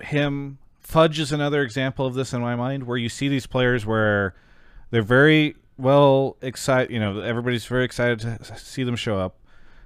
[0.03, 3.85] him Fudge is another example of this in my mind, where you see these players
[3.85, 4.35] where
[4.91, 6.93] they're very well excited.
[6.93, 9.39] You know, everybody's very excited to see them show up.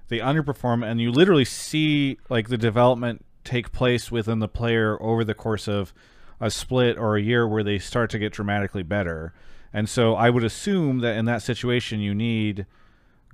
[0.09, 5.23] They underperform, and you literally see like the development take place within the player over
[5.23, 5.93] the course of
[6.39, 9.33] a split or a year, where they start to get dramatically better.
[9.73, 12.65] And so I would assume that in that situation, you need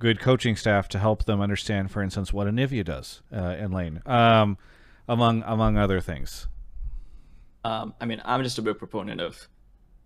[0.00, 4.02] good coaching staff to help them understand, for instance, what Anivia does uh, in lane,
[4.06, 4.58] um,
[5.08, 6.46] among among other things.
[7.64, 9.48] Um, I mean, I'm just a big proponent of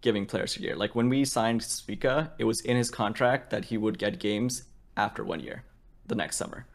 [0.00, 0.76] giving players a year.
[0.76, 4.64] Like when we signed Spica, it was in his contract that he would get games
[4.96, 5.64] after one year,
[6.06, 6.66] the next summer,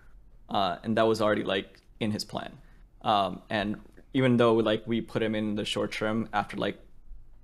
[0.49, 2.57] uh, and that was already like in his plan.
[3.01, 3.77] Um, and
[4.13, 6.79] even though like we put him in the short term after like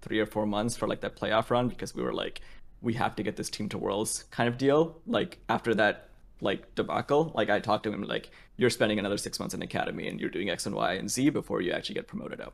[0.01, 2.41] three or four months for like that playoff run because we were like
[2.83, 4.97] we have to get this team to worlds kind of deal.
[5.07, 6.09] Like after that
[6.41, 10.07] like debacle, like I talked to him like you're spending another six months in academy
[10.07, 12.53] and you're doing X and Y and Z before you actually get promoted up.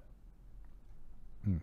[1.43, 1.57] Hmm.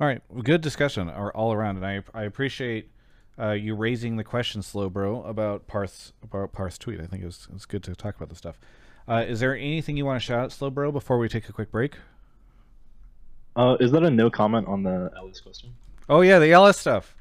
[0.00, 2.90] All right, well, good discussion all around, and I I appreciate
[3.38, 7.00] uh, you raising the question, slow bro, about Parth's about Parth's tweet.
[7.00, 8.58] I think it was it's good to talk about this stuff.
[9.06, 11.52] Uh, is there anything you want to shout out, slow bro, before we take a
[11.52, 11.96] quick break?
[13.54, 15.74] Uh, is that a no comment on the LS question?
[16.08, 17.16] Oh yeah, the LS stuff.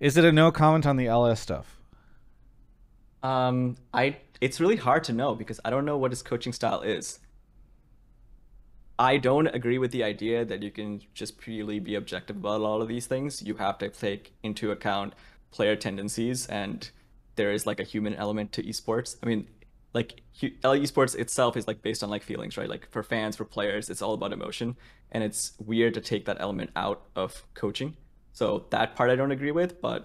[0.00, 1.78] Is it a no comment on the LS stuff?
[3.22, 6.82] Um, I it's really hard to know because I don't know what his coaching style
[6.82, 7.18] is.
[8.98, 12.82] I don't agree with the idea that you can just purely be objective about all
[12.82, 13.42] of these things.
[13.42, 15.14] You have to take into account
[15.50, 16.90] player tendencies and
[17.36, 19.16] there is like a human element to esports.
[19.22, 19.46] I mean,
[19.98, 20.12] like
[20.84, 22.70] esports itself is like based on like feelings, right?
[22.74, 24.68] Like for fans, for players, it's all about emotion,
[25.12, 27.30] and it's weird to take that element out of
[27.62, 27.90] coaching.
[28.32, 28.44] So
[28.74, 30.02] that part I don't agree with, but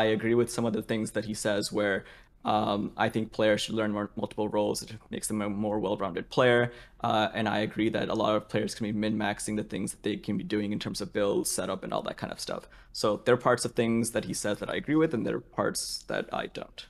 [0.00, 1.98] I agree with some of the things that he says where
[2.42, 4.82] Um, I think players should learn more, multiple roles.
[4.82, 6.62] It makes them a more well-rounded player.
[7.08, 10.02] Uh, and I agree that a lot of players can be min-maxing the things that
[10.02, 12.64] they can be doing in terms of build, setup, and all that kind of stuff.
[12.92, 15.36] So there are parts of things that he says that I agree with, and there
[15.36, 16.80] are parts that I don't.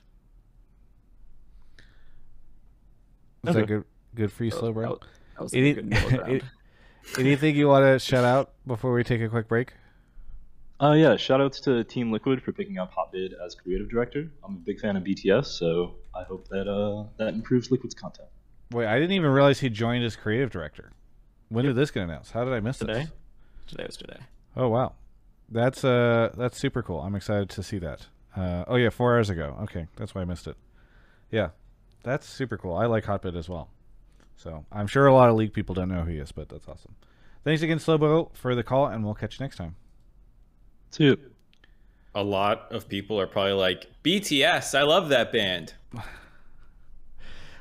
[3.47, 3.67] Is that Okay.
[3.67, 3.83] good?
[4.15, 4.81] Good for you, slow was- bro.
[4.83, 4.99] that was-
[5.35, 6.43] that was Any- good.
[7.17, 9.73] Anything you want to shout out before we take a quick break?
[10.79, 14.31] Uh, yeah, shout outs to Team Liquid for picking up Hotbid as creative director.
[14.43, 18.27] I'm a big fan of BTS, so I hope that uh, that improves Liquid's content.
[18.71, 20.91] Wait, I didn't even realize he joined as creative director.
[21.49, 22.31] When did this get announced?
[22.31, 22.93] How did I miss Today?
[22.93, 23.11] this?
[23.67, 24.17] Today was today.
[24.55, 24.93] Oh wow,
[25.49, 26.99] that's uh that's super cool.
[27.01, 28.07] I'm excited to see that.
[28.35, 29.57] Uh, oh yeah, four hours ago.
[29.63, 30.55] Okay, that's why I missed it.
[31.31, 31.49] Yeah,
[32.03, 32.75] that's super cool.
[32.75, 33.69] I like Hotbit as well.
[34.37, 36.67] So I'm sure a lot of league people don't know who he is, but that's
[36.67, 36.95] awesome.
[37.43, 39.75] Thanks again, Slowbo, for the call, and we'll catch you next time.
[40.91, 41.17] See you.
[42.13, 45.73] A lot of people are probably like, BTS, I love that band.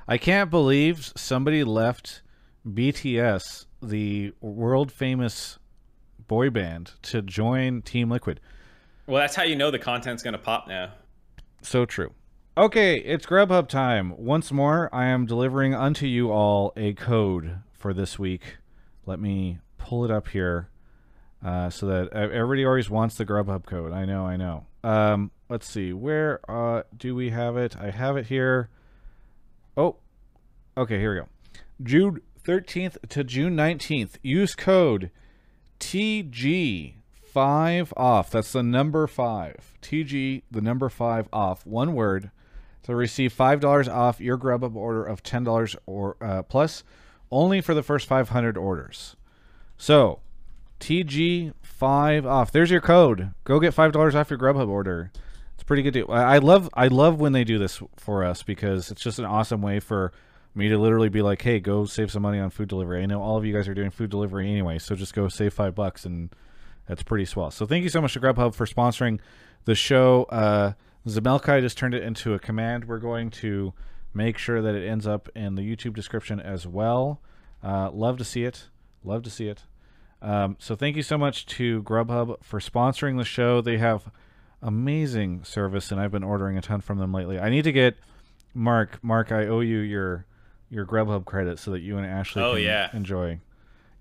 [0.08, 2.22] I can't believe somebody left
[2.66, 5.58] BTS, the world famous
[6.26, 8.40] boy band, to join Team Liquid.
[9.06, 10.92] Well, that's how you know the content's going to pop now.
[11.62, 12.12] So true.
[12.59, 14.12] Okay, it's Grubhub time.
[14.18, 18.56] Once more, I am delivering unto you all a code for this week.
[19.06, 20.68] Let me pull it up here
[21.44, 23.93] uh, so that everybody always wants the Grubhub code.
[23.93, 24.66] I know, I know.
[24.82, 25.93] Um, let's see.
[25.93, 27.77] Where uh, do we have it?
[27.77, 28.68] I have it here.
[29.77, 29.98] Oh,
[30.77, 31.28] okay, here we go.
[31.81, 34.16] June 13th to June 19th.
[34.24, 35.12] Use code
[35.78, 38.32] TG5 off.
[38.32, 39.77] That's the number 5.
[39.81, 41.64] TG, the number 5 off.
[41.64, 42.32] One word
[42.82, 46.82] to receive $5 off your Grubhub order of $10 or uh, plus
[47.31, 49.16] only for the first 500 orders.
[49.77, 50.20] So,
[50.81, 52.51] TG5 off.
[52.51, 53.32] There's your code.
[53.44, 55.12] Go get $5 off your Grubhub order.
[55.55, 56.07] It's pretty good deal.
[56.09, 59.27] I I love I love when they do this for us because it's just an
[59.27, 60.11] awesome way for
[60.55, 63.20] me to literally be like, "Hey, go save some money on food delivery." I know
[63.20, 66.07] all of you guys are doing food delivery anyway, so just go save 5 bucks
[66.07, 66.31] and
[66.86, 67.51] that's pretty swell.
[67.51, 69.20] So thank you so much to Grubhub for sponsoring
[69.66, 70.24] the show.
[70.31, 70.73] Uh
[71.06, 72.85] Zamelkai just turned it into a command.
[72.86, 73.72] We're going to
[74.12, 77.20] make sure that it ends up in the YouTube description as well.
[77.62, 78.68] Uh, love to see it.
[79.05, 79.64] Love to see it.
[80.22, 83.60] Um, so thank you so much to Grubhub for sponsoring the show.
[83.62, 84.10] They have
[84.60, 87.39] amazing service, and I've been ordering a ton from them lately.
[87.39, 87.97] I need to get
[88.52, 89.02] Mark.
[89.02, 90.27] Mark, I owe you your
[90.68, 92.90] your Grubhub credit so that you and Ashley Oh, can yeah.
[92.93, 93.40] enjoy.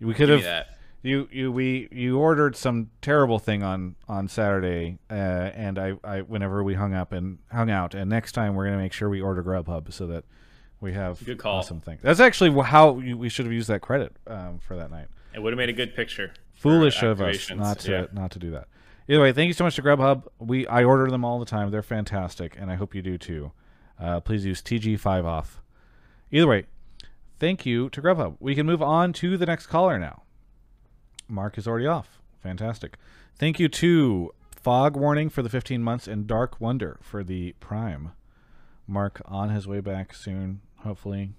[0.01, 0.65] We could Give have.
[1.01, 6.21] You you we you ordered some terrible thing on on Saturday, uh, and I I
[6.21, 9.21] whenever we hung up and hung out, and next time we're gonna make sure we
[9.21, 10.25] order Grubhub so that
[10.81, 11.57] we have Good call.
[11.59, 12.01] awesome things.
[12.01, 15.07] That's actually how we we should have used that credit um, for that night.
[15.33, 16.33] It would have made a good picture.
[16.53, 18.05] Foolish of us not to Yeah.
[18.11, 18.67] not to do that.
[19.07, 20.27] Either way, thank you so much to Grubhub.
[20.39, 21.71] We I order them all the time.
[21.71, 23.51] They're fantastic, and I hope you do too.
[23.99, 25.61] Uh, please use TG5 off.
[26.31, 26.65] Either way,
[27.39, 28.35] thank you to Grubhub.
[28.39, 30.23] We can move on to the next caller now.
[31.29, 32.19] Mark is already off.
[32.41, 32.97] Fantastic.
[33.37, 38.11] Thank you to Fog Warning for the 15 months and Dark Wonder for the Prime.
[38.87, 41.31] Mark on his way back soon, hopefully,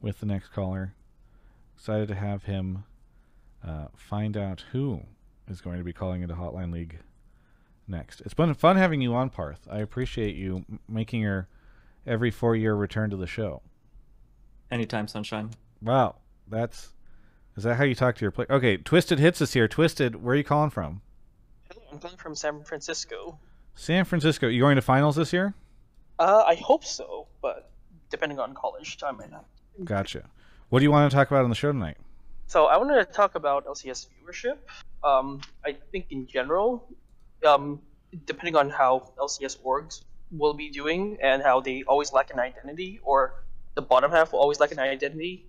[0.00, 0.94] with the next caller.
[1.76, 2.84] Excited to have him
[3.66, 5.02] uh, find out who
[5.48, 6.98] is going to be calling into Hotline League
[7.86, 8.20] next.
[8.22, 9.66] It's been fun having you on, Parth.
[9.70, 11.48] I appreciate you making your
[12.06, 13.62] every four year return to the show.
[14.70, 15.50] Anytime, sunshine.
[15.80, 16.16] Wow,
[16.48, 16.92] that's
[17.56, 18.46] is that how you talk to your play?
[18.48, 19.68] Okay, Twisted Hits is here.
[19.68, 21.02] Twisted, where are you calling from?
[21.70, 23.38] Hello, I'm calling from San Francisco.
[23.74, 24.48] San Francisco.
[24.48, 25.54] You going to finals this year?
[26.18, 27.70] Uh, I hope so, but
[28.10, 29.44] depending on college, I might not.
[29.84, 30.28] Gotcha.
[30.68, 31.96] What do you want to talk about on the show tonight?
[32.46, 34.58] So I wanted to talk about LCS viewership.
[35.04, 36.88] Um, I think in general,
[37.46, 37.80] um,
[38.26, 43.00] depending on how LCS orgs will be doing and how they always lack an identity,
[43.02, 45.46] or the bottom half will always lack an identity,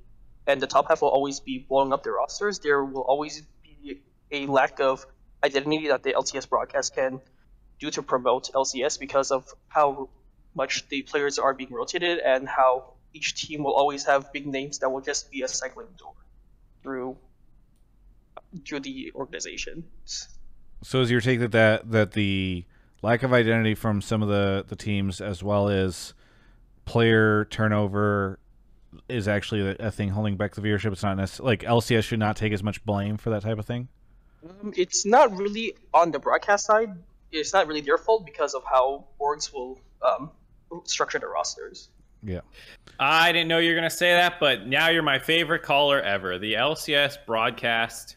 [0.48, 4.02] and the top half will always be blowing up their rosters, there will always be
[4.32, 5.06] a lack of
[5.44, 7.22] identity that the LCS broadcast can
[7.80, 10.10] do to promote LCS because of how
[10.56, 14.80] much the players are being rotated and how each team will always have big names
[14.80, 16.14] that will just be a cycling door
[16.82, 17.18] through
[18.66, 19.84] through the organization.
[20.84, 22.66] So is your take that, that that the
[23.02, 26.14] lack of identity from some of the, the teams as well as
[26.86, 28.40] player turnover
[29.10, 30.92] is actually a, a thing holding back the viewership?
[30.92, 33.66] It's not necessarily like LCS should not take as much blame for that type of
[33.66, 33.88] thing.
[34.48, 36.90] Um, it's not really on the broadcast side.
[37.32, 40.30] It's not really their fault because of how orgs will um,
[40.84, 41.90] structure their rosters.
[42.22, 42.42] Yeah.
[43.00, 46.00] I didn't know you were going to say that, but now you're my favorite caller
[46.02, 46.38] ever.
[46.40, 48.16] The LCS broadcast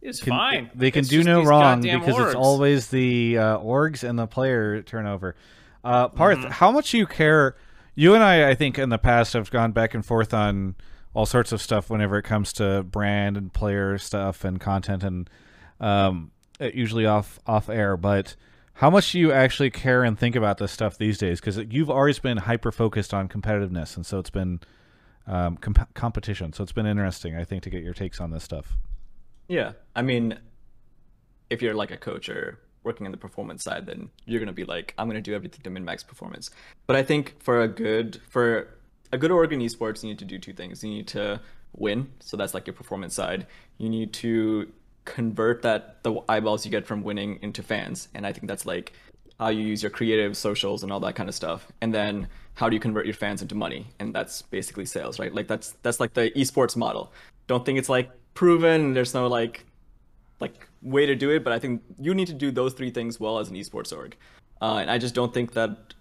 [0.00, 0.70] is Can- fine.
[0.74, 4.26] They can It's do no wrong goddamn because it's always the uh, orgs and the
[4.26, 5.36] player turnover.
[5.84, 6.50] Uh, Parth, Mm-hmm.
[6.50, 7.54] how much do you care?
[7.94, 10.76] You and I, I think, in the past have gone back and forth on
[11.14, 15.28] all sorts of stuff whenever it comes to brand and player stuff and content, and
[15.80, 17.96] um, uh, usually off off air.
[17.96, 18.34] But
[18.74, 21.40] how much do you actually care and think about this stuff these days?
[21.40, 24.60] Because you've always been hyper focused on competitiveness, and so it's been
[25.26, 26.52] um, comp- competition.
[26.52, 28.76] So it's been interesting, I think, to get your takes on this stuff.
[29.48, 30.38] Yeah, I mean,
[31.50, 34.64] if you're like a coach or working on the performance side, then you're gonna be
[34.64, 36.50] like, I'm gonna do everything to min max performance.
[36.86, 38.68] But I think for a good for
[39.12, 40.82] a good org in esports, you need to do two things.
[40.82, 41.40] You need to
[41.76, 43.46] win, so that's like your performance side.
[43.78, 44.70] You need to
[45.04, 48.92] convert that the eyeballs you get from winning into fans, and I think that's like
[49.38, 51.66] how you use your creative socials and all that kind of stuff.
[51.80, 53.86] And then how do you convert your fans into money?
[53.98, 55.34] And that's basically sales, right?
[55.34, 57.12] Like that's that's like the esports model.
[57.46, 58.94] Don't think it's like proven.
[58.94, 59.64] There's no like
[60.42, 63.18] like way to do it, but I think you need to do those three things
[63.18, 64.16] well as an esports org.
[64.60, 65.94] Uh, and I just don't think that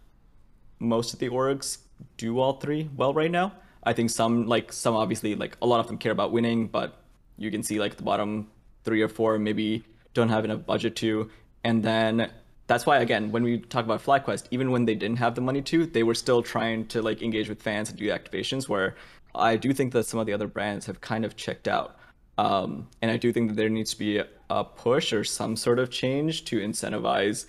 [0.79, 1.77] most of the orgs
[2.17, 3.53] do all three well right now.
[3.83, 6.97] I think some like some obviously like a lot of them care about winning, but
[7.37, 8.49] you can see like the bottom
[8.83, 11.29] three or four maybe don't have enough budget to.
[11.63, 12.31] And then
[12.67, 15.61] that's why again when we talk about FlyQuest, even when they didn't have the money
[15.63, 18.67] to, they were still trying to like engage with fans and do activations.
[18.67, 18.95] Where
[19.33, 21.97] I do think that some of the other brands have kind of checked out.
[22.41, 25.77] Um, and I do think that there needs to be a, push or some sort
[25.77, 27.45] of change to incentivize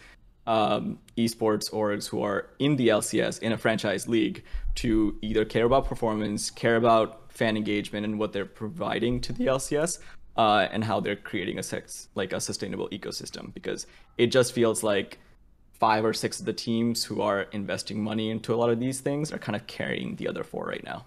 [0.46, 4.44] um, esports orgs who are in the LCS in a franchise league
[4.76, 9.46] to either care about performance, care about fan engagement, and what they're providing to the
[9.46, 9.98] LCS,
[10.36, 13.52] uh, and how they're creating a sex like a sustainable ecosystem.
[13.54, 13.86] Because
[14.18, 15.18] it just feels like
[15.72, 19.00] five or six of the teams who are investing money into a lot of these
[19.00, 21.06] things are kind of carrying the other four right now.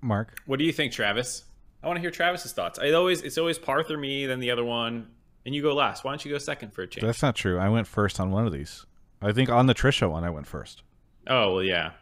[0.00, 1.44] Mark, What do you think, Travis?
[1.82, 2.78] I want to hear Travis's thoughts.
[2.78, 5.08] I always it's always Parth or me, then the other one,
[5.44, 6.04] and you go last.
[6.04, 7.04] Why don't you go second for a change?
[7.04, 7.58] that's not true.
[7.58, 8.86] I went first on one of these.
[9.22, 10.82] I think on the Tricia one, I went first.
[11.26, 11.92] Oh well, yeah.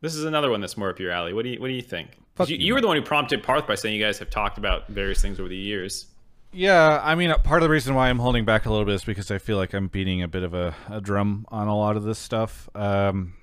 [0.00, 1.32] This is another one that's more up your alley.
[1.32, 2.10] What do you What do you think?
[2.46, 4.88] You, you, were the one who prompted Parth by saying you guys have talked about
[4.88, 6.06] various things over the years.
[6.52, 9.04] Yeah, I mean, part of the reason why I'm holding back a little bit is
[9.04, 11.96] because I feel like I'm beating a bit of a, a drum on a lot
[11.96, 12.68] of this stuff.
[12.74, 13.34] Um,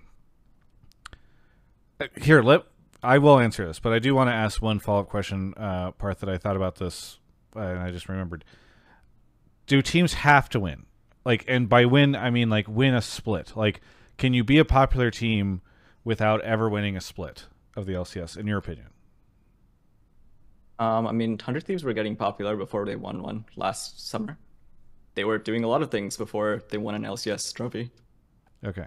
[2.19, 2.63] here, let
[3.03, 5.91] I will answer this, but I do want to ask one follow up question, uh,
[5.91, 7.19] Parth, that I thought about this
[7.57, 8.45] uh, and I just remembered.
[9.65, 10.85] Do teams have to win?
[11.25, 13.55] Like, and by win, I mean like win a split.
[13.55, 13.81] Like,
[14.17, 15.61] can you be a popular team
[16.03, 17.45] without ever winning a split
[17.75, 18.37] of the LCS?
[18.37, 18.87] In your opinion?
[20.79, 24.37] Um, I mean, Hundred Thieves were getting popular before they won one last summer.
[25.15, 27.89] They were doing a lot of things before they won an LCS trophy.
[28.63, 28.85] Okay.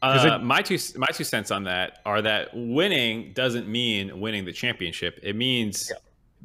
[0.00, 4.44] Uh, it- my two my two cents on that are that winning doesn't mean winning
[4.44, 5.18] the championship.
[5.22, 5.90] It means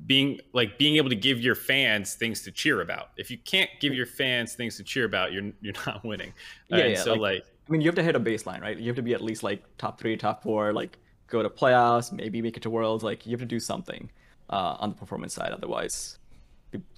[0.07, 3.09] being like being able to give your fans things to cheer about.
[3.17, 6.33] If you can't give your fans things to cheer about, you're you're not winning.
[6.69, 8.77] Yeah, yeah, so like- like I mean, you have to hit a baseline, right?
[8.77, 10.97] You have to be at least like top three, top four, like
[11.27, 13.03] go to playoffs, maybe make it to worlds.
[13.05, 14.09] Like you have to do something
[14.49, 15.51] uh, on the performance side.
[15.53, 16.17] Otherwise,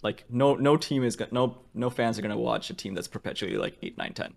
[0.02, 3.08] like no no team is gonna no no fans are gonna watch a team that's
[3.10, 4.34] perpetually like eight, nine, ten.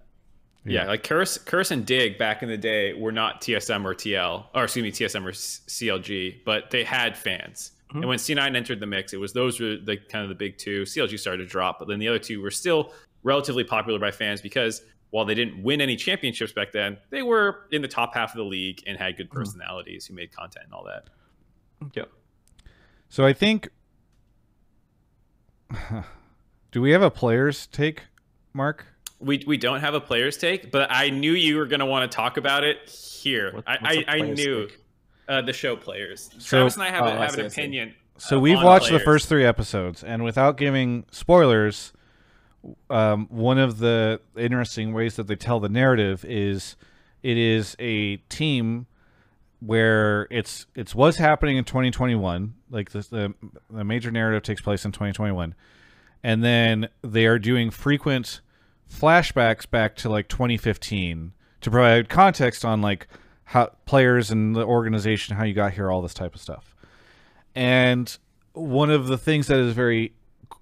[0.70, 4.45] Yeah, like Curse, Curse and Dig back in the day were not TSM or TL,
[4.55, 7.73] or excuse me, TSM or CLG, but they had fans.
[7.89, 7.99] Mm-hmm.
[7.99, 10.59] And when C9 entered the mix, it was those were the kind of the big
[10.59, 10.82] two.
[10.82, 12.93] CLG started to drop, but then the other two were still
[13.23, 17.66] relatively popular by fans because while they didn't win any championships back then, they were
[17.73, 19.39] in the top half of the league and had good mm-hmm.
[19.39, 21.09] personalities who made content and all that.
[21.95, 22.05] Yeah.
[23.09, 23.69] So I think.
[26.70, 28.03] Do we have a player's take,
[28.53, 28.85] Mark?
[29.20, 32.11] We, we don't have a player's take, but I knew you were going to want
[32.11, 33.53] to talk about it here.
[33.53, 34.69] What- I, I, I knew
[35.28, 36.31] uh, the show players.
[36.39, 37.95] So- Travis and I have, Oh, a, I have see, an opinion.
[38.19, 41.93] So uh, we've watched the first three episodes, and without giving spoilers,
[42.90, 46.77] um, one of the interesting ways that they tell the narrative is
[47.23, 48.86] it is a team
[49.61, 53.35] where it's it's what's happening in 2021 like the, the
[53.70, 55.53] the major narrative takes place in 2021
[56.23, 58.40] and then they are doing frequent
[58.90, 63.06] flashbacks back to like 2015 to provide context on like
[63.44, 66.74] how players and the organization how you got here all this type of stuff
[67.55, 68.19] and
[68.52, 70.12] one of the things that is very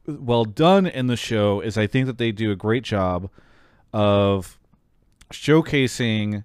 [0.07, 3.31] well done in the show is I think that they do a great job
[3.93, 4.59] of
[5.33, 6.45] showcasing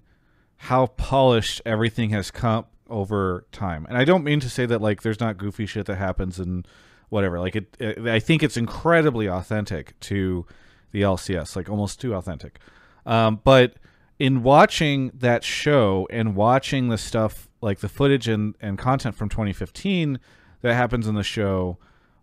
[0.56, 3.86] how polished everything has come over time.
[3.88, 6.66] And I don't mean to say that like there's not goofy shit that happens and
[7.08, 7.40] whatever.
[7.40, 10.46] Like it, it I think it's incredibly authentic to
[10.92, 12.58] the LCS, like almost too authentic.
[13.04, 13.74] Um, but
[14.18, 19.28] in watching that show and watching the stuff like the footage and, and content from
[19.28, 20.20] 2015
[20.60, 21.78] that happens in the show,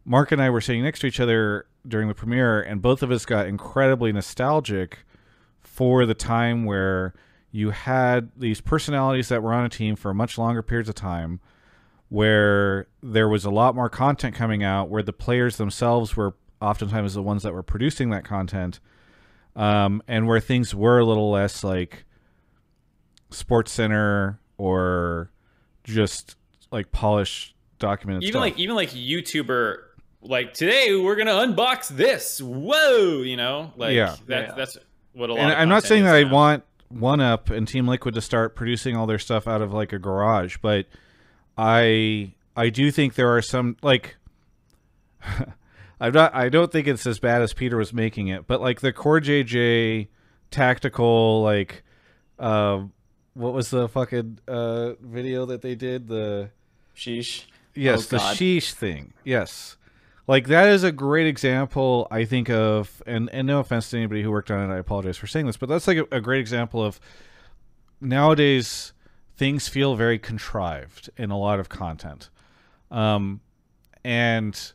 [0.06, 3.12] Mark and I were sitting next to each other during the premiere, and both of
[3.12, 5.00] us got incredibly nostalgic
[5.62, 7.14] for the time where
[7.52, 11.40] you had these personalities that were on a team for much longer periods of time,
[12.10, 17.14] where there was a lot more content coming out, where the players themselves were oftentimes
[17.14, 18.80] the ones that were producing that content,
[19.56, 22.06] um, and where things were a little less like
[23.32, 25.30] Sports Center or
[25.84, 26.36] just
[26.72, 28.42] like polished documented even stuff.
[28.42, 29.78] like even like YouTuber
[30.22, 32.42] like today we're gonna unbox this.
[32.42, 34.16] Whoa, you know, like Yeah.
[34.28, 34.56] that's Yeah.
[34.56, 34.78] that's
[35.14, 35.42] what a lot.
[35.42, 38.22] and of I'm not saying is that I want One Up and Team Liquid to
[38.22, 40.88] start producing all their stuff out of like a garage, but
[41.58, 44.18] I I do think there are some like
[46.00, 48.80] I'm not I don't think it's as bad as Peter was making it, but like
[48.82, 50.08] the Core JJ
[50.52, 51.84] tactical like
[52.40, 52.84] uh
[53.34, 56.50] what was the fucking uh video that they did the
[56.96, 57.46] Sheesh.
[57.76, 58.36] Yes, Oh, the God.
[58.36, 59.14] sheesh thing.
[59.24, 59.78] Yes.
[60.28, 64.22] Like that is a great example, I think of, and and no offense to anybody
[64.22, 66.40] who worked on it, I apologize for saying this, but that's like a, a great
[66.40, 67.00] example of
[68.02, 68.94] nowadays
[69.38, 72.30] things feel very contrived in a lot of content,
[72.92, 73.42] um,
[74.04, 74.74] and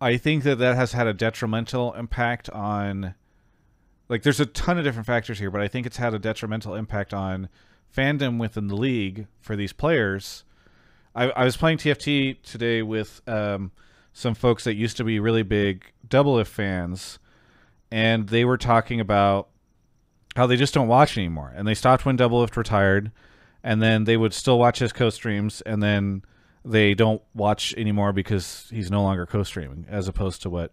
[0.00, 3.14] I think that that has had a detrimental impact on.
[4.08, 6.74] Like, there's a ton of different factors here, but I think it's had a detrimental
[6.74, 7.48] impact on
[7.94, 10.44] fandom within the league for these players.
[11.14, 13.72] I, I was playing TFT today with um,
[14.12, 17.18] some folks that used to be really big Doublelift fans,
[17.90, 19.48] and they were talking about
[20.36, 23.10] how they just don't watch anymore, and they stopped when Doublelift retired,
[23.64, 26.22] and then they would still watch his co-streams, and then
[26.66, 30.72] they don't watch anymore because he's no longer co-streaming, as opposed to what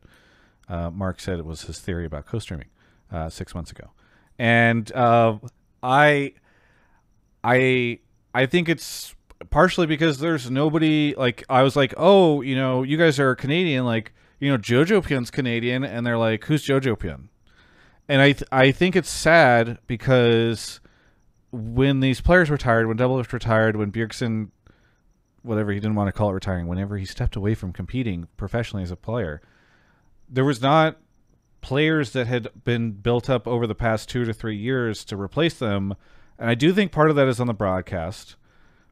[0.68, 2.68] uh, Mark said it was his theory about co-streaming
[3.12, 3.92] uh, six months ago,
[4.38, 5.38] and uh,
[5.82, 6.34] I.
[7.46, 8.00] I
[8.34, 9.16] I think it's
[9.50, 13.86] partially because there's nobody like I was like, oh, you know, you guys are Canadian,
[13.86, 17.28] like you know, Jojopyun's Canadian, and they're like, who's Jojopyun?
[18.08, 20.80] And I th- I think it's sad because
[21.52, 24.50] when these players retired, when Double Lift retired, when Bjergsen,
[25.44, 28.84] whatever he didn't want to call it retiring, whenever he stepped away from competing professionally
[28.84, 29.42] as a player,
[30.30, 30.98] there was not
[31.62, 35.54] players that had been built up over the past two to three years to replace
[35.54, 35.96] them.
[36.38, 38.36] And I do think part of that is on the broadcast,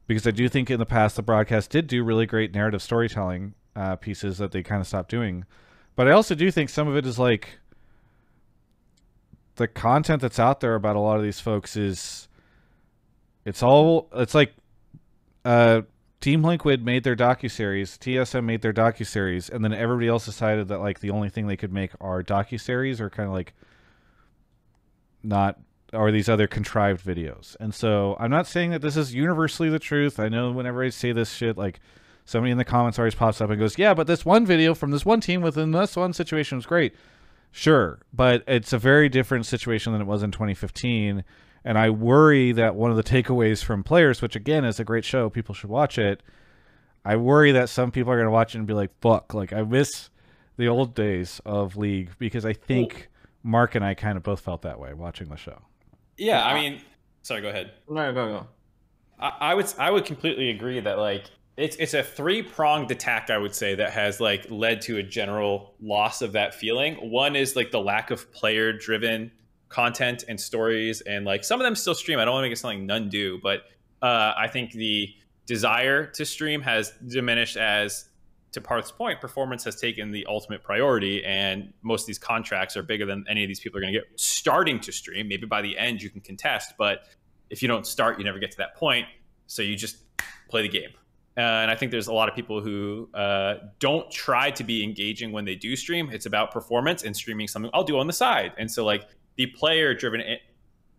[0.07, 3.55] because I do think in the past the broadcast did do really great narrative storytelling
[3.75, 5.45] uh, pieces that they kind of stopped doing.
[5.95, 7.59] But I also do think some of it is like
[9.55, 12.27] the content that's out there about a lot of these folks is
[13.45, 14.53] it's all it's like
[15.45, 15.81] uh
[16.21, 20.79] Team Liquid made their docuseries, TSM made their docuseries, and then everybody else decided that
[20.79, 23.53] like the only thing they could make are docuseries or kind of like
[25.23, 25.59] not
[25.93, 27.57] or these other contrived videos.
[27.59, 30.19] And so I'm not saying that this is universally the truth.
[30.19, 31.79] I know whenever I say this shit, like
[32.23, 34.91] somebody in the comments always pops up and goes, "Yeah, but this one video from
[34.91, 36.95] this one team within this one situation was great."
[37.51, 41.23] Sure, but it's a very different situation than it was in 2015.
[41.63, 45.05] And I worry that one of the takeaways from players, which again is a great
[45.05, 46.23] show, people should watch it.
[47.05, 49.53] I worry that some people are going to watch it and be like, "Fuck!" Like
[49.53, 50.09] I miss
[50.57, 53.09] the old days of League because I think
[53.43, 55.61] Mark and I kind of both felt that way watching the show.
[56.17, 56.81] Yeah, I mean,
[57.23, 57.71] sorry, go ahead.
[57.89, 58.47] No, go go.
[59.19, 61.25] I, I would I would completely agree that like
[61.57, 63.29] it's it's a three pronged attack.
[63.29, 66.95] I would say that has like led to a general loss of that feeling.
[66.95, 69.31] One is like the lack of player driven
[69.71, 72.19] content and stories, and like some of them still stream.
[72.19, 73.61] I don't want to make it like none do, but
[74.01, 75.09] uh, I think the
[75.45, 78.09] desire to stream has diminished as
[78.51, 82.83] to Parth's point, performance has taken the ultimate priority, and most of these contracts are
[82.83, 85.27] bigger than any of these people are going to get starting to stream.
[85.29, 87.05] Maybe by the end you can contest, but
[87.49, 89.05] if you don't start, you never get to that point.
[89.47, 89.97] So you just
[90.49, 90.89] play the game.
[91.37, 95.31] And I think there's a lot of people who uh, don't try to be engaging
[95.31, 96.09] when they do stream.
[96.11, 98.51] It's about performance and streaming something I'll do on the side.
[98.57, 100.21] And so, like, the player driven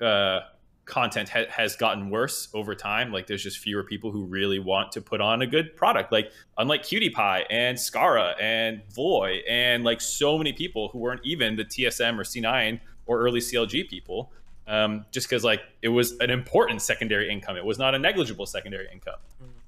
[0.00, 0.40] uh,
[0.84, 3.12] content ha- has gotten worse over time.
[3.12, 6.12] Like, there's just fewer people who really want to put on a good product.
[6.12, 11.56] Like, unlike QTpie and Scarra and Voy, and like so many people who weren't even
[11.56, 14.32] the TSM or C9 or early CLG people
[14.66, 17.56] um, just because like it was an important secondary income.
[17.56, 19.18] It was not a negligible secondary income.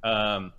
[0.03, 0.53] Um,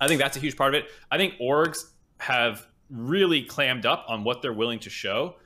[0.00, 0.90] I think that's a huge part of it.
[1.10, 5.36] I think orgs have really clammed up on what they're willing to show,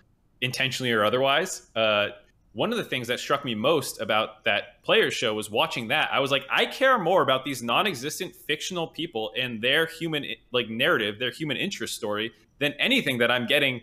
[0.41, 1.69] intentionally or otherwise.
[1.75, 2.09] Uh,
[2.53, 6.11] one of the things that struck me most about that players show was watching that.
[6.12, 10.69] I was like, I care more about these non-existent fictional people and their human like
[10.69, 13.83] narrative, their human interest story, than anything that I'm getting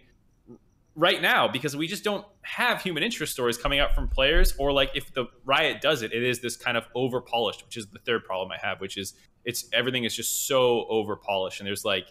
[0.96, 4.72] right now because we just don't have human interest stories coming out from players or
[4.72, 7.86] like if the riot does it it is this kind of over polished which is
[7.90, 9.14] the third problem i have which is
[9.46, 12.08] it's everything is just so over polished and there's like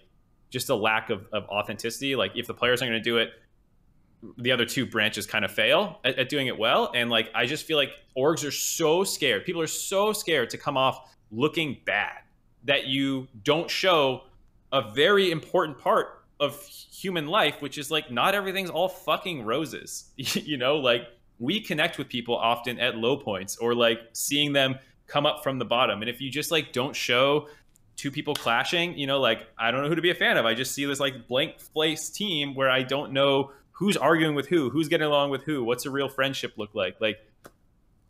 [0.50, 2.16] just a lack of, of authenticity.
[2.16, 3.30] Like if the players aren't going to do it,
[4.38, 6.90] the other two branches kind of fail at, at doing it well.
[6.94, 9.44] And like I just feel like orgs are so scared.
[9.44, 12.18] People are so scared to come off looking bad
[12.64, 14.22] that you don't show
[14.72, 20.10] a very important part of human life, which is like not everything's all fucking roses.
[20.16, 21.08] you know, like
[21.38, 24.76] we connect with people often at low points or like seeing them
[25.06, 26.02] come up from the bottom.
[26.02, 27.48] And if you just like don't show
[27.96, 30.44] two people clashing, you know, like I don't know who to be a fan of.
[30.44, 34.48] I just see this like blank face team where I don't know who's arguing with
[34.48, 36.96] who, who's getting along with who, what's a real friendship look like.
[36.98, 37.18] Like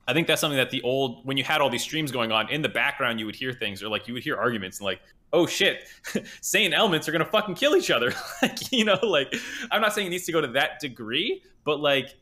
[0.06, 2.48] I think that's something that the old when you had all these streams going on
[2.50, 5.00] in the background, you would hear things or like you would hear arguments and like,
[5.32, 5.88] oh shit,
[6.40, 8.14] Saiyan elements are gonna fucking kill each other.
[8.42, 9.34] like you know, like
[9.72, 12.14] I'm not saying it needs to go to that degree, but like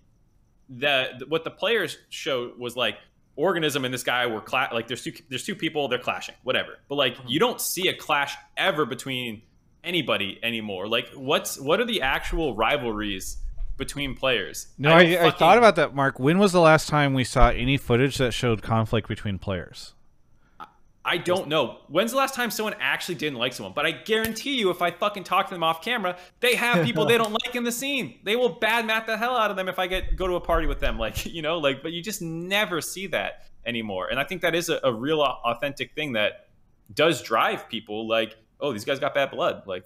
[0.71, 2.97] the what the players showed was like
[3.37, 6.79] Organizm and this guy were cla- like there's two there's two people they're clashing whatever
[6.89, 7.29] but like mm-hmm.
[7.29, 9.43] you don't see a clash ever between
[9.85, 13.39] anybody anymore like what's what are the actual rivalries
[13.77, 16.21] between players No, I, I, fucking, thought about that, Mark.
[16.21, 19.95] When was the last time we saw any footage that showed conflict between players?
[21.07, 21.81] I don't know.
[21.89, 23.75] When's the last time someone actually didn't like someone?
[23.75, 27.05] But I guarantee you, if I fucking talk to them off camera, they have people
[27.05, 28.21] they don't like in the scene.
[28.23, 30.41] They will bad map the hell out of them if I get go to a
[30.41, 30.99] party with them.
[30.99, 34.09] Like you know, like but you just never see that anymore.
[34.09, 36.47] And I think that is a, a real authentic thing that
[36.93, 38.09] does drive people.
[38.09, 39.63] Like, oh, these guys got bad blood.
[39.67, 39.85] Like,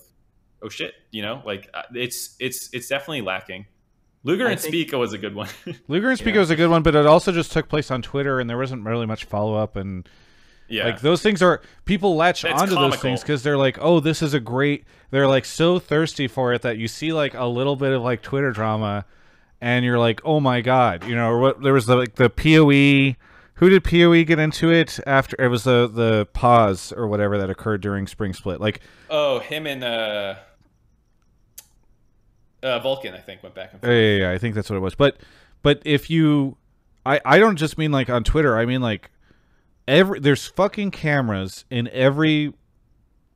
[0.62, 3.66] oh shit, you know, like uh, it's it's it's definitely lacking.
[4.24, 4.72] Luger I and think...
[4.72, 5.48] Spica was a good one.
[5.88, 6.40] Luger and Spica yeah.
[6.40, 8.84] was a good one, but it also just took place on Twitter, and there wasn't
[8.84, 10.08] really much follow up and
[10.68, 10.84] yeah.
[10.84, 12.90] Like those things are people latch it's onto comical.
[12.90, 14.84] those things because they're like, oh, this is a great.
[15.10, 18.20] They're like so thirsty for it that you see like a little bit of like
[18.20, 19.06] Twitter drama,
[19.60, 21.62] and you're like, oh my god, you know, or what?
[21.62, 23.16] There was the like the Poe.
[23.58, 25.36] Who did Poe get into it after?
[25.42, 28.60] It was the the pause or whatever that occurred during Spring Split.
[28.60, 28.80] Like,
[29.10, 30.36] oh, him and uh,
[32.62, 33.92] uh Vulcan, I think, went back and forth.
[33.92, 34.94] Yeah, yeah, yeah, I think that's what it was.
[34.94, 35.16] But
[35.62, 36.56] but if you,
[37.04, 38.56] I I don't just mean like on Twitter.
[38.56, 39.10] I mean like
[39.88, 42.54] every there's fucking cameras in every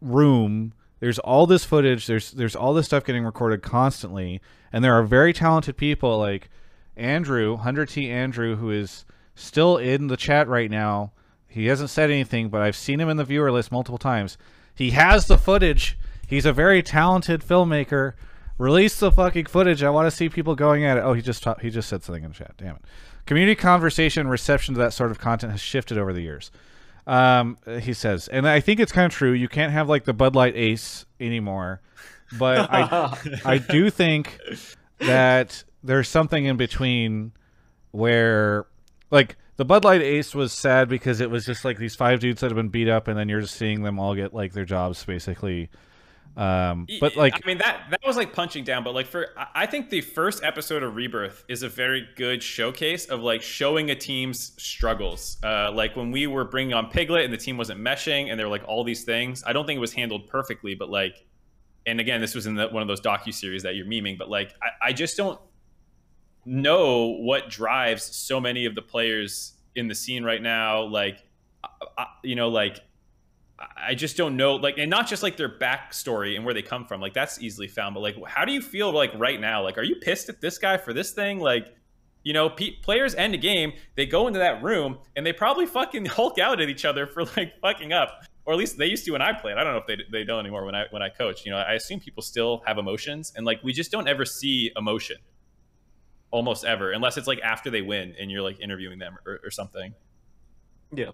[0.01, 0.73] room.
[1.01, 2.07] There's all this footage.
[2.07, 4.41] There's there's all this stuff getting recorded constantly,
[4.73, 6.49] and there are very talented people like
[6.97, 9.05] Andrew, Hundred T Andrew, who is
[9.35, 11.13] still in the chat right now.
[11.49, 14.39] He hasn't said anything, but I've seen him in the viewer list multiple times.
[14.75, 15.99] He has the footage.
[16.27, 18.15] He's a very talented filmmaker.
[18.57, 19.83] Release the fucking footage.
[19.83, 21.01] I want to see people going at it.
[21.01, 22.55] Oh, he just he just said something in the chat.
[22.57, 22.85] Damn it.
[23.27, 26.51] Community conversation reception to that sort of content has shifted over the years.
[27.07, 29.33] Um, he says, and I think it's kind of true.
[29.33, 31.81] You can't have like the Bud Light Ace anymore,
[32.39, 34.39] but I I do think
[34.99, 37.33] that there's something in between
[37.91, 38.67] where
[39.13, 42.41] like the Bud Light Ace was sad because it was just like these five dudes
[42.41, 44.65] that have been beat up, and then you're just seeing them all get like their
[44.65, 45.71] jobs basically
[46.37, 48.85] um, but like, I mean, that that was like punching down.
[48.85, 53.07] But like, for I think the first episode of Rebirth is a very good showcase
[53.07, 55.37] of like showing a team's struggles.
[55.43, 58.47] Uh, like when we were bringing on Piglet and the team wasn't meshing, and there
[58.47, 59.45] were like all these things.
[59.47, 61.25] I don't think it was handled perfectly, but like,
[61.87, 64.17] and again, this was in the, one of those docu series that you're memeing.
[64.17, 65.39] But like, I, I just don't
[66.45, 70.83] know what drives so many of the players in the scene right now.
[70.83, 71.25] Like,
[71.99, 72.81] I, you know, like
[73.77, 76.85] I just don't know, like, and not just like their backstory and where they come
[76.85, 77.01] from.
[77.01, 77.95] Like, that's easily found.
[77.95, 79.63] But like, how do you feel like right now?
[79.63, 81.39] Like, are you pissed at this guy for this thing?
[81.39, 81.75] Like,
[82.25, 85.67] you know, pe- players end a game, they go into that room and they probably
[85.67, 89.05] fucking hulk out at each other for like fucking up, or at least they used
[89.07, 89.57] to when I played.
[89.57, 91.45] I don't know if they they don't anymore when I when I coach.
[91.45, 94.71] You know, I assume people still have emotions, and like we just don't ever see
[94.77, 95.17] emotion,
[96.33, 99.51] almost ever, unless it's like after they win and you're like interviewing them or, or
[99.53, 99.95] something.
[100.93, 101.11] Yeah.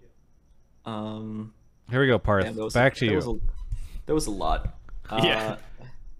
[0.85, 1.53] Um
[1.91, 2.45] here we go, Parth.
[2.45, 3.15] Yeah, Back to there you.
[3.17, 3.39] Was a,
[4.07, 4.75] there was a lot.
[5.09, 5.55] Uh, yeah.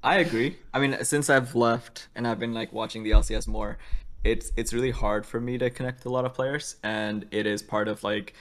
[0.04, 0.58] I agree.
[0.74, 3.78] I mean, since I've left and I've been like watching the LCS more,
[4.24, 7.46] it's it's really hard for me to connect to a lot of players, and it
[7.46, 8.34] is part of like,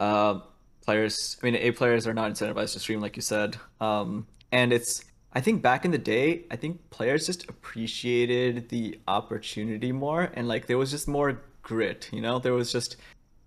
[0.00, 0.40] uh,
[0.84, 1.36] players.
[1.42, 3.56] I mean, A players are not incentivized to stream, like you said.
[3.80, 5.04] Um, and it's
[5.36, 10.48] I think back in the day, I think players just appreciated the opportunity more, and
[10.48, 12.08] like there was just more grit.
[12.10, 12.96] You know, there was just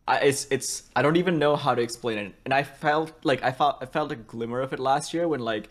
[0.07, 2.35] I, it's it's I don't even know how to explain it.
[2.45, 5.39] And I felt like I felt I felt a glimmer of it last year when
[5.39, 5.69] like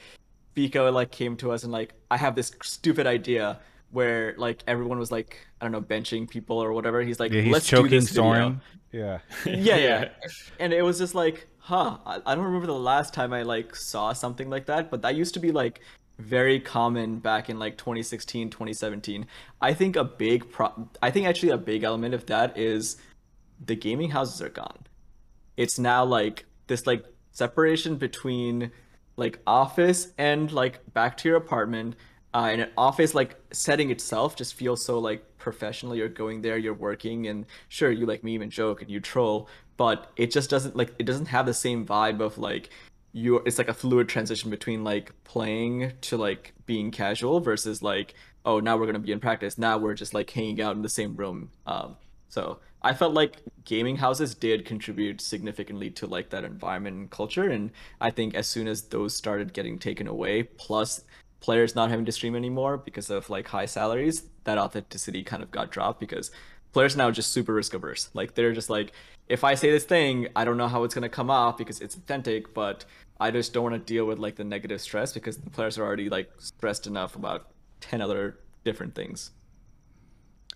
[0.56, 3.60] Pico like came to us and like I have this stupid idea
[3.92, 7.00] where like everyone was like I don't know benching people or whatever.
[7.00, 8.60] He's like yeah, he's let's choking do this Soren.
[8.90, 9.18] Yeah.
[9.44, 10.08] yeah, yeah.
[10.58, 11.98] And it was just like, huh.
[12.06, 15.14] I, I don't remember the last time I like saw something like that, but that
[15.14, 15.82] used to be like
[16.18, 19.26] very common back in like 2016 2017
[19.60, 22.96] i think a big pro i think actually a big element of that is
[23.64, 24.86] the gaming houses are gone.
[25.56, 28.70] It's now like this like separation between
[29.16, 31.96] like office and like back to your apartment.
[32.34, 35.96] Uh, and an office like setting itself just feels so like professional.
[35.96, 39.48] You're going there, you're working, and sure, you like meme and joke and you troll,
[39.76, 42.70] but it just doesn't like it doesn't have the same vibe of like
[43.12, 43.42] you.
[43.46, 48.14] It's like a fluid transition between like playing to like being casual versus like
[48.44, 49.58] oh now we're gonna be in practice.
[49.58, 51.50] Now we're just like hanging out in the same room.
[51.66, 51.96] Um,
[52.28, 57.48] so I felt like gaming houses did contribute significantly to like that environment and culture.
[57.50, 57.70] And
[58.00, 61.04] I think as soon as those started getting taken away, plus
[61.40, 65.50] players not having to stream anymore because of like high salaries, that authenticity kind of
[65.50, 66.30] got dropped because
[66.72, 68.10] players now just super risk averse.
[68.14, 68.92] Like they're just like,
[69.28, 71.96] if I say this thing, I don't know how it's gonna come off because it's
[71.96, 72.84] authentic, but
[73.20, 75.84] I just don't want to deal with like the negative stress because the players are
[75.84, 77.48] already like stressed enough about
[77.80, 79.32] ten other different things.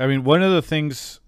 [0.00, 1.20] I mean, one of the things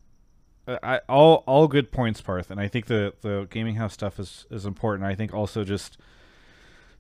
[0.67, 4.19] uh, I all all good points, Parth, and I think the the gaming house stuff
[4.19, 5.07] is is important.
[5.09, 5.99] I think also just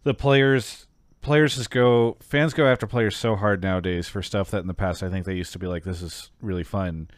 [0.03, 0.87] the players
[1.21, 4.75] players just go fans go after players so hard nowadays for stuff that in the
[4.75, 7.09] past I think they used to be like this is really fun.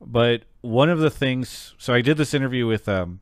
[0.00, 3.20] But one of the things, so I did this interview with um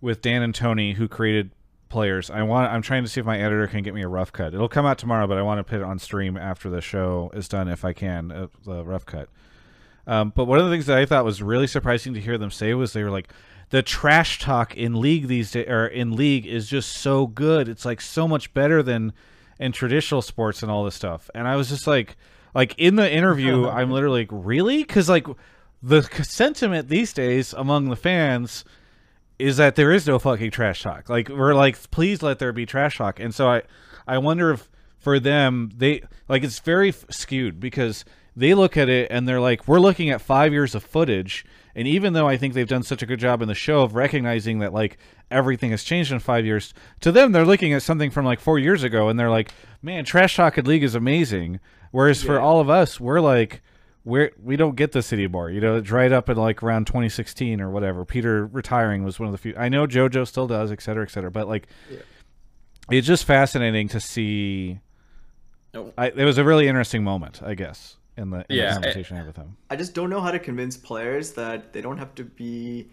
[0.00, 1.50] with Dan and Tony who created
[1.88, 2.30] players.
[2.30, 4.54] I want I'm trying to see if my editor can get me a rough cut.
[4.54, 7.30] It'll come out tomorrow, but I want to put it on stream after the show
[7.34, 9.28] is done if I can, uh, the rough cut.
[10.06, 12.52] Um, but one of the things that I thought was really surprising to hear them
[12.52, 13.32] say was they were like,
[13.70, 17.68] the trash talk in league these days or in league is just so good.
[17.68, 19.12] It's like so much better than
[19.58, 21.28] in traditional sports and all this stuff.
[21.34, 22.16] And I was just like,
[22.54, 24.84] like in the interview, I'm literally like, really?
[24.84, 25.26] Because like
[25.82, 28.64] the sentiment these days among the fans
[29.38, 31.08] is that there is no fucking trash talk.
[31.08, 33.20] Like we're like, please let there be trash talk.
[33.20, 33.62] And so I,
[34.06, 38.04] I wonder if for them they like it's very skewed because
[38.34, 41.44] they look at it and they're like, we're looking at five years of footage.
[41.74, 43.94] And even though I think they've done such a good job in the show of
[43.94, 44.98] recognizing that like
[45.30, 48.58] everything has changed in five years, to them they're looking at something from like four
[48.58, 51.60] years ago and they're like, man, Trash Talk League is amazing.
[51.90, 52.28] Whereas yeah.
[52.28, 53.62] for all of us, we're like,
[54.06, 55.50] we're we don't get this anymore.
[55.50, 58.04] You know, it dried up in like around 2016 or whatever.
[58.04, 59.54] Peter retiring was one of the few.
[59.58, 61.30] I know JoJo still does, et cetera, et cetera.
[61.30, 61.98] But like, yeah.
[62.88, 64.78] it's just fascinating to see.
[65.74, 65.92] Oh.
[65.98, 69.16] I, it was a really interesting moment, I guess in the, in yeah, the conversation
[69.16, 69.56] I, I had with him.
[69.70, 72.88] I just don't know how to convince players that they don't have to be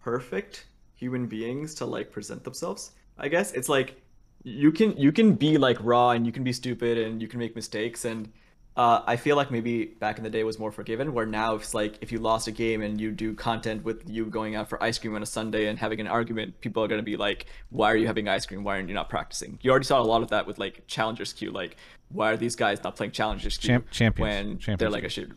[0.00, 0.64] perfect
[0.94, 2.92] human beings to like present themselves.
[3.18, 4.00] I guess it's like
[4.44, 7.38] you can you can be like raw and you can be stupid and you can
[7.38, 8.32] make mistakes and
[8.78, 11.12] uh, I feel like maybe back in the day was more forgiven.
[11.12, 14.24] Where now it's like if you lost a game and you do content with you
[14.26, 17.02] going out for ice cream on a Sunday and having an argument, people are gonna
[17.02, 18.62] be like, "Why are you having ice cream?
[18.62, 21.32] Why are you not practicing?" You already saw a lot of that with like Challengers
[21.32, 21.50] Queue.
[21.50, 21.76] Like,
[22.10, 24.22] why are these guys not playing Challengers Queue Champ- champions.
[24.22, 24.78] when champions.
[24.78, 25.28] they're like a shit?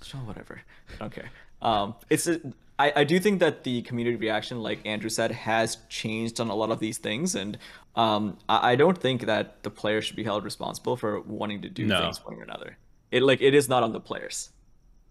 [0.00, 0.62] So whatever.
[0.94, 1.30] I don't care.
[1.60, 2.40] Um, it's a,
[2.78, 6.54] I, I do think that the community reaction, like Andrew said, has changed on a
[6.54, 7.58] lot of these things, and
[7.96, 11.68] um, I, I don't think that the players should be held responsible for wanting to
[11.68, 12.00] do no.
[12.00, 12.78] things one or another.
[13.10, 14.50] It like it is not on the players.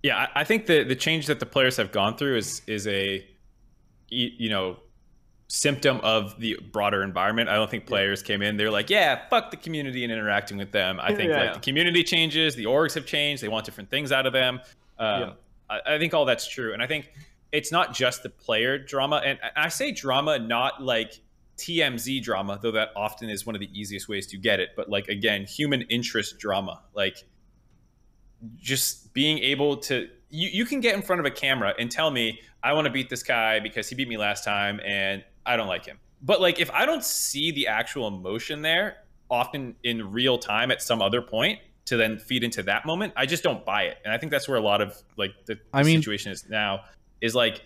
[0.03, 2.87] Yeah, I, I think the the change that the players have gone through is is
[2.87, 3.25] a
[4.09, 4.77] you know
[5.49, 7.49] symptom of the broader environment.
[7.49, 8.55] I don't think players came in.
[8.57, 10.99] They're like, yeah, fuck the community and interacting with them.
[11.01, 11.53] I think yeah, like yeah.
[11.53, 13.43] the community changes, the orgs have changed.
[13.43, 14.61] They want different things out of them.
[14.97, 15.33] Um.
[15.69, 17.11] I, I, think all that's true, and I think
[17.51, 19.21] it's not just the player drama.
[19.23, 21.19] And I say drama, not like
[21.57, 24.69] TMZ drama, though that often is one of the easiest ways to get it.
[24.75, 27.23] But like again, human interest drama, like
[28.55, 32.11] just being able to you, you can get in front of a camera and tell
[32.11, 35.57] me I want to beat this guy because he beat me last time and I
[35.57, 35.99] don't like him.
[36.21, 38.97] But like if I don't see the actual emotion there,
[39.29, 43.25] often in real time at some other point to then feed into that moment, I
[43.25, 43.97] just don't buy it.
[44.03, 46.81] And I think that's where a lot of like the, I mean, situation is now
[47.21, 47.61] is like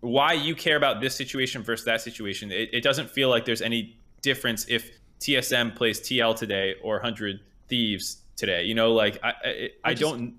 [0.00, 2.50] why you care about this situation versus that situation.
[2.50, 4.90] It, it doesn't feel like there's any difference if
[5.20, 8.64] TSM plays TL today or 100 Thieves today.
[8.64, 10.34] You know, like I I, I, I just, don't.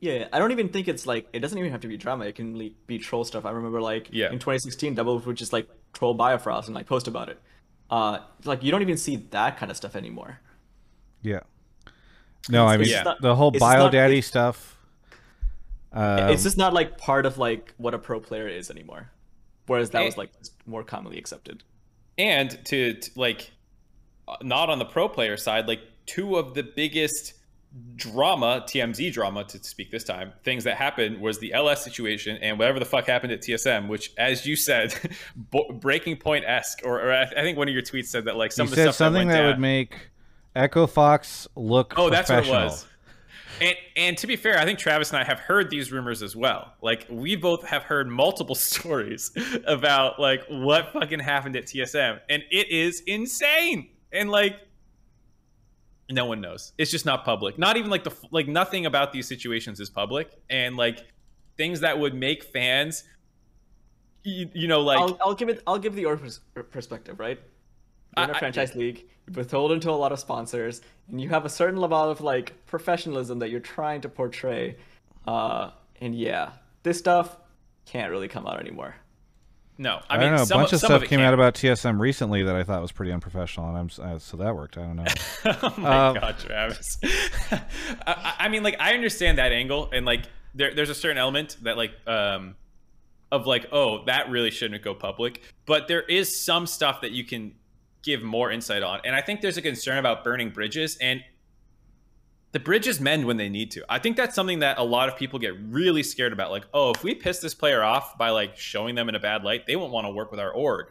[0.00, 2.26] Yeah, I don't even think it's like it doesn't even have to be drama.
[2.26, 3.44] It can be troll stuff.
[3.44, 4.26] I remember like yeah.
[4.26, 7.40] in 2016, Double would just like troll Biofrost and like post about it.
[7.90, 10.40] Uh, like you don't even see that kind of stuff anymore.
[11.22, 11.40] Yeah.
[12.50, 13.02] No, it's, I mean yeah.
[13.02, 14.73] not, the whole bio daddy stuff.
[15.94, 19.10] Um, it's just not like part of like what a pro player is anymore,
[19.66, 20.32] whereas that and, was like
[20.66, 21.62] more commonly accepted.
[22.18, 23.52] And to, to like,
[24.26, 27.34] uh, not on the pro player side, like two of the biggest
[27.96, 32.58] drama, TMZ drama to speak this time, things that happened was the LS situation and
[32.58, 34.94] whatever the fuck happened at TSM, which, as you said,
[35.74, 38.66] breaking point esque, or, or, I think one of your tweets said that like some
[38.66, 40.10] you of the stuff something that, that would make
[40.56, 41.94] Echo Fox look.
[41.96, 42.86] Oh, that's what it was.
[43.60, 46.34] And and to be fair, I think Travis and I have heard these rumors as
[46.34, 46.74] well.
[46.82, 49.30] Like we both have heard multiple stories
[49.66, 53.88] about like what fucking happened at TSM, and it is insane.
[54.12, 54.56] And like
[56.10, 56.72] no one knows.
[56.78, 57.58] It's just not public.
[57.58, 61.06] Not even like the like nothing about these situations is public, and like
[61.56, 63.04] things that would make fans,
[64.22, 65.62] you, you know, like I'll, I'll give it.
[65.66, 66.40] I'll give the org pers-
[66.70, 67.40] perspective, right?
[68.16, 70.80] You're in a I- I- franchise league, you're beholden to a lot of sponsors,
[71.10, 74.76] and you have a certain level of like professionalism that you're trying to portray.
[75.26, 75.70] Uh,
[76.00, 76.50] and yeah,
[76.82, 77.36] this stuff
[77.86, 78.94] can't really come out anymore.
[79.78, 80.00] no.
[80.08, 80.42] I, I, mean, don't know.
[80.42, 81.26] A bunch of some stuff it came can.
[81.26, 84.54] out about TSM recently that I thought was pretty unprofessional, and I'm uh, so that
[84.54, 84.76] worked.
[84.78, 85.04] I don't know.
[85.62, 86.98] oh my Um, god, Travis.
[87.50, 87.60] I,
[88.06, 90.22] I- I mean, like, I understand that angle, and like,
[90.54, 92.54] there, there's a certain element that, like, um,
[93.32, 95.40] of like, oh, that really shouldn't go public.
[95.66, 97.54] But there is some stuff that you can
[98.04, 101.22] give more insight on, and I think there's a concern about burning bridges, and
[102.54, 103.84] the bridges mend when they need to.
[103.88, 106.52] I think that's something that a lot of people get really scared about.
[106.52, 109.42] Like, oh, if we piss this player off by like showing them in a bad
[109.42, 110.86] light, they won't want to work with our org.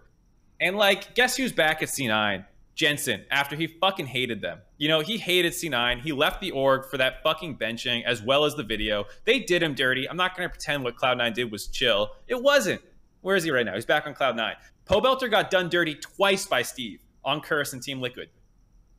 [0.59, 2.45] And like, guess who's back at C9?
[2.75, 4.59] Jensen, after he fucking hated them.
[4.77, 6.01] You know, he hated C9.
[6.01, 9.05] He left the org for that fucking benching as well as the video.
[9.23, 10.09] They did him dirty.
[10.09, 12.11] I'm not going to pretend what Cloud9 did was chill.
[12.27, 12.81] It wasn't.
[13.21, 13.75] Where is he right now?
[13.75, 14.55] He's back on Cloud9.
[14.83, 18.29] Poe Pobelter got done dirty twice by Steve on Curse and Team Liquid.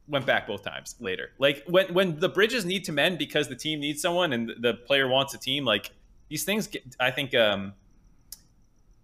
[0.06, 1.30] Went back both times later.
[1.38, 4.74] Like when when the bridges need to mend because the team needs someone and the
[4.74, 5.92] player wants a team, like
[6.28, 7.72] these things get, I think um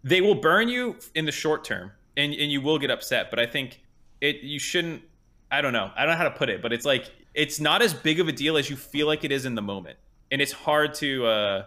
[0.03, 3.39] they will burn you in the short term and, and you will get upset but
[3.39, 3.81] i think
[4.21, 5.03] it you shouldn't
[5.51, 7.83] i don't know i don't know how to put it but it's like it's not
[7.83, 9.99] as big of a deal as you feel like it is in the moment
[10.31, 11.65] and it's hard to uh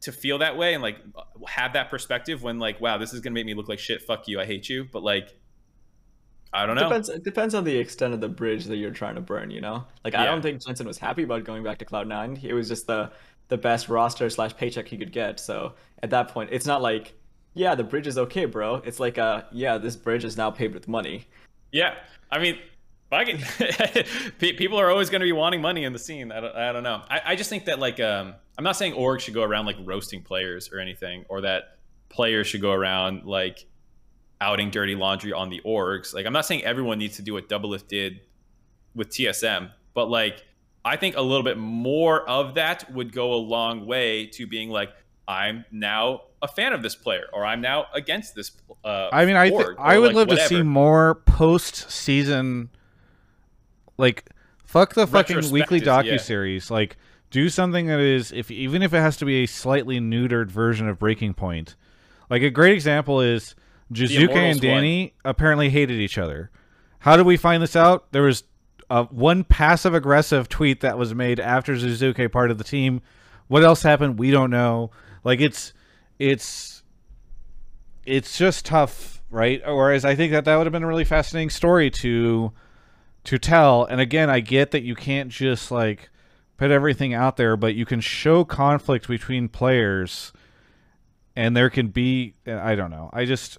[0.00, 0.98] to feel that way and like
[1.46, 4.28] have that perspective when like wow this is gonna make me look like shit fuck
[4.28, 5.34] you i hate you but like
[6.52, 7.08] i don't know Depends.
[7.08, 9.50] It depends on the extent of the bridge that you're trying to burn.
[9.50, 12.38] You know, like I don't think Jensen was happy about going back to Cloud Nine.
[12.42, 13.10] It was just the
[13.48, 15.38] the best roster slash paycheck he could get.
[15.38, 17.14] So at that point, it's not like,
[17.54, 18.76] yeah, the bridge is okay, bro.
[18.76, 21.26] It's like, uh, yeah, this bridge is now paved with money.
[21.72, 21.94] Yeah,
[22.30, 22.58] I mean,
[23.12, 24.38] it.
[24.38, 26.32] People are always going to be wanting money in the scene.
[26.32, 27.02] I don't, I don't know.
[27.08, 29.76] I, I just think that like um, I'm not saying org should go around like
[29.84, 31.78] roasting players or anything, or that
[32.08, 33.66] players should go around like
[34.40, 36.14] outing dirty laundry on the orgs.
[36.14, 38.20] Like I'm not saying everyone needs to do what Double Lift did
[38.94, 40.44] with TSM, but like
[40.84, 44.70] I think a little bit more of that would go a long way to being
[44.70, 44.90] like
[45.28, 48.52] I'm now a fan of this player, or I'm now against this.
[48.84, 52.70] Uh, I mean, I th- I would like, love to see more post season,
[53.98, 54.30] like
[54.64, 56.16] fuck the fucking weekly docu yeah.
[56.18, 56.70] series.
[56.70, 56.96] Like
[57.30, 60.88] do something that is if even if it has to be a slightly neutered version
[60.88, 61.74] of Breaking Point.
[62.30, 63.54] Like a great example is
[63.90, 66.50] Immortals and Danny apparently hated each other.
[67.00, 68.10] How did we find this out?
[68.12, 68.42] There was
[68.90, 73.00] uh, one passive aggressive tweet that was made after Suzuki part of the team.
[73.48, 74.18] What else happened?
[74.18, 74.90] We don't know.
[75.24, 75.72] Like it's
[76.18, 76.82] it's
[78.04, 79.60] it's just tough, right?
[79.64, 82.52] Whereas I think that that would have been a really fascinating story to
[83.24, 83.84] to tell.
[83.84, 86.10] And again, I get that you can't just like
[86.56, 90.32] put everything out there, but you can show conflict between players,
[91.34, 93.10] and there can be I don't know.
[93.12, 93.58] I just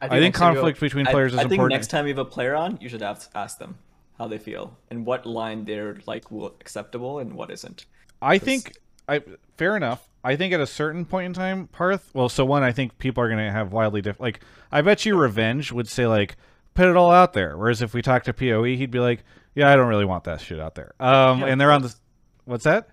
[0.00, 2.26] I think time you- conflict between I- players is I think next time you have
[2.26, 3.78] a player on, you should ask, ask them
[4.18, 7.84] how they feel and what line they're like will acceptable and what isn't.
[8.22, 8.76] I think
[9.08, 9.22] I
[9.56, 10.08] fair enough.
[10.24, 12.10] I think at a certain point in time, Parth.
[12.12, 14.22] Well, so one, I think people are going to have wildly different.
[14.22, 14.40] Like,
[14.72, 16.36] I bet you Revenge would say like,
[16.74, 17.56] put it all out there.
[17.56, 19.22] Whereas if we talk to Poe, he'd be like,
[19.54, 20.92] yeah, I don't really want that shit out there.
[20.98, 21.94] Um, Yeah, and they're on the,
[22.44, 22.88] what's that?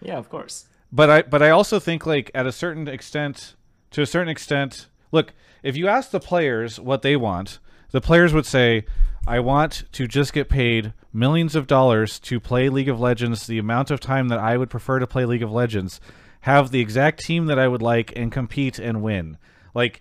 [0.00, 0.66] Yeah, of course.
[0.90, 3.54] But I but I also think like at a certain extent
[3.90, 7.58] to a certain extent look, if you ask the players what they want,
[7.90, 8.84] the players would say,
[9.26, 13.58] I want to just get paid millions of dollars to play League of Legends the
[13.58, 16.00] amount of time that I would prefer to play League of Legends,
[16.42, 19.36] have the exact team that I would like and compete and win.
[19.74, 20.00] Like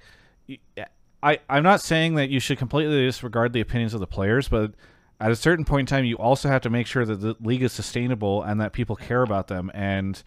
[1.22, 4.74] I, I'm not saying that you should completely disregard the opinions of the players, but
[5.20, 7.64] at a certain point in time, you also have to make sure that the league
[7.64, 9.72] is sustainable and that people care about them.
[9.74, 10.22] And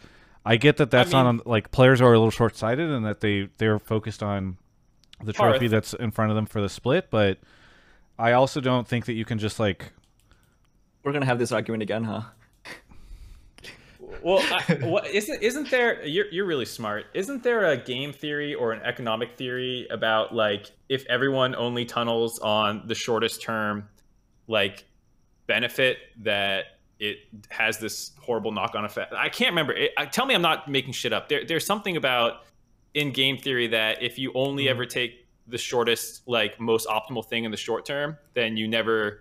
[0.45, 3.05] I get that that's not mean- on like players are a little short sighted and
[3.07, 4.59] that they they're focused on
[5.23, 5.53] the Parth.
[5.53, 7.11] trophy that's in front of them for the split.
[7.11, 7.39] But
[8.19, 9.93] I also don't think that you can just like
[11.05, 12.23] We're gonna have this argument again, huh?
[14.23, 16.05] Well, I, what, isn't isn't there?
[16.05, 17.07] You're you're really smart.
[17.15, 22.39] Isn't there a game theory or an economic theory about like if everyone only tunnels
[22.41, 23.89] on the shortest term,
[24.47, 24.85] like
[25.47, 26.65] benefit that
[26.99, 27.19] it
[27.49, 29.15] has this horrible knock-on effect?
[29.15, 29.73] I can't remember.
[29.73, 31.29] It, I, tell me, I'm not making shit up.
[31.29, 32.43] There, there's something about
[32.95, 37.45] in game theory that if you only ever take the shortest, like most optimal thing
[37.45, 39.21] in the short term, then you never.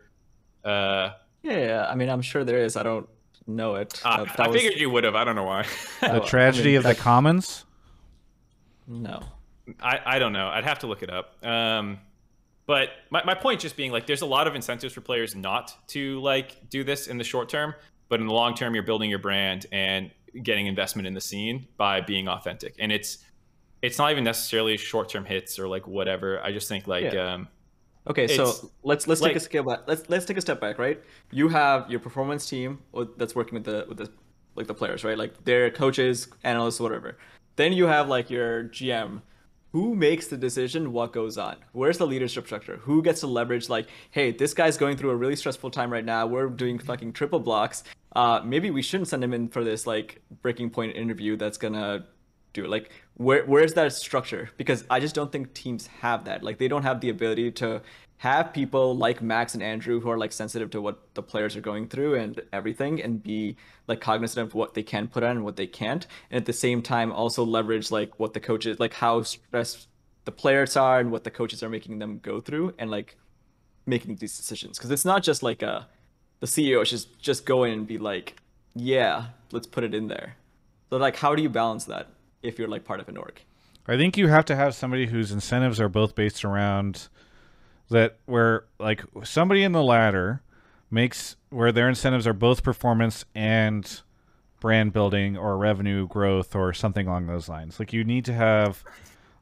[0.63, 1.11] Uh,
[1.43, 1.87] Yeah, yeah.
[1.89, 2.75] I mean, I'm sure there is.
[2.75, 3.07] I don't
[3.47, 4.01] know it.
[4.05, 5.15] Uh, Uh, I was- figured you would have.
[5.15, 5.65] I don't know why.
[6.01, 7.65] The I tragedy mean, of the commons.
[8.87, 9.21] No.
[9.81, 10.47] I, I don't know.
[10.47, 11.35] I'd have to look it up.
[11.45, 11.99] Um,
[12.65, 15.75] but my, my point just being like, there's a lot of incentives for players not
[15.89, 17.73] to like do this in the short term,
[18.09, 20.11] but in the long term, you're building your brand and
[20.43, 22.75] getting investment in the scene by being authentic.
[22.79, 23.19] And it's
[23.81, 26.41] it's not even necessarily short term hits or like whatever.
[26.43, 27.33] I just think like Yeah.
[27.33, 27.47] um,
[28.09, 29.79] Okay, so let's let's take a scale back.
[29.87, 30.99] Let's let's take a step back, right?
[31.31, 32.79] You have your performance team
[33.17, 34.09] that's working with the with the
[34.55, 35.17] like the players, right?
[35.17, 37.17] Like their coaches, analysts, whatever.
[37.55, 39.21] Then you have like your GM.
[39.73, 40.91] Who makes the decision?
[40.91, 41.57] What goes on?
[41.73, 42.77] Where's the leadership structure?
[42.77, 43.69] Who gets to leverage?
[43.69, 46.25] Like, hey, this guy's going through a really stressful time right now.
[46.25, 47.83] We're doing fucking triple blocks.
[48.15, 52.07] Uh, maybe we shouldn't send him in for this like breaking point interview that's gonna
[52.53, 52.69] do it.
[52.69, 54.49] Like, where where's that structure?
[54.57, 56.43] Because I just don't think teams have that.
[56.43, 57.81] Like, they don't have the ability to
[58.19, 61.61] have people like Max and Andrew who are like sensitive to what the players are
[61.61, 63.55] going through and everything, and be
[63.87, 66.53] like cognizant of what they can put on and what they can't, and at the
[66.53, 69.87] same time also leverage like what the coaches like how stressed
[70.25, 73.15] the players are and what the coaches are making them go through, and like
[73.85, 74.77] making these decisions.
[74.77, 75.87] Because it's not just like a
[76.41, 78.35] the CEO should just go in and be like,
[78.75, 80.35] yeah, let's put it in there.
[80.89, 82.07] So like, how do you balance that
[82.43, 83.41] if you're like part of an org?
[83.87, 87.07] I think you have to have somebody whose incentives are both based around
[87.89, 90.41] that where like somebody in the ladder
[90.91, 94.01] makes where their incentives are both performance and
[94.59, 97.79] brand building or revenue growth or something along those lines.
[97.79, 98.83] Like you need to have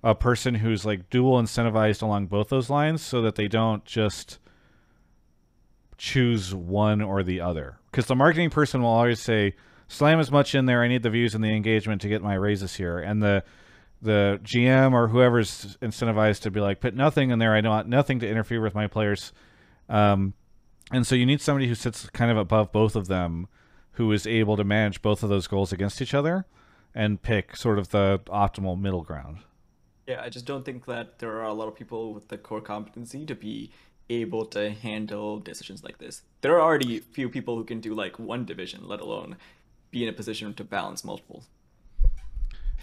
[0.03, 4.40] a person who's like dual incentivized along both those lines so that they don't just
[5.98, 7.80] choose one or the other.
[7.91, 9.56] Because the marketing person will always say,
[9.88, 10.81] "Slam as much in there.
[10.81, 13.43] I need the views and the engagement to get my raises here." And the
[14.01, 17.55] the GM or whoever's incentivized to be like, "Put nothing in there.
[17.55, 19.34] I don't want nothing to interfere with my players."
[19.89, 20.34] Um,
[20.91, 23.47] and so you need somebody who sits kind of above both of them,
[23.93, 26.45] who is able to manage both of those goals against each other,
[26.93, 29.39] and pick sort of the optimal middle ground.
[30.07, 32.61] Yeah, I just don't think that there are a lot of people with the core
[32.61, 33.72] competency to be
[34.09, 36.22] able to handle decisions like this.
[36.39, 39.35] There are already few people who can do like one division, let alone
[39.91, 41.47] be in a position to balance multiples.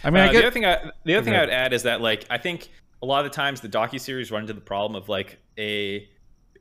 [0.03, 1.83] I mean, Uh, I the other thing I the other thing I would add is
[1.83, 2.69] that like I think
[3.01, 6.07] a lot of the times the docu series run into the problem of like a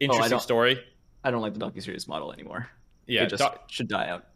[0.01, 0.83] interesting don't- story.
[1.27, 2.69] I don't like the docu-series model anymore.
[3.07, 4.27] Yeah, it just doc- should die out.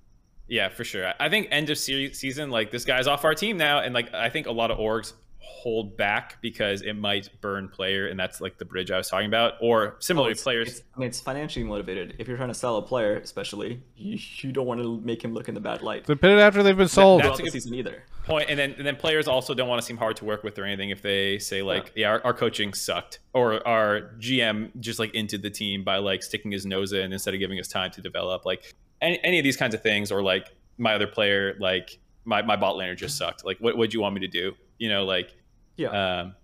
[0.47, 1.13] Yeah, for sure.
[1.21, 4.15] I think end of series season, like this guy's off our team now, and like
[4.15, 5.13] I think a lot of orgs
[5.49, 9.27] hold back because it might burn player, and that's like the bridge I was talking
[9.27, 9.55] about.
[9.61, 10.69] Or similarly, it's, players.
[10.69, 12.15] It's, I mean, it's financially motivated.
[12.19, 15.35] If you're trying to sell a player, especially, you, you don't want to make him
[15.35, 16.05] look in the bad light.
[16.05, 17.23] they put it after they've been sold.
[17.23, 18.05] that's a the season either.
[18.25, 20.59] point and then and then players also don't want to seem hard to work with
[20.59, 24.99] or anything if they say like yeah, our, our coaching sucked or our gm just
[24.99, 27.91] like into the team by like sticking his nose in instead of giving us time
[27.91, 31.57] to develop like any, any of these kinds of things or like my other player
[31.59, 34.53] like my, my bot laner just sucked like what would you want me to do
[34.79, 35.35] you know like
[35.79, 35.89] Yeah.
[36.21, 36.35] um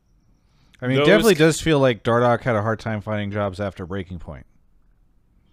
[0.81, 3.61] I mean, it those- definitely does feel like Dardoch had a hard time finding jobs
[3.61, 4.47] after Breaking Point.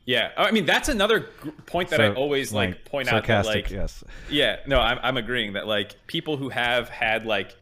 [0.06, 3.66] yeah i mean that's another gr- point that i always like, point out that sarcastic,
[3.66, 4.04] like yes.
[4.30, 7.56] Yeah, no, I'm I'm agreeing that like people who have had like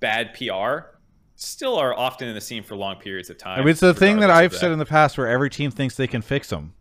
[0.00, 0.88] bad PR
[1.36, 3.58] still are often in the scene for long periods of time.
[3.58, 5.96] I mean, it's the thing that I've said in the past where every team thinks
[5.96, 6.74] they can fix them.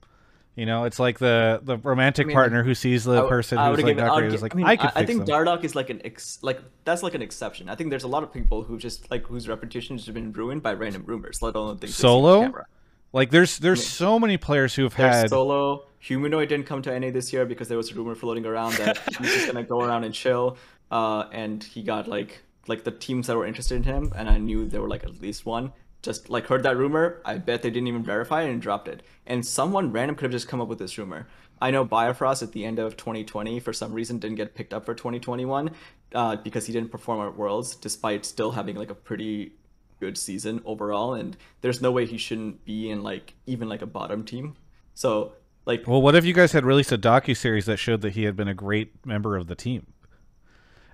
[0.56, 3.58] You know, it's like the the romantic I mean, partner who sees the I person
[3.58, 4.92] I who's like give- not I would great gi- is like, I mean, I could
[4.94, 5.28] I, think them.
[5.36, 7.70] Dardoch is like an ex, like that's like an exception.
[7.70, 10.62] I think there's a lot of people who just like whose reputations have been ruined
[10.62, 12.66] by random rumors, let alone things they see on Solo, camera.
[13.14, 15.86] like there's there's so many players who have had Solo.
[16.00, 18.98] Humanoid didn't come to NA this year because there was a rumor floating around that
[19.18, 20.58] he's just gonna go around and chill.
[20.92, 24.38] Uh, and he got like like the teams that were interested in him, and I
[24.38, 25.74] knew there were like at least one.
[26.04, 29.02] Just like heard that rumor, I bet they didn't even verify it and dropped it.
[29.26, 31.28] And someone random could have just come up with this rumor.
[31.62, 34.86] I know Biofrost at the end of 2020 for some reason didn't get picked up
[34.86, 35.72] for 2021
[36.14, 39.54] uh, because he didn't perform at Worlds despite still having like a pretty
[40.00, 41.14] good season overall.
[41.14, 44.56] And there's no way he shouldn't be in like even like a bottom team.
[44.94, 45.34] So
[45.66, 48.24] like Well, what if you guys had released a docu series that showed that he
[48.24, 49.88] had been a great member of the team?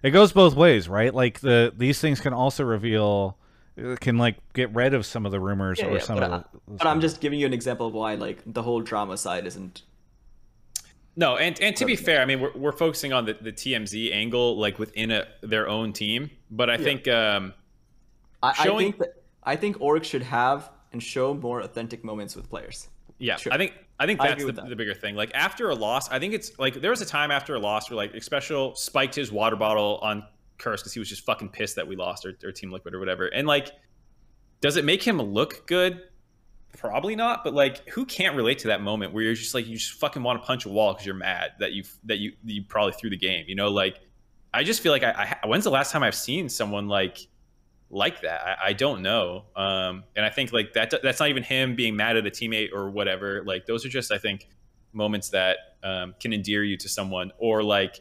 [0.04, 1.14] It goes both ways, right?
[1.14, 3.38] Like the these things can also reveal,
[4.00, 6.32] can like get rid of some of the rumors Yeah, or yeah, some but, of
[6.32, 6.60] I, the.
[6.78, 9.84] but I'm just giving you an example of why like the whole drama side isn't.
[11.16, 14.14] No, and and to be fair, I mean we're we're focusing on the, the TMZ
[14.14, 17.54] angle like within a their own team, but I think um
[18.42, 22.36] I, I Showing- think that I think orgs should have and show more authentic moments
[22.36, 22.88] with players.
[23.18, 23.52] Yeah, Sure.
[23.54, 24.70] I think I think that's agree the, that.
[24.70, 25.16] the bigger thing.
[25.16, 27.90] Like after a loss, I think it's like there was a time after a loss
[27.90, 30.24] where like Xpecial spiked his water bottle on
[30.60, 33.00] Curse because he was just fucking pissed that we lost or, or Team Liquid or
[33.00, 33.28] whatever.
[33.28, 33.72] And like,
[34.62, 36.02] does it make him look good?
[36.78, 37.44] probably not.
[37.44, 40.24] But like, who can't relate to that moment where you're just like you just fucking
[40.24, 43.10] want to punch a wall because you're mad that you that you you probably threw
[43.10, 43.46] the game.
[43.48, 44.00] You know, like
[44.54, 47.20] I just feel like I, I when's the last time I've seen someone like
[47.90, 48.42] like that?
[48.42, 49.46] I, I don't know.
[49.56, 52.72] Um, and I think like that that's not even him being mad at a teammate
[52.74, 53.44] or whatever.
[53.46, 54.48] Like those are just I think
[54.94, 58.00] moments that um, can endear you to someone or like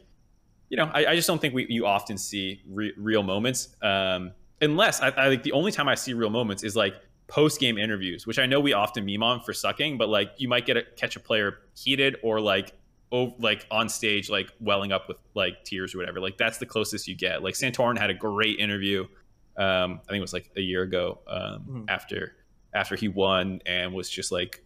[0.69, 4.31] you know I, I just don't think we you often see re- real moments um,
[4.61, 6.95] unless I, I like the only time I see real moments is like
[7.29, 10.49] post game interviews, which I know we often meme on for sucking, but like you
[10.49, 12.73] might get a catch a player heated or like
[13.11, 16.19] oh like on stage like welling up with like tears or whatever.
[16.19, 17.41] Like that's the closest you get.
[17.43, 19.07] Like Santorin had a great interview.
[19.57, 21.83] Um, I think it was like a year ago um, mm-hmm.
[21.87, 22.35] after
[22.73, 24.63] after he won and was just like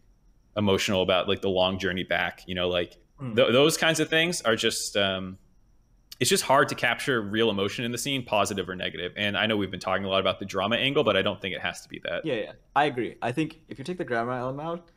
[0.55, 2.43] emotional about like the long journey back.
[2.47, 3.35] You know, like mm.
[3.35, 5.37] th- those kinds of things are just um,
[6.19, 9.13] it's just hard to capture real emotion in the scene, positive or negative.
[9.17, 11.41] And I know we've been talking a lot about the drama angle, but I don't
[11.41, 12.25] think it has to be that.
[12.25, 13.17] Yeah, yeah, I agree.
[13.21, 14.89] I think if you take the drama element out,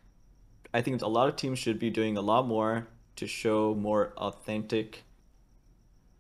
[0.75, 2.87] I think a lot of teams should be doing a lot more
[3.17, 5.05] to show more authentic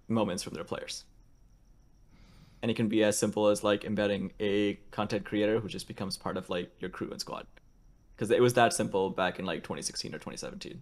[0.09, 1.05] moments from their players.
[2.63, 6.17] And it can be as simple as like embedding a content creator who just becomes
[6.17, 7.47] part of like your crew and squad.
[8.17, 10.81] Because it was that simple back in like 2016 or 2017.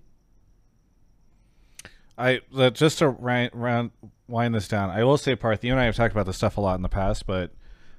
[2.17, 2.41] I
[2.73, 3.91] just to round,
[4.29, 4.91] wind this down.
[4.91, 6.83] I will say, Parth, you and I have talked about this stuff a lot in
[6.83, 7.51] the past, but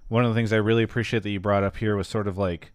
[0.08, 2.38] one of the things I really appreciate that you brought up here was sort of
[2.38, 2.72] like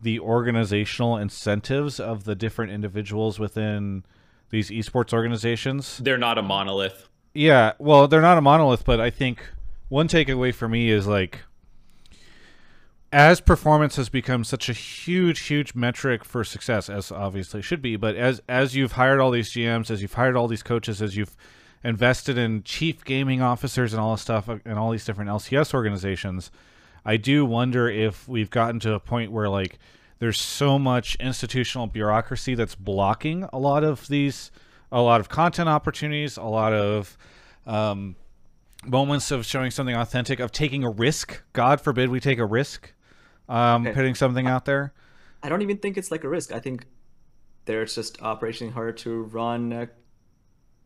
[0.00, 4.04] the organizational incentives of the different individuals within
[4.50, 5.98] these esports organizations.
[5.98, 7.08] They're not a monolith.
[7.34, 9.40] Yeah, well, they're not a monolith, but I think
[9.88, 11.40] one takeaway for me is like
[13.12, 17.96] as performance has become such a huge huge metric for success as obviously should be
[17.96, 21.16] but as as you've hired all these gms as you've hired all these coaches as
[21.16, 21.36] you've
[21.84, 26.50] invested in chief gaming officers and all this stuff and all these different lcs organizations
[27.04, 29.78] i do wonder if we've gotten to a point where like
[30.18, 34.50] there's so much institutional bureaucracy that's blocking a lot of these
[34.90, 37.16] a lot of content opportunities a lot of
[37.66, 38.16] um,
[38.84, 41.42] moments of showing something authentic of taking a risk.
[41.52, 42.92] God forbid we take a risk
[43.48, 43.94] um, okay.
[43.94, 44.92] putting something out there?
[45.42, 46.52] I don't even think it's like a risk.
[46.52, 46.86] I think
[47.66, 49.88] there's just operationally hard to run.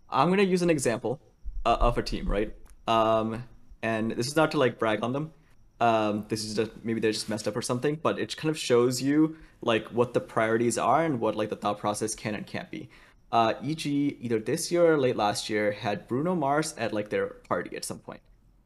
[0.08, 1.20] I'm going to use an example
[1.64, 2.52] uh, of a team, right?
[2.86, 3.44] Um,
[3.82, 5.32] and this is not to like brag on them.
[5.80, 8.58] Um, this is just maybe they're just messed up or something, but it kind of
[8.58, 12.46] shows you like what the priorities are and what like the thought process can and
[12.46, 12.90] can't be.
[13.32, 17.28] Uh, EG either this year or late last year had Bruno Mars at like their
[17.48, 18.20] party at some point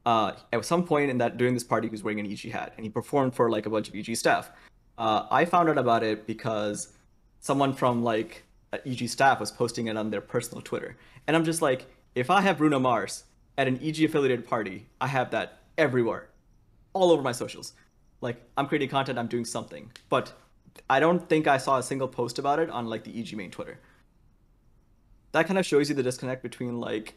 [0.05, 2.73] uh, at some point in that during this party, he was wearing an EG hat,
[2.77, 4.51] and he performed for like a bunch of EG staff.
[4.97, 6.93] Uh, I found out about it because
[7.39, 8.43] someone from like
[8.85, 12.41] EG staff was posting it on their personal Twitter, and I'm just like, if I
[12.41, 13.23] have Bruno Mars
[13.57, 16.29] at an EG affiliated party, I have that everywhere,
[16.93, 17.73] all over my socials.
[18.21, 20.33] Like I'm creating content, I'm doing something, but
[20.89, 23.51] I don't think I saw a single post about it on like the EG main
[23.51, 23.79] Twitter.
[25.31, 27.15] That kind of shows you the disconnect between like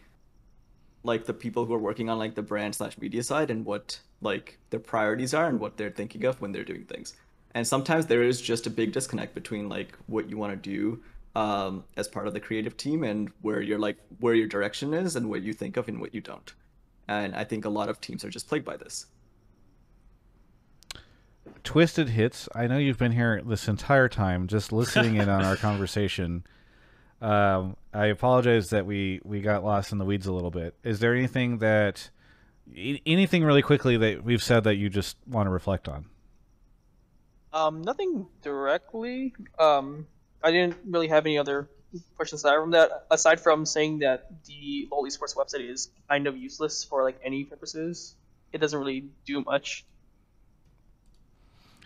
[1.09, 3.99] like the people who are working on like the brand slash media side and what
[4.21, 7.15] like their priorities are and what they're thinking of when they're doing things.
[7.55, 11.03] And sometimes there is just a big disconnect between like what you want to do
[11.35, 15.17] um, as part of the creative team and where you're like where your direction is
[15.17, 16.53] and what you think of and what you don't.
[17.09, 19.07] And i think a lot of teams are just plagued by this.
[21.65, 25.57] Twisted hits i know you've been here this entire time just listening in on our
[25.69, 26.45] conversation
[27.21, 30.75] um, I apologize that we we got lost in the weeds a little bit.
[30.85, 32.11] Is there anything that
[32.77, 36.07] anything really quickly that we've said that you just want to reflect on?
[37.53, 39.35] Um, nothing directly.
[39.59, 40.07] Um,
[40.43, 41.69] I didn't really have any other
[42.17, 43.07] questions aside from that.
[43.11, 47.45] Aside from saying that the LoL Esports website is kind of useless for like any
[47.45, 48.15] purposes,
[48.53, 49.85] it doesn't really do much.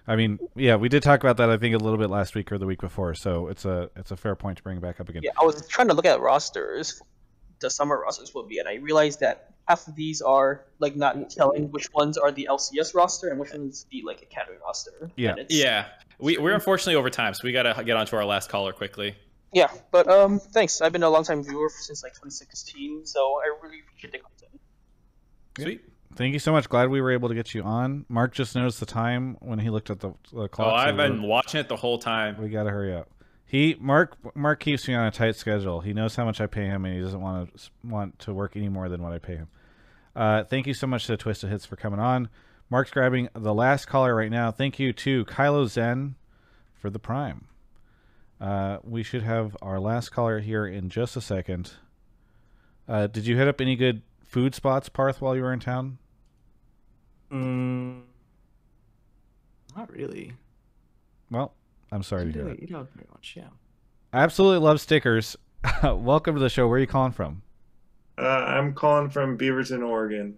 [0.06, 1.48] I mean, yeah, we did talk about that.
[1.48, 3.14] I think a little bit last week or the week before.
[3.14, 5.22] So it's a it's a fair point to bring back up again.
[5.24, 7.00] Yeah, I was trying to look at rosters,
[7.60, 11.30] the summer rosters will be, and I realized that half of these are like not
[11.30, 15.10] telling which ones are the LCS roster and which ones the like academy roster.
[15.16, 15.86] Yeah, yeah.
[16.18, 19.14] We we're unfortunately over time, so we gotta get on to our last caller quickly.
[19.52, 20.80] Yeah, but um, thanks.
[20.80, 24.60] I've been a long time viewer since like 2016, so I really appreciate the content.
[25.58, 25.84] Sweet.
[26.14, 26.68] Thank you so much.
[26.68, 28.04] Glad we were able to get you on.
[28.08, 30.68] Mark just noticed the time when he looked at the, the clock.
[30.68, 32.40] Oh, I've so been watching it the whole time.
[32.40, 33.08] We got to hurry up.
[33.46, 35.80] He Mark Mark keeps me on a tight schedule.
[35.80, 38.56] He knows how much I pay him, and he doesn't want to want to work
[38.56, 39.48] any more than what I pay him.
[40.14, 42.28] Uh, thank you so much to Twisted Hits for coming on.
[42.70, 44.50] Mark's grabbing the last caller right now.
[44.50, 46.14] Thank you to Kylo Zen
[46.74, 47.46] for the prime.
[48.40, 51.72] Uh, we should have our last caller here in just a second.
[52.88, 55.98] Uh, did you hit up any good food spots, Parth, while you were in town?
[57.32, 58.02] Mm,
[59.76, 60.32] not really.
[61.30, 61.54] Well,
[61.90, 62.62] I'm sorry to hear do that.
[62.62, 62.68] it.
[62.68, 63.34] You know very much.
[63.36, 63.48] Yeah.
[64.12, 65.36] I absolutely love stickers.
[65.82, 66.68] Welcome to the show.
[66.68, 67.42] Where are you calling from?
[68.18, 70.36] Uh, I'm calling from Beaverton, Oregon.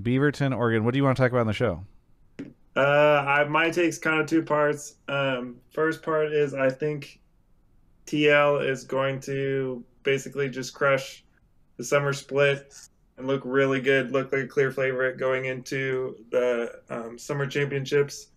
[0.00, 0.84] Beaverton, Oregon.
[0.84, 1.84] What do you want to talk about in the show?
[2.76, 4.94] Uh, I, my take's kind of two parts.
[5.08, 7.20] Um, first part is I think
[8.06, 11.24] TL is going to basically just crush
[11.76, 12.74] the summer split
[13.16, 18.28] and look really good, look like a clear favorite going into the um, summer championships.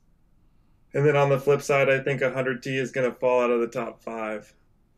[0.93, 3.59] And then on the flip side, I think 100T is going to fall out of
[3.59, 4.53] the top five.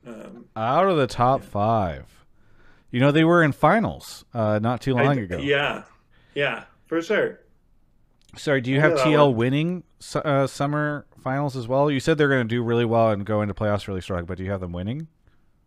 [0.05, 2.25] Um, Out of the top five.
[2.91, 5.37] You know, they were in finals uh, not too long ago.
[5.37, 5.83] Yeah,
[6.33, 7.41] yeah, for sure.
[8.35, 9.83] Sorry, do you have TL winning
[10.15, 11.91] uh, summer finals as well?
[11.91, 14.37] You said they're going to do really well and go into playoffs really strong, but
[14.37, 15.07] do you have them winning?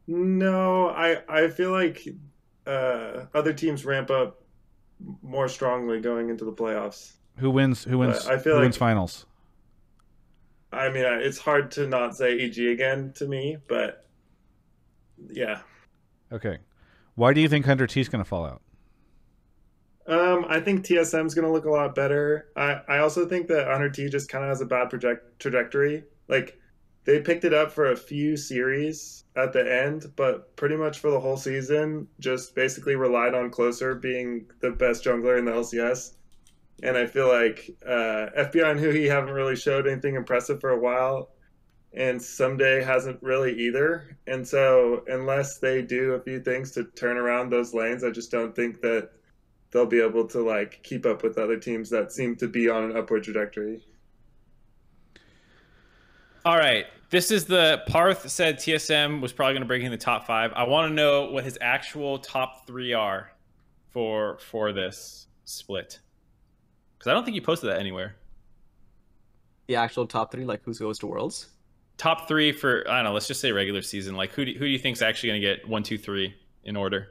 [0.07, 2.09] No, I I feel like
[2.67, 4.43] uh, other teams ramp up
[5.23, 7.13] more strongly going into the playoffs.
[7.39, 7.85] Who wins?
[7.85, 8.27] Who wins?
[8.27, 9.27] I feel who like- wins finals?
[10.73, 14.07] I mean, uh, it's hard to not say EG again to me, but
[15.31, 15.61] yeah.
[16.33, 16.59] Okay.
[17.15, 18.63] Why do you think 100T is going to fall out?
[20.07, 22.47] Um, I think TSM's going to look a lot better.
[22.57, 26.05] I, I also think that 100T just kind of has a bad project trajectory.
[26.29, 26.59] Like
[27.05, 31.11] they picked it up for a few series at the end, but pretty much for
[31.11, 36.15] the whole season, just basically relied on Closer being the best jungler in the LCS.
[36.83, 40.79] And I feel like uh, FBI and Hui haven't really showed anything impressive for a
[40.79, 41.31] while,
[41.93, 44.17] and Someday hasn't really either.
[44.27, 48.31] And so, unless they do a few things to turn around those lanes, I just
[48.31, 49.11] don't think that
[49.71, 52.85] they'll be able to like keep up with other teams that seem to be on
[52.85, 53.83] an upward trajectory.
[56.45, 56.87] All right.
[57.11, 60.53] This is the Parth said TSM was probably going to break in the top five.
[60.57, 63.31] I want to know what his actual top three are
[63.91, 66.01] for for this split.
[66.99, 68.17] Because I don't think you posted that anywhere.
[69.69, 71.49] The actual top three, like who goes to Worlds?
[71.97, 73.13] Top three for I don't know.
[73.13, 74.17] Let's just say regular season.
[74.17, 76.75] Like who do, who do you think's actually going to get one, two, three in
[76.75, 77.09] order?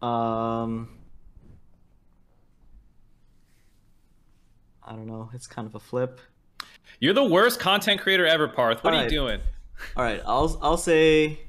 [0.00, 0.88] Um,
[4.82, 5.28] I don't know.
[5.34, 6.20] It's kind of a flip.
[7.00, 8.84] You're the worst content creator ever, Parth.
[8.84, 9.40] What All are you doing?
[9.96, 11.40] All right, I'll I'll say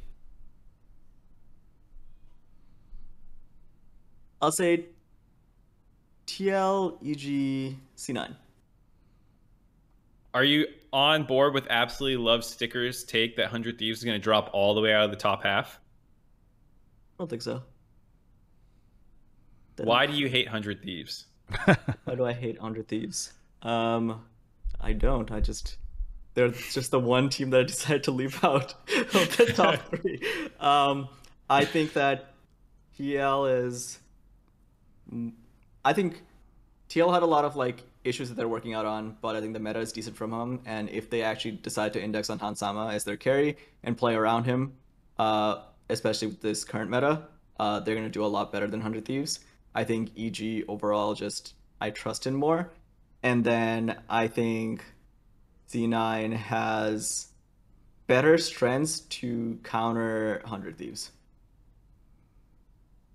[4.41, 4.85] I'll say
[6.27, 8.35] TL EG C9.
[10.33, 14.23] Are you on board with absolutely love stickers take that Hundred Thieves is going to
[14.23, 15.79] drop all the way out of the top half?
[15.79, 17.61] I don't think so.
[19.75, 21.27] Then Why do you hate Hundred Thieves?
[22.05, 23.33] Why do I hate 100 Thieves?
[23.61, 24.23] Um,
[24.83, 25.31] I don't.
[25.31, 25.77] I just
[26.33, 28.73] they're just the one team that I decided to leave out
[29.13, 30.21] of the top three.
[30.59, 31.07] Um,
[31.49, 32.33] I think that
[32.99, 33.99] TL is.
[35.85, 36.21] I think
[36.89, 39.53] TL had a lot of like issues that they're working out on, but I think
[39.53, 40.61] the meta is decent from him.
[40.65, 44.15] And if they actually decide to index on Hans Sama as their carry and play
[44.15, 44.73] around him,
[45.19, 47.23] uh, especially with this current meta,
[47.59, 49.39] uh, they're gonna do a lot better than Hundred Thieves.
[49.75, 52.71] I think EG overall just I trust in more,
[53.23, 54.83] and then I think
[55.69, 57.29] C9 has
[58.05, 61.11] better strengths to counter Hundred Thieves.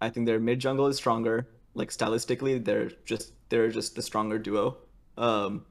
[0.01, 1.47] I think their mid jungle is stronger.
[1.75, 4.79] Like stylistically, they're just they're just the stronger duo.
[5.17, 5.65] Um,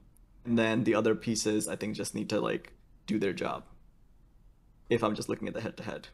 [0.44, 2.72] and then the other pieces, I think, just need to like
[3.06, 3.64] do their job.
[4.88, 6.08] If I'm just looking at the head to head.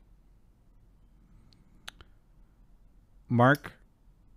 [3.28, 3.72] Mark,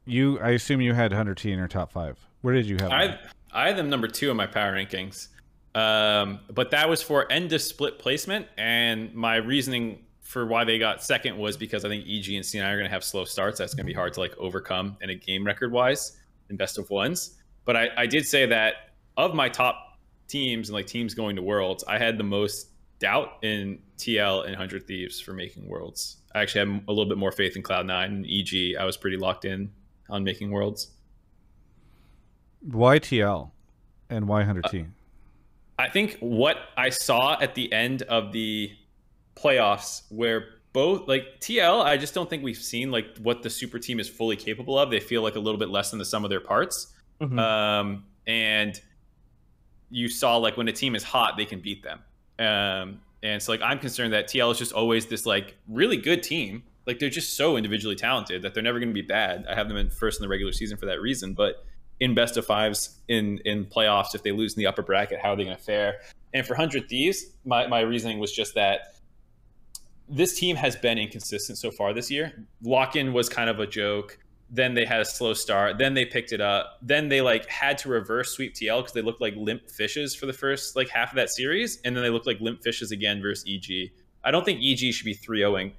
[0.05, 2.17] you I assume you had 100T in your top five.
[2.41, 2.89] Where did you have?
[2.89, 2.91] them?
[2.91, 3.19] I
[3.57, 5.29] I had them number two in my power rankings,
[5.73, 10.77] um, but that was for end of split placement, and my reasoning for why they
[10.77, 13.57] got second was because I think EG and C9 are going to have slow starts.
[13.57, 16.17] That's going to be hard to like overcome in a game record wise
[16.49, 17.37] in best of ones.
[17.65, 19.97] But I, I did say that of my top
[20.27, 22.67] teams and like teams going to worlds, I had the most
[22.99, 26.17] doubt in TL and Hundred Thieves for making worlds.
[26.35, 28.75] I actually had a little bit more faith in Cloud9 and EG.
[28.79, 29.71] I was pretty locked in
[30.09, 30.91] on making worlds.
[32.71, 33.51] Why TL
[34.09, 34.87] and why 100T?
[35.79, 38.71] I think what I saw at the end of the
[39.35, 43.79] playoffs, where both like TL, I just don't think we've seen like what the super
[43.79, 44.89] team is fully capable of.
[44.89, 46.93] They feel like a little bit less than the sum of their parts.
[47.21, 47.39] Mhm.
[47.39, 48.79] Um, and
[49.89, 51.99] you saw like when a team is hot, they can beat them.
[52.39, 56.21] Um, and so like I'm concerned that TL is just always this like really good
[56.21, 56.63] team.
[56.85, 59.45] Like they're just so individually talented that they're never going to be bad.
[59.49, 61.65] I have them in first in the regular season for that reason, but
[61.99, 65.31] in best of fives in in playoffs, if they lose in the upper bracket, how
[65.31, 65.99] are they going to fare?
[66.33, 68.95] And for Hundred Thieves, my my reasoning was just that
[70.09, 72.45] this team has been inconsistent so far this year.
[72.61, 74.19] Lock in was kind of a joke.
[74.49, 75.77] then they had a slow start.
[75.77, 76.77] Then they picked it up.
[76.81, 80.25] Then they like had to reverse sweep TL because they looked like limp fishes for
[80.25, 83.21] the first like half of that series, and then they looked like limp fishes again
[83.21, 83.91] versus EG.
[84.23, 85.73] I don't think EG should be 3-0ing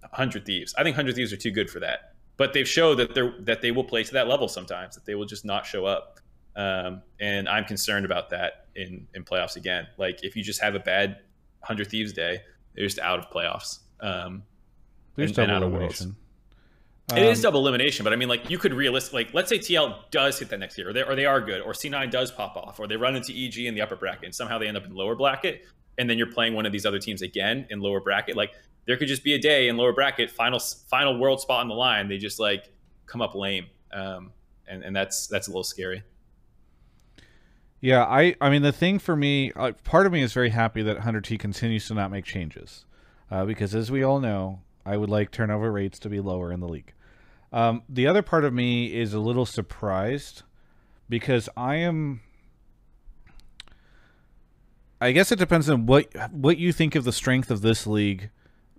[0.00, 0.74] 100 Thieves.
[0.76, 2.11] I think 100 Thieves are too good for that.
[2.42, 4.96] But they've showed that they're that they will play to that level sometimes.
[4.96, 6.18] That they will just not show up.
[6.56, 9.86] Um, and I'm concerned about that in in playoffs again.
[9.96, 11.10] Like if you just have a bad
[11.60, 12.40] 100 Thieves day,
[12.74, 13.78] they're just out of playoffs.
[14.00, 14.42] Um,
[15.14, 16.00] There's and- and double Worlds.
[16.00, 16.16] elimination.
[17.16, 19.58] It is Um, double elimination, but I mean, like you could realistically, like let's say
[19.58, 22.32] TL does hit that next year, or they, or they are good, or C9 does
[22.32, 24.76] pop off, or they run into EG in the upper bracket, and somehow they end
[24.76, 25.64] up in lower bracket,
[25.98, 28.34] and then you're playing one of these other teams again in lower bracket.
[28.36, 28.52] Like
[28.86, 31.74] there could just be a day in lower bracket, final final world spot on the
[31.74, 32.72] line, they just like
[33.06, 34.32] come up lame, um,
[34.66, 36.02] and and that's that's a little scary.
[37.80, 40.82] Yeah, I I mean the thing for me, uh, part of me is very happy
[40.82, 42.84] that 100T continues to not make changes,
[43.30, 46.60] uh, because as we all know, I would like turnover rates to be lower in
[46.60, 46.92] the league.
[47.52, 50.42] Um, the other part of me is a little surprised
[51.08, 52.20] because I am.
[55.00, 58.30] I guess it depends on what what you think of the strength of this league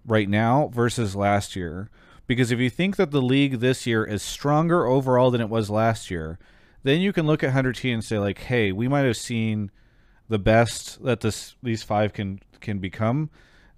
[0.06, 1.90] right now versus last year.
[2.26, 5.70] Because if you think that the league this year is stronger overall than it was
[5.70, 6.40] last year,
[6.84, 9.72] then you can look at 100T and say like, "Hey, we might have seen
[10.30, 13.30] the best that this these five can can become."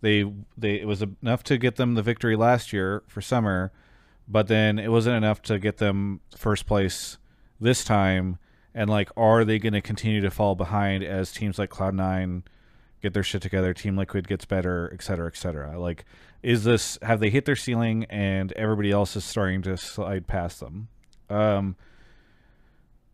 [0.02, 3.72] They they it was enough to get them the victory last year for summer,
[4.27, 7.18] but then it wasn't enough to get them first place
[7.60, 8.38] this time.
[8.73, 12.43] And like, are they going to continue to fall behind as teams like Cloud Nine
[13.01, 15.80] get their shit together, Team Liquid gets better, et cetera, et cetera?
[15.80, 16.05] Like,
[16.43, 20.59] is this have they hit their ceiling and everybody else is starting to slide past
[20.59, 20.88] them?
[21.30, 21.76] Um,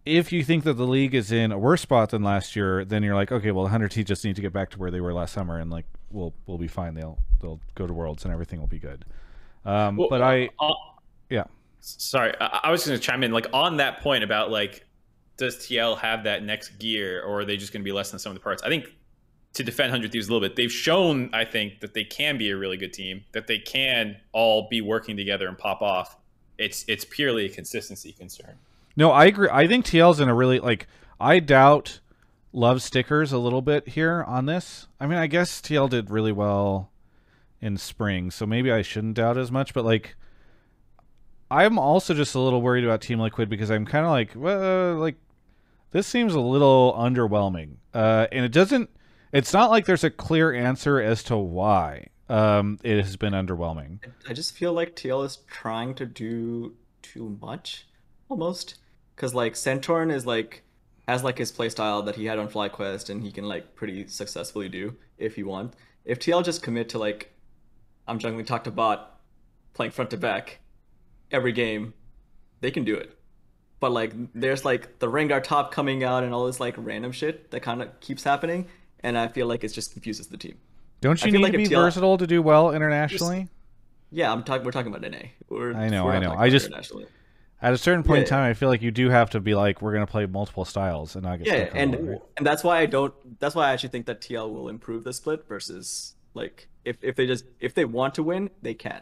[0.05, 3.03] if you think that the league is in a worse spot than last year, then
[3.03, 5.33] you're like, okay, well, 100T just need to get back to where they were last
[5.33, 6.93] summer, and like, we'll we'll be fine.
[6.93, 9.05] They'll they'll go to Worlds and everything will be good.
[9.63, 10.73] Um, Well, but I, uh,
[11.29, 11.43] yeah,
[11.81, 14.85] Sorry, I, I was going to chime in like on that point about like,
[15.37, 18.19] does TL have that next gear, or are they just going to be less than
[18.19, 18.61] some of the parts?
[18.61, 18.95] I think
[19.53, 22.49] to defend Hundred Thieves a little bit, they've shown I think that they can be
[22.49, 26.17] a really good team, that they can all be working together and pop off.
[26.57, 28.55] It's it's purely a consistency concern.
[28.95, 29.49] no, I agree.
[29.51, 30.87] I think TL's in a really like.
[31.19, 31.99] I doubt
[32.53, 34.87] love stickers a little bit here on this.
[34.99, 36.91] I mean, I guess TL did really well
[37.61, 39.73] in spring, so maybe I shouldn't doubt as much.
[39.73, 40.15] But like,
[41.49, 44.95] I'm also just a little worried about Team Liquid because I'm kind of like, well,
[44.95, 45.15] like
[45.91, 48.89] this seems a little underwhelming, uh, and it doesn't.
[49.31, 53.99] It's not like there's a clear answer as to why um, it has been underwhelming.
[54.27, 57.87] I just feel like TL is trying to do too much,
[58.29, 58.75] almost.
[59.15, 60.63] Because like Santorin is like
[61.07, 64.69] has like his playstyle that he had on FlyQuest, and he can like pretty successfully
[64.69, 65.73] do if he want.
[66.05, 67.33] If TL just commit to like,
[68.07, 69.19] I'm jungling talk to bot,
[69.73, 70.59] playing front to back,
[71.31, 71.93] every game,
[72.61, 73.17] they can do it.
[73.79, 77.51] But like, there's like the Rengar top coming out and all this like random shit
[77.51, 78.67] that kind of keeps happening,
[79.03, 80.57] and I feel like it just confuses the team.
[81.01, 83.49] Don't you feel need like to be TL versatile to do well internationally?
[84.11, 84.65] Yeah, I'm talking.
[84.65, 85.29] We're talking about NA.
[85.49, 86.33] We're, I know, we're I know.
[86.35, 87.07] I just internationally.
[87.61, 89.81] at a certain point in time, I feel like you do have to be like,
[89.81, 92.21] we're gonna play multiple styles and not get Yeah, stuck on and one, right?
[92.37, 93.39] and that's why I don't.
[93.39, 97.15] That's why I actually think that TL will improve the split versus like if if
[97.15, 99.01] they just if they want to win, they can.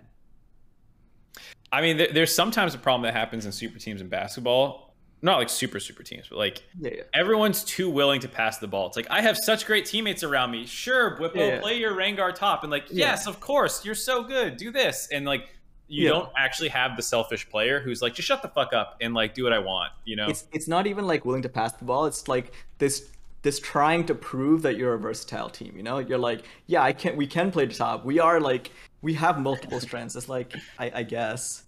[1.71, 4.88] I mean, there, there's sometimes a problem that happens in super teams in basketball.
[5.21, 7.01] Not like super super teams, but like Yeah, yeah.
[7.13, 8.87] everyone's too willing to pass the ball.
[8.87, 10.65] It's like I have such great teammates around me.
[10.65, 11.59] Sure, Bwipo, Yeah, yeah.
[11.59, 13.07] play your Rengar top, and like Yeah.
[13.11, 14.55] yes, of course, you're so good.
[14.57, 15.49] Do this, and like
[15.87, 16.09] you Yeah.
[16.11, 19.33] don't actually have the selfish player who's like just shut the fuck up and like
[19.33, 19.91] do what I want.
[20.05, 20.27] You know?
[20.27, 22.05] It's it's not even like willing to pass the ball.
[22.05, 23.09] It's like this
[23.41, 25.73] this trying to prove that you're a versatile team.
[25.75, 27.15] You know, you're like, yeah, I can.
[27.17, 28.05] We can play the top.
[28.05, 28.71] We are like
[29.01, 30.15] we have multiple strengths.
[30.15, 31.63] It's like I, I guess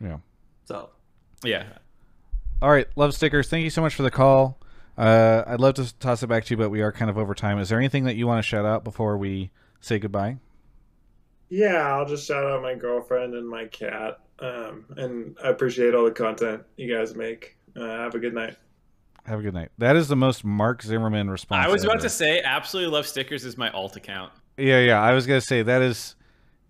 [0.00, 0.18] Yeah.
[0.64, 0.90] so.
[1.44, 1.64] Yeah.
[2.60, 3.48] All right, love stickers.
[3.48, 4.58] Thank you so much for the call.
[4.96, 7.34] Uh, I'd love to toss it back to you, but we are kind of over
[7.34, 7.58] time.
[7.58, 9.50] Is there anything that you want to shout out before we
[9.80, 10.38] say goodbye?
[11.48, 14.20] Yeah, I'll just shout out my girlfriend and my cat.
[14.38, 17.56] Um, and I appreciate all the content you guys make.
[17.76, 18.56] Uh, have a good night.
[19.24, 19.70] Have a good night.
[19.78, 21.66] That is the most Mark Zimmerman response.
[21.66, 22.02] I was about ever.
[22.04, 24.32] to say, absolutely love stickers is my alt account.
[24.56, 25.00] Yeah, yeah.
[25.00, 26.16] I was gonna say that is,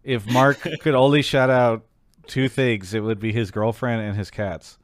[0.04, 1.84] if Mark could only shout out
[2.26, 4.78] two things, it would be his girlfriend and his cats.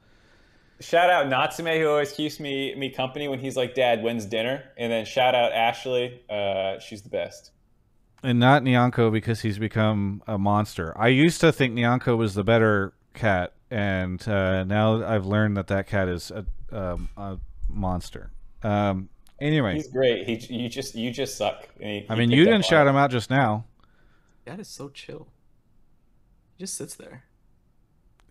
[0.81, 4.63] Shout out Natsume who always keeps me me company when he's like, "Dad, when's dinner?"
[4.77, 6.21] And then shout out Ashley.
[6.29, 7.51] Uh, she's the best.
[8.23, 10.93] And not Nyanko because he's become a monster.
[10.97, 15.67] I used to think Nyanko was the better cat, and uh, now I've learned that
[15.67, 17.37] that cat is a, um, a
[17.67, 18.31] monster.
[18.63, 19.09] Um,
[19.41, 20.25] anyway, He's great.
[20.27, 21.67] He you just you just suck.
[21.81, 23.65] And he- I mean, you didn't shout him out just now.
[24.45, 25.27] That is so chill.
[26.57, 27.23] He just sits there.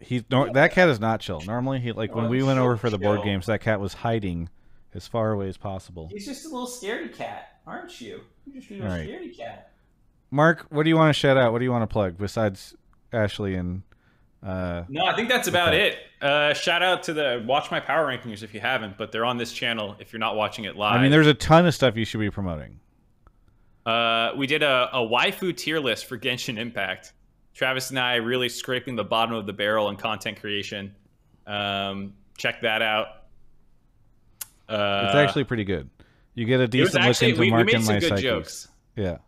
[0.00, 1.40] He nor, that cat is not chill.
[1.42, 3.94] Normally, he like when we went so over for the board games, that cat was
[3.94, 4.48] hiding
[4.94, 6.08] as far away as possible.
[6.12, 8.20] He's just a little scaredy cat, aren't you?
[8.46, 9.08] You're just a little All right.
[9.08, 9.72] scaredy cat.
[10.30, 11.52] Mark, what do you want to shout out?
[11.52, 12.76] What do you want to plug besides
[13.12, 13.82] Ashley and?
[14.40, 15.88] Uh, No, I think that's about Okay.
[15.88, 15.98] it.
[16.22, 19.36] Uh, shout out to the Watch My Power Rankings if you haven't, but they're on
[19.36, 20.94] this channel if you're not watching it live.
[20.96, 22.78] I mean, there's a ton of stuff you should be promoting.
[23.84, 27.14] Uh, we did a, a waifu tier list for Genshin Impact.
[27.58, 30.94] Travis and I really scraping the bottom of the barrel in content creation.
[31.44, 33.08] Um, check that out.
[34.68, 35.90] Uh, It's actually pretty good.
[36.34, 38.00] You get a was decent look actually- into we- we Mark made and some my
[38.00, 38.22] good psyches.
[38.22, 38.68] jokes.
[38.94, 39.18] Yeah,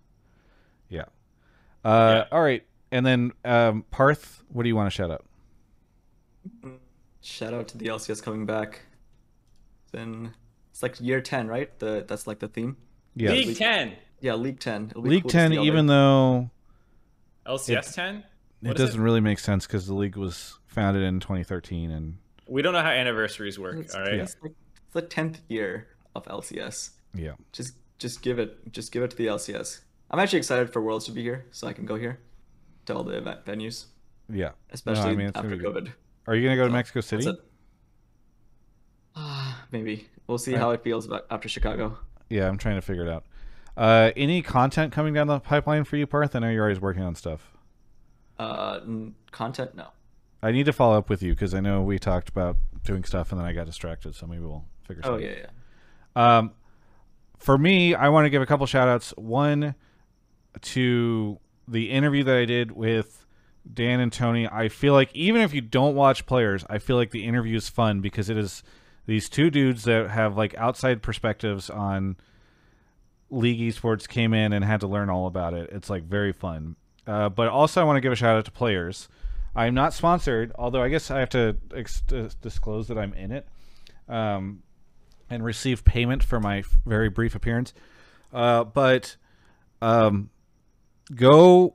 [0.89, 1.05] yeah.
[1.85, 5.25] Uh, All right, and then um, Parth, what do you want to shout out?
[7.21, 8.83] Shout out to the LCS coming back.
[9.91, 10.35] Then
[10.71, 11.77] it's like year ten, right?
[11.81, 12.77] The that's like the theme.
[13.17, 13.33] Yes.
[13.33, 13.97] League 10.
[14.21, 14.87] Yeah, League ten.
[14.91, 16.49] It'll be League cool Ten, even though
[17.59, 18.25] LCS 10?
[18.63, 22.73] it doesn't really make sense because the league was founded in 2013, and We don't
[22.73, 24.15] know how anniversaries work, It's, all right?
[24.15, 24.53] it's like
[24.85, 26.91] it's the tenth year of LCS.
[27.15, 29.81] yeah, Just just give it just give it to the LCS.
[30.11, 32.19] I'm actually excited for Worlds to be here, so I can go here
[32.87, 33.87] to all the event venues,
[34.29, 34.47] yeah.
[34.49, 35.57] No, especially I mean, after.
[35.57, 35.93] COVID.
[36.27, 37.25] Are you gonna go to Mexico City?
[37.25, 37.45] that's it.
[39.17, 40.61] Ah, maybe we'll see Right.
[40.61, 41.99] how it feels about after Chicago.
[42.29, 43.25] Yeah, I'm trying to figure it out.
[43.81, 46.37] Uh, any content coming down the pipeline for you, Parth?
[46.37, 47.57] I know you're always working on stuff.
[48.39, 49.87] Uh, n- content no.
[50.43, 53.33] I need to follow up with you because I know we talked about doing stuff
[53.33, 54.15] and then I got distracted.
[54.15, 55.01] So maybe we'll figure.
[55.03, 55.47] Oh something yeah,
[56.15, 56.39] yeah.
[56.39, 56.53] Um,
[57.39, 59.15] for me, I want to give a couple shout outs.
[59.17, 59.75] One
[60.61, 63.25] to the interview that I did with
[63.73, 64.47] Dan and Tony.
[64.47, 67.71] I feel like even if you don't watch players, I feel like the interview is
[67.71, 68.63] fun because it is
[69.07, 72.17] these two dudes that have like outside perspectives on
[73.31, 75.71] league esports came in and had to learn all about it.
[75.73, 76.77] It's like very fun.
[77.07, 79.09] Uh, but also, I want to give a shout out to players.
[79.55, 82.03] I'm not sponsored, although I guess I have to ex-
[82.41, 83.49] disclose that I'm in it.
[84.09, 84.63] Um,
[85.31, 87.73] and receive payment for my f- very brief appearance.
[88.33, 89.17] Uh, but
[89.81, 90.31] um,
[91.15, 91.75] go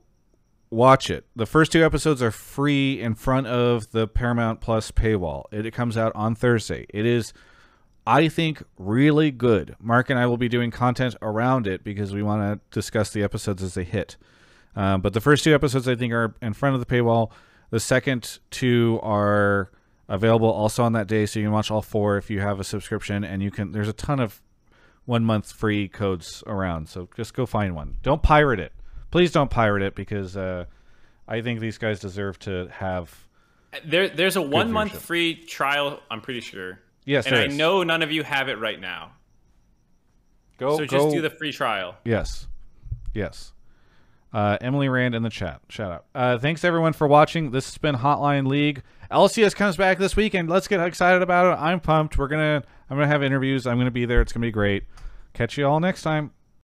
[0.70, 1.26] watch it.
[1.36, 5.46] The first two episodes are free in front of the Paramount Plus paywall.
[5.52, 6.86] It, it comes out on Thursday.
[6.90, 7.34] It is,
[8.08, 9.76] I think, really good.
[9.80, 13.24] Mark and I will be doing content around it because we want to discuss the
[13.24, 14.16] episodes as they hit.
[14.76, 17.32] Um, but the first two episodes, I think, are in front of the paywall.
[17.72, 19.72] The second two are
[20.08, 22.64] available also on that day, so you can watch all four if you have a
[22.64, 23.24] subscription.
[23.24, 23.72] And you can.
[23.72, 24.42] There's a ton of
[25.06, 27.98] one month free codes around, so just go find one.
[28.04, 28.74] Don't pirate it.
[29.10, 30.66] Please don't pirate it because uh,
[31.28, 33.26] I think these guys deserve to have.
[33.84, 36.02] There, there's a one month free trial.
[36.12, 36.80] I'm pretty sure.
[37.06, 37.56] Yes, and I is.
[37.56, 39.12] know none of you have it right now.
[40.58, 40.78] Go.
[40.78, 41.96] so just go- do the free trial.
[42.04, 42.48] Yes.
[43.14, 43.54] Yes.
[44.34, 45.62] Uh, Emily Rand in the chat.
[45.70, 46.06] Shout out.
[46.14, 47.52] Uh, thanks everyone for watching.
[47.52, 48.84] This has been Hotline League.
[49.10, 50.50] LCS comes back this weekend.
[50.50, 51.62] Let's get excited about it.
[51.62, 52.18] I'm pumped.
[52.18, 52.64] We're gonna.
[52.90, 53.66] I'm gonna have interviews.
[53.66, 54.20] I'm gonna be there.
[54.22, 54.84] It's gonna be great.
[55.34, 56.32] Catch you all next time.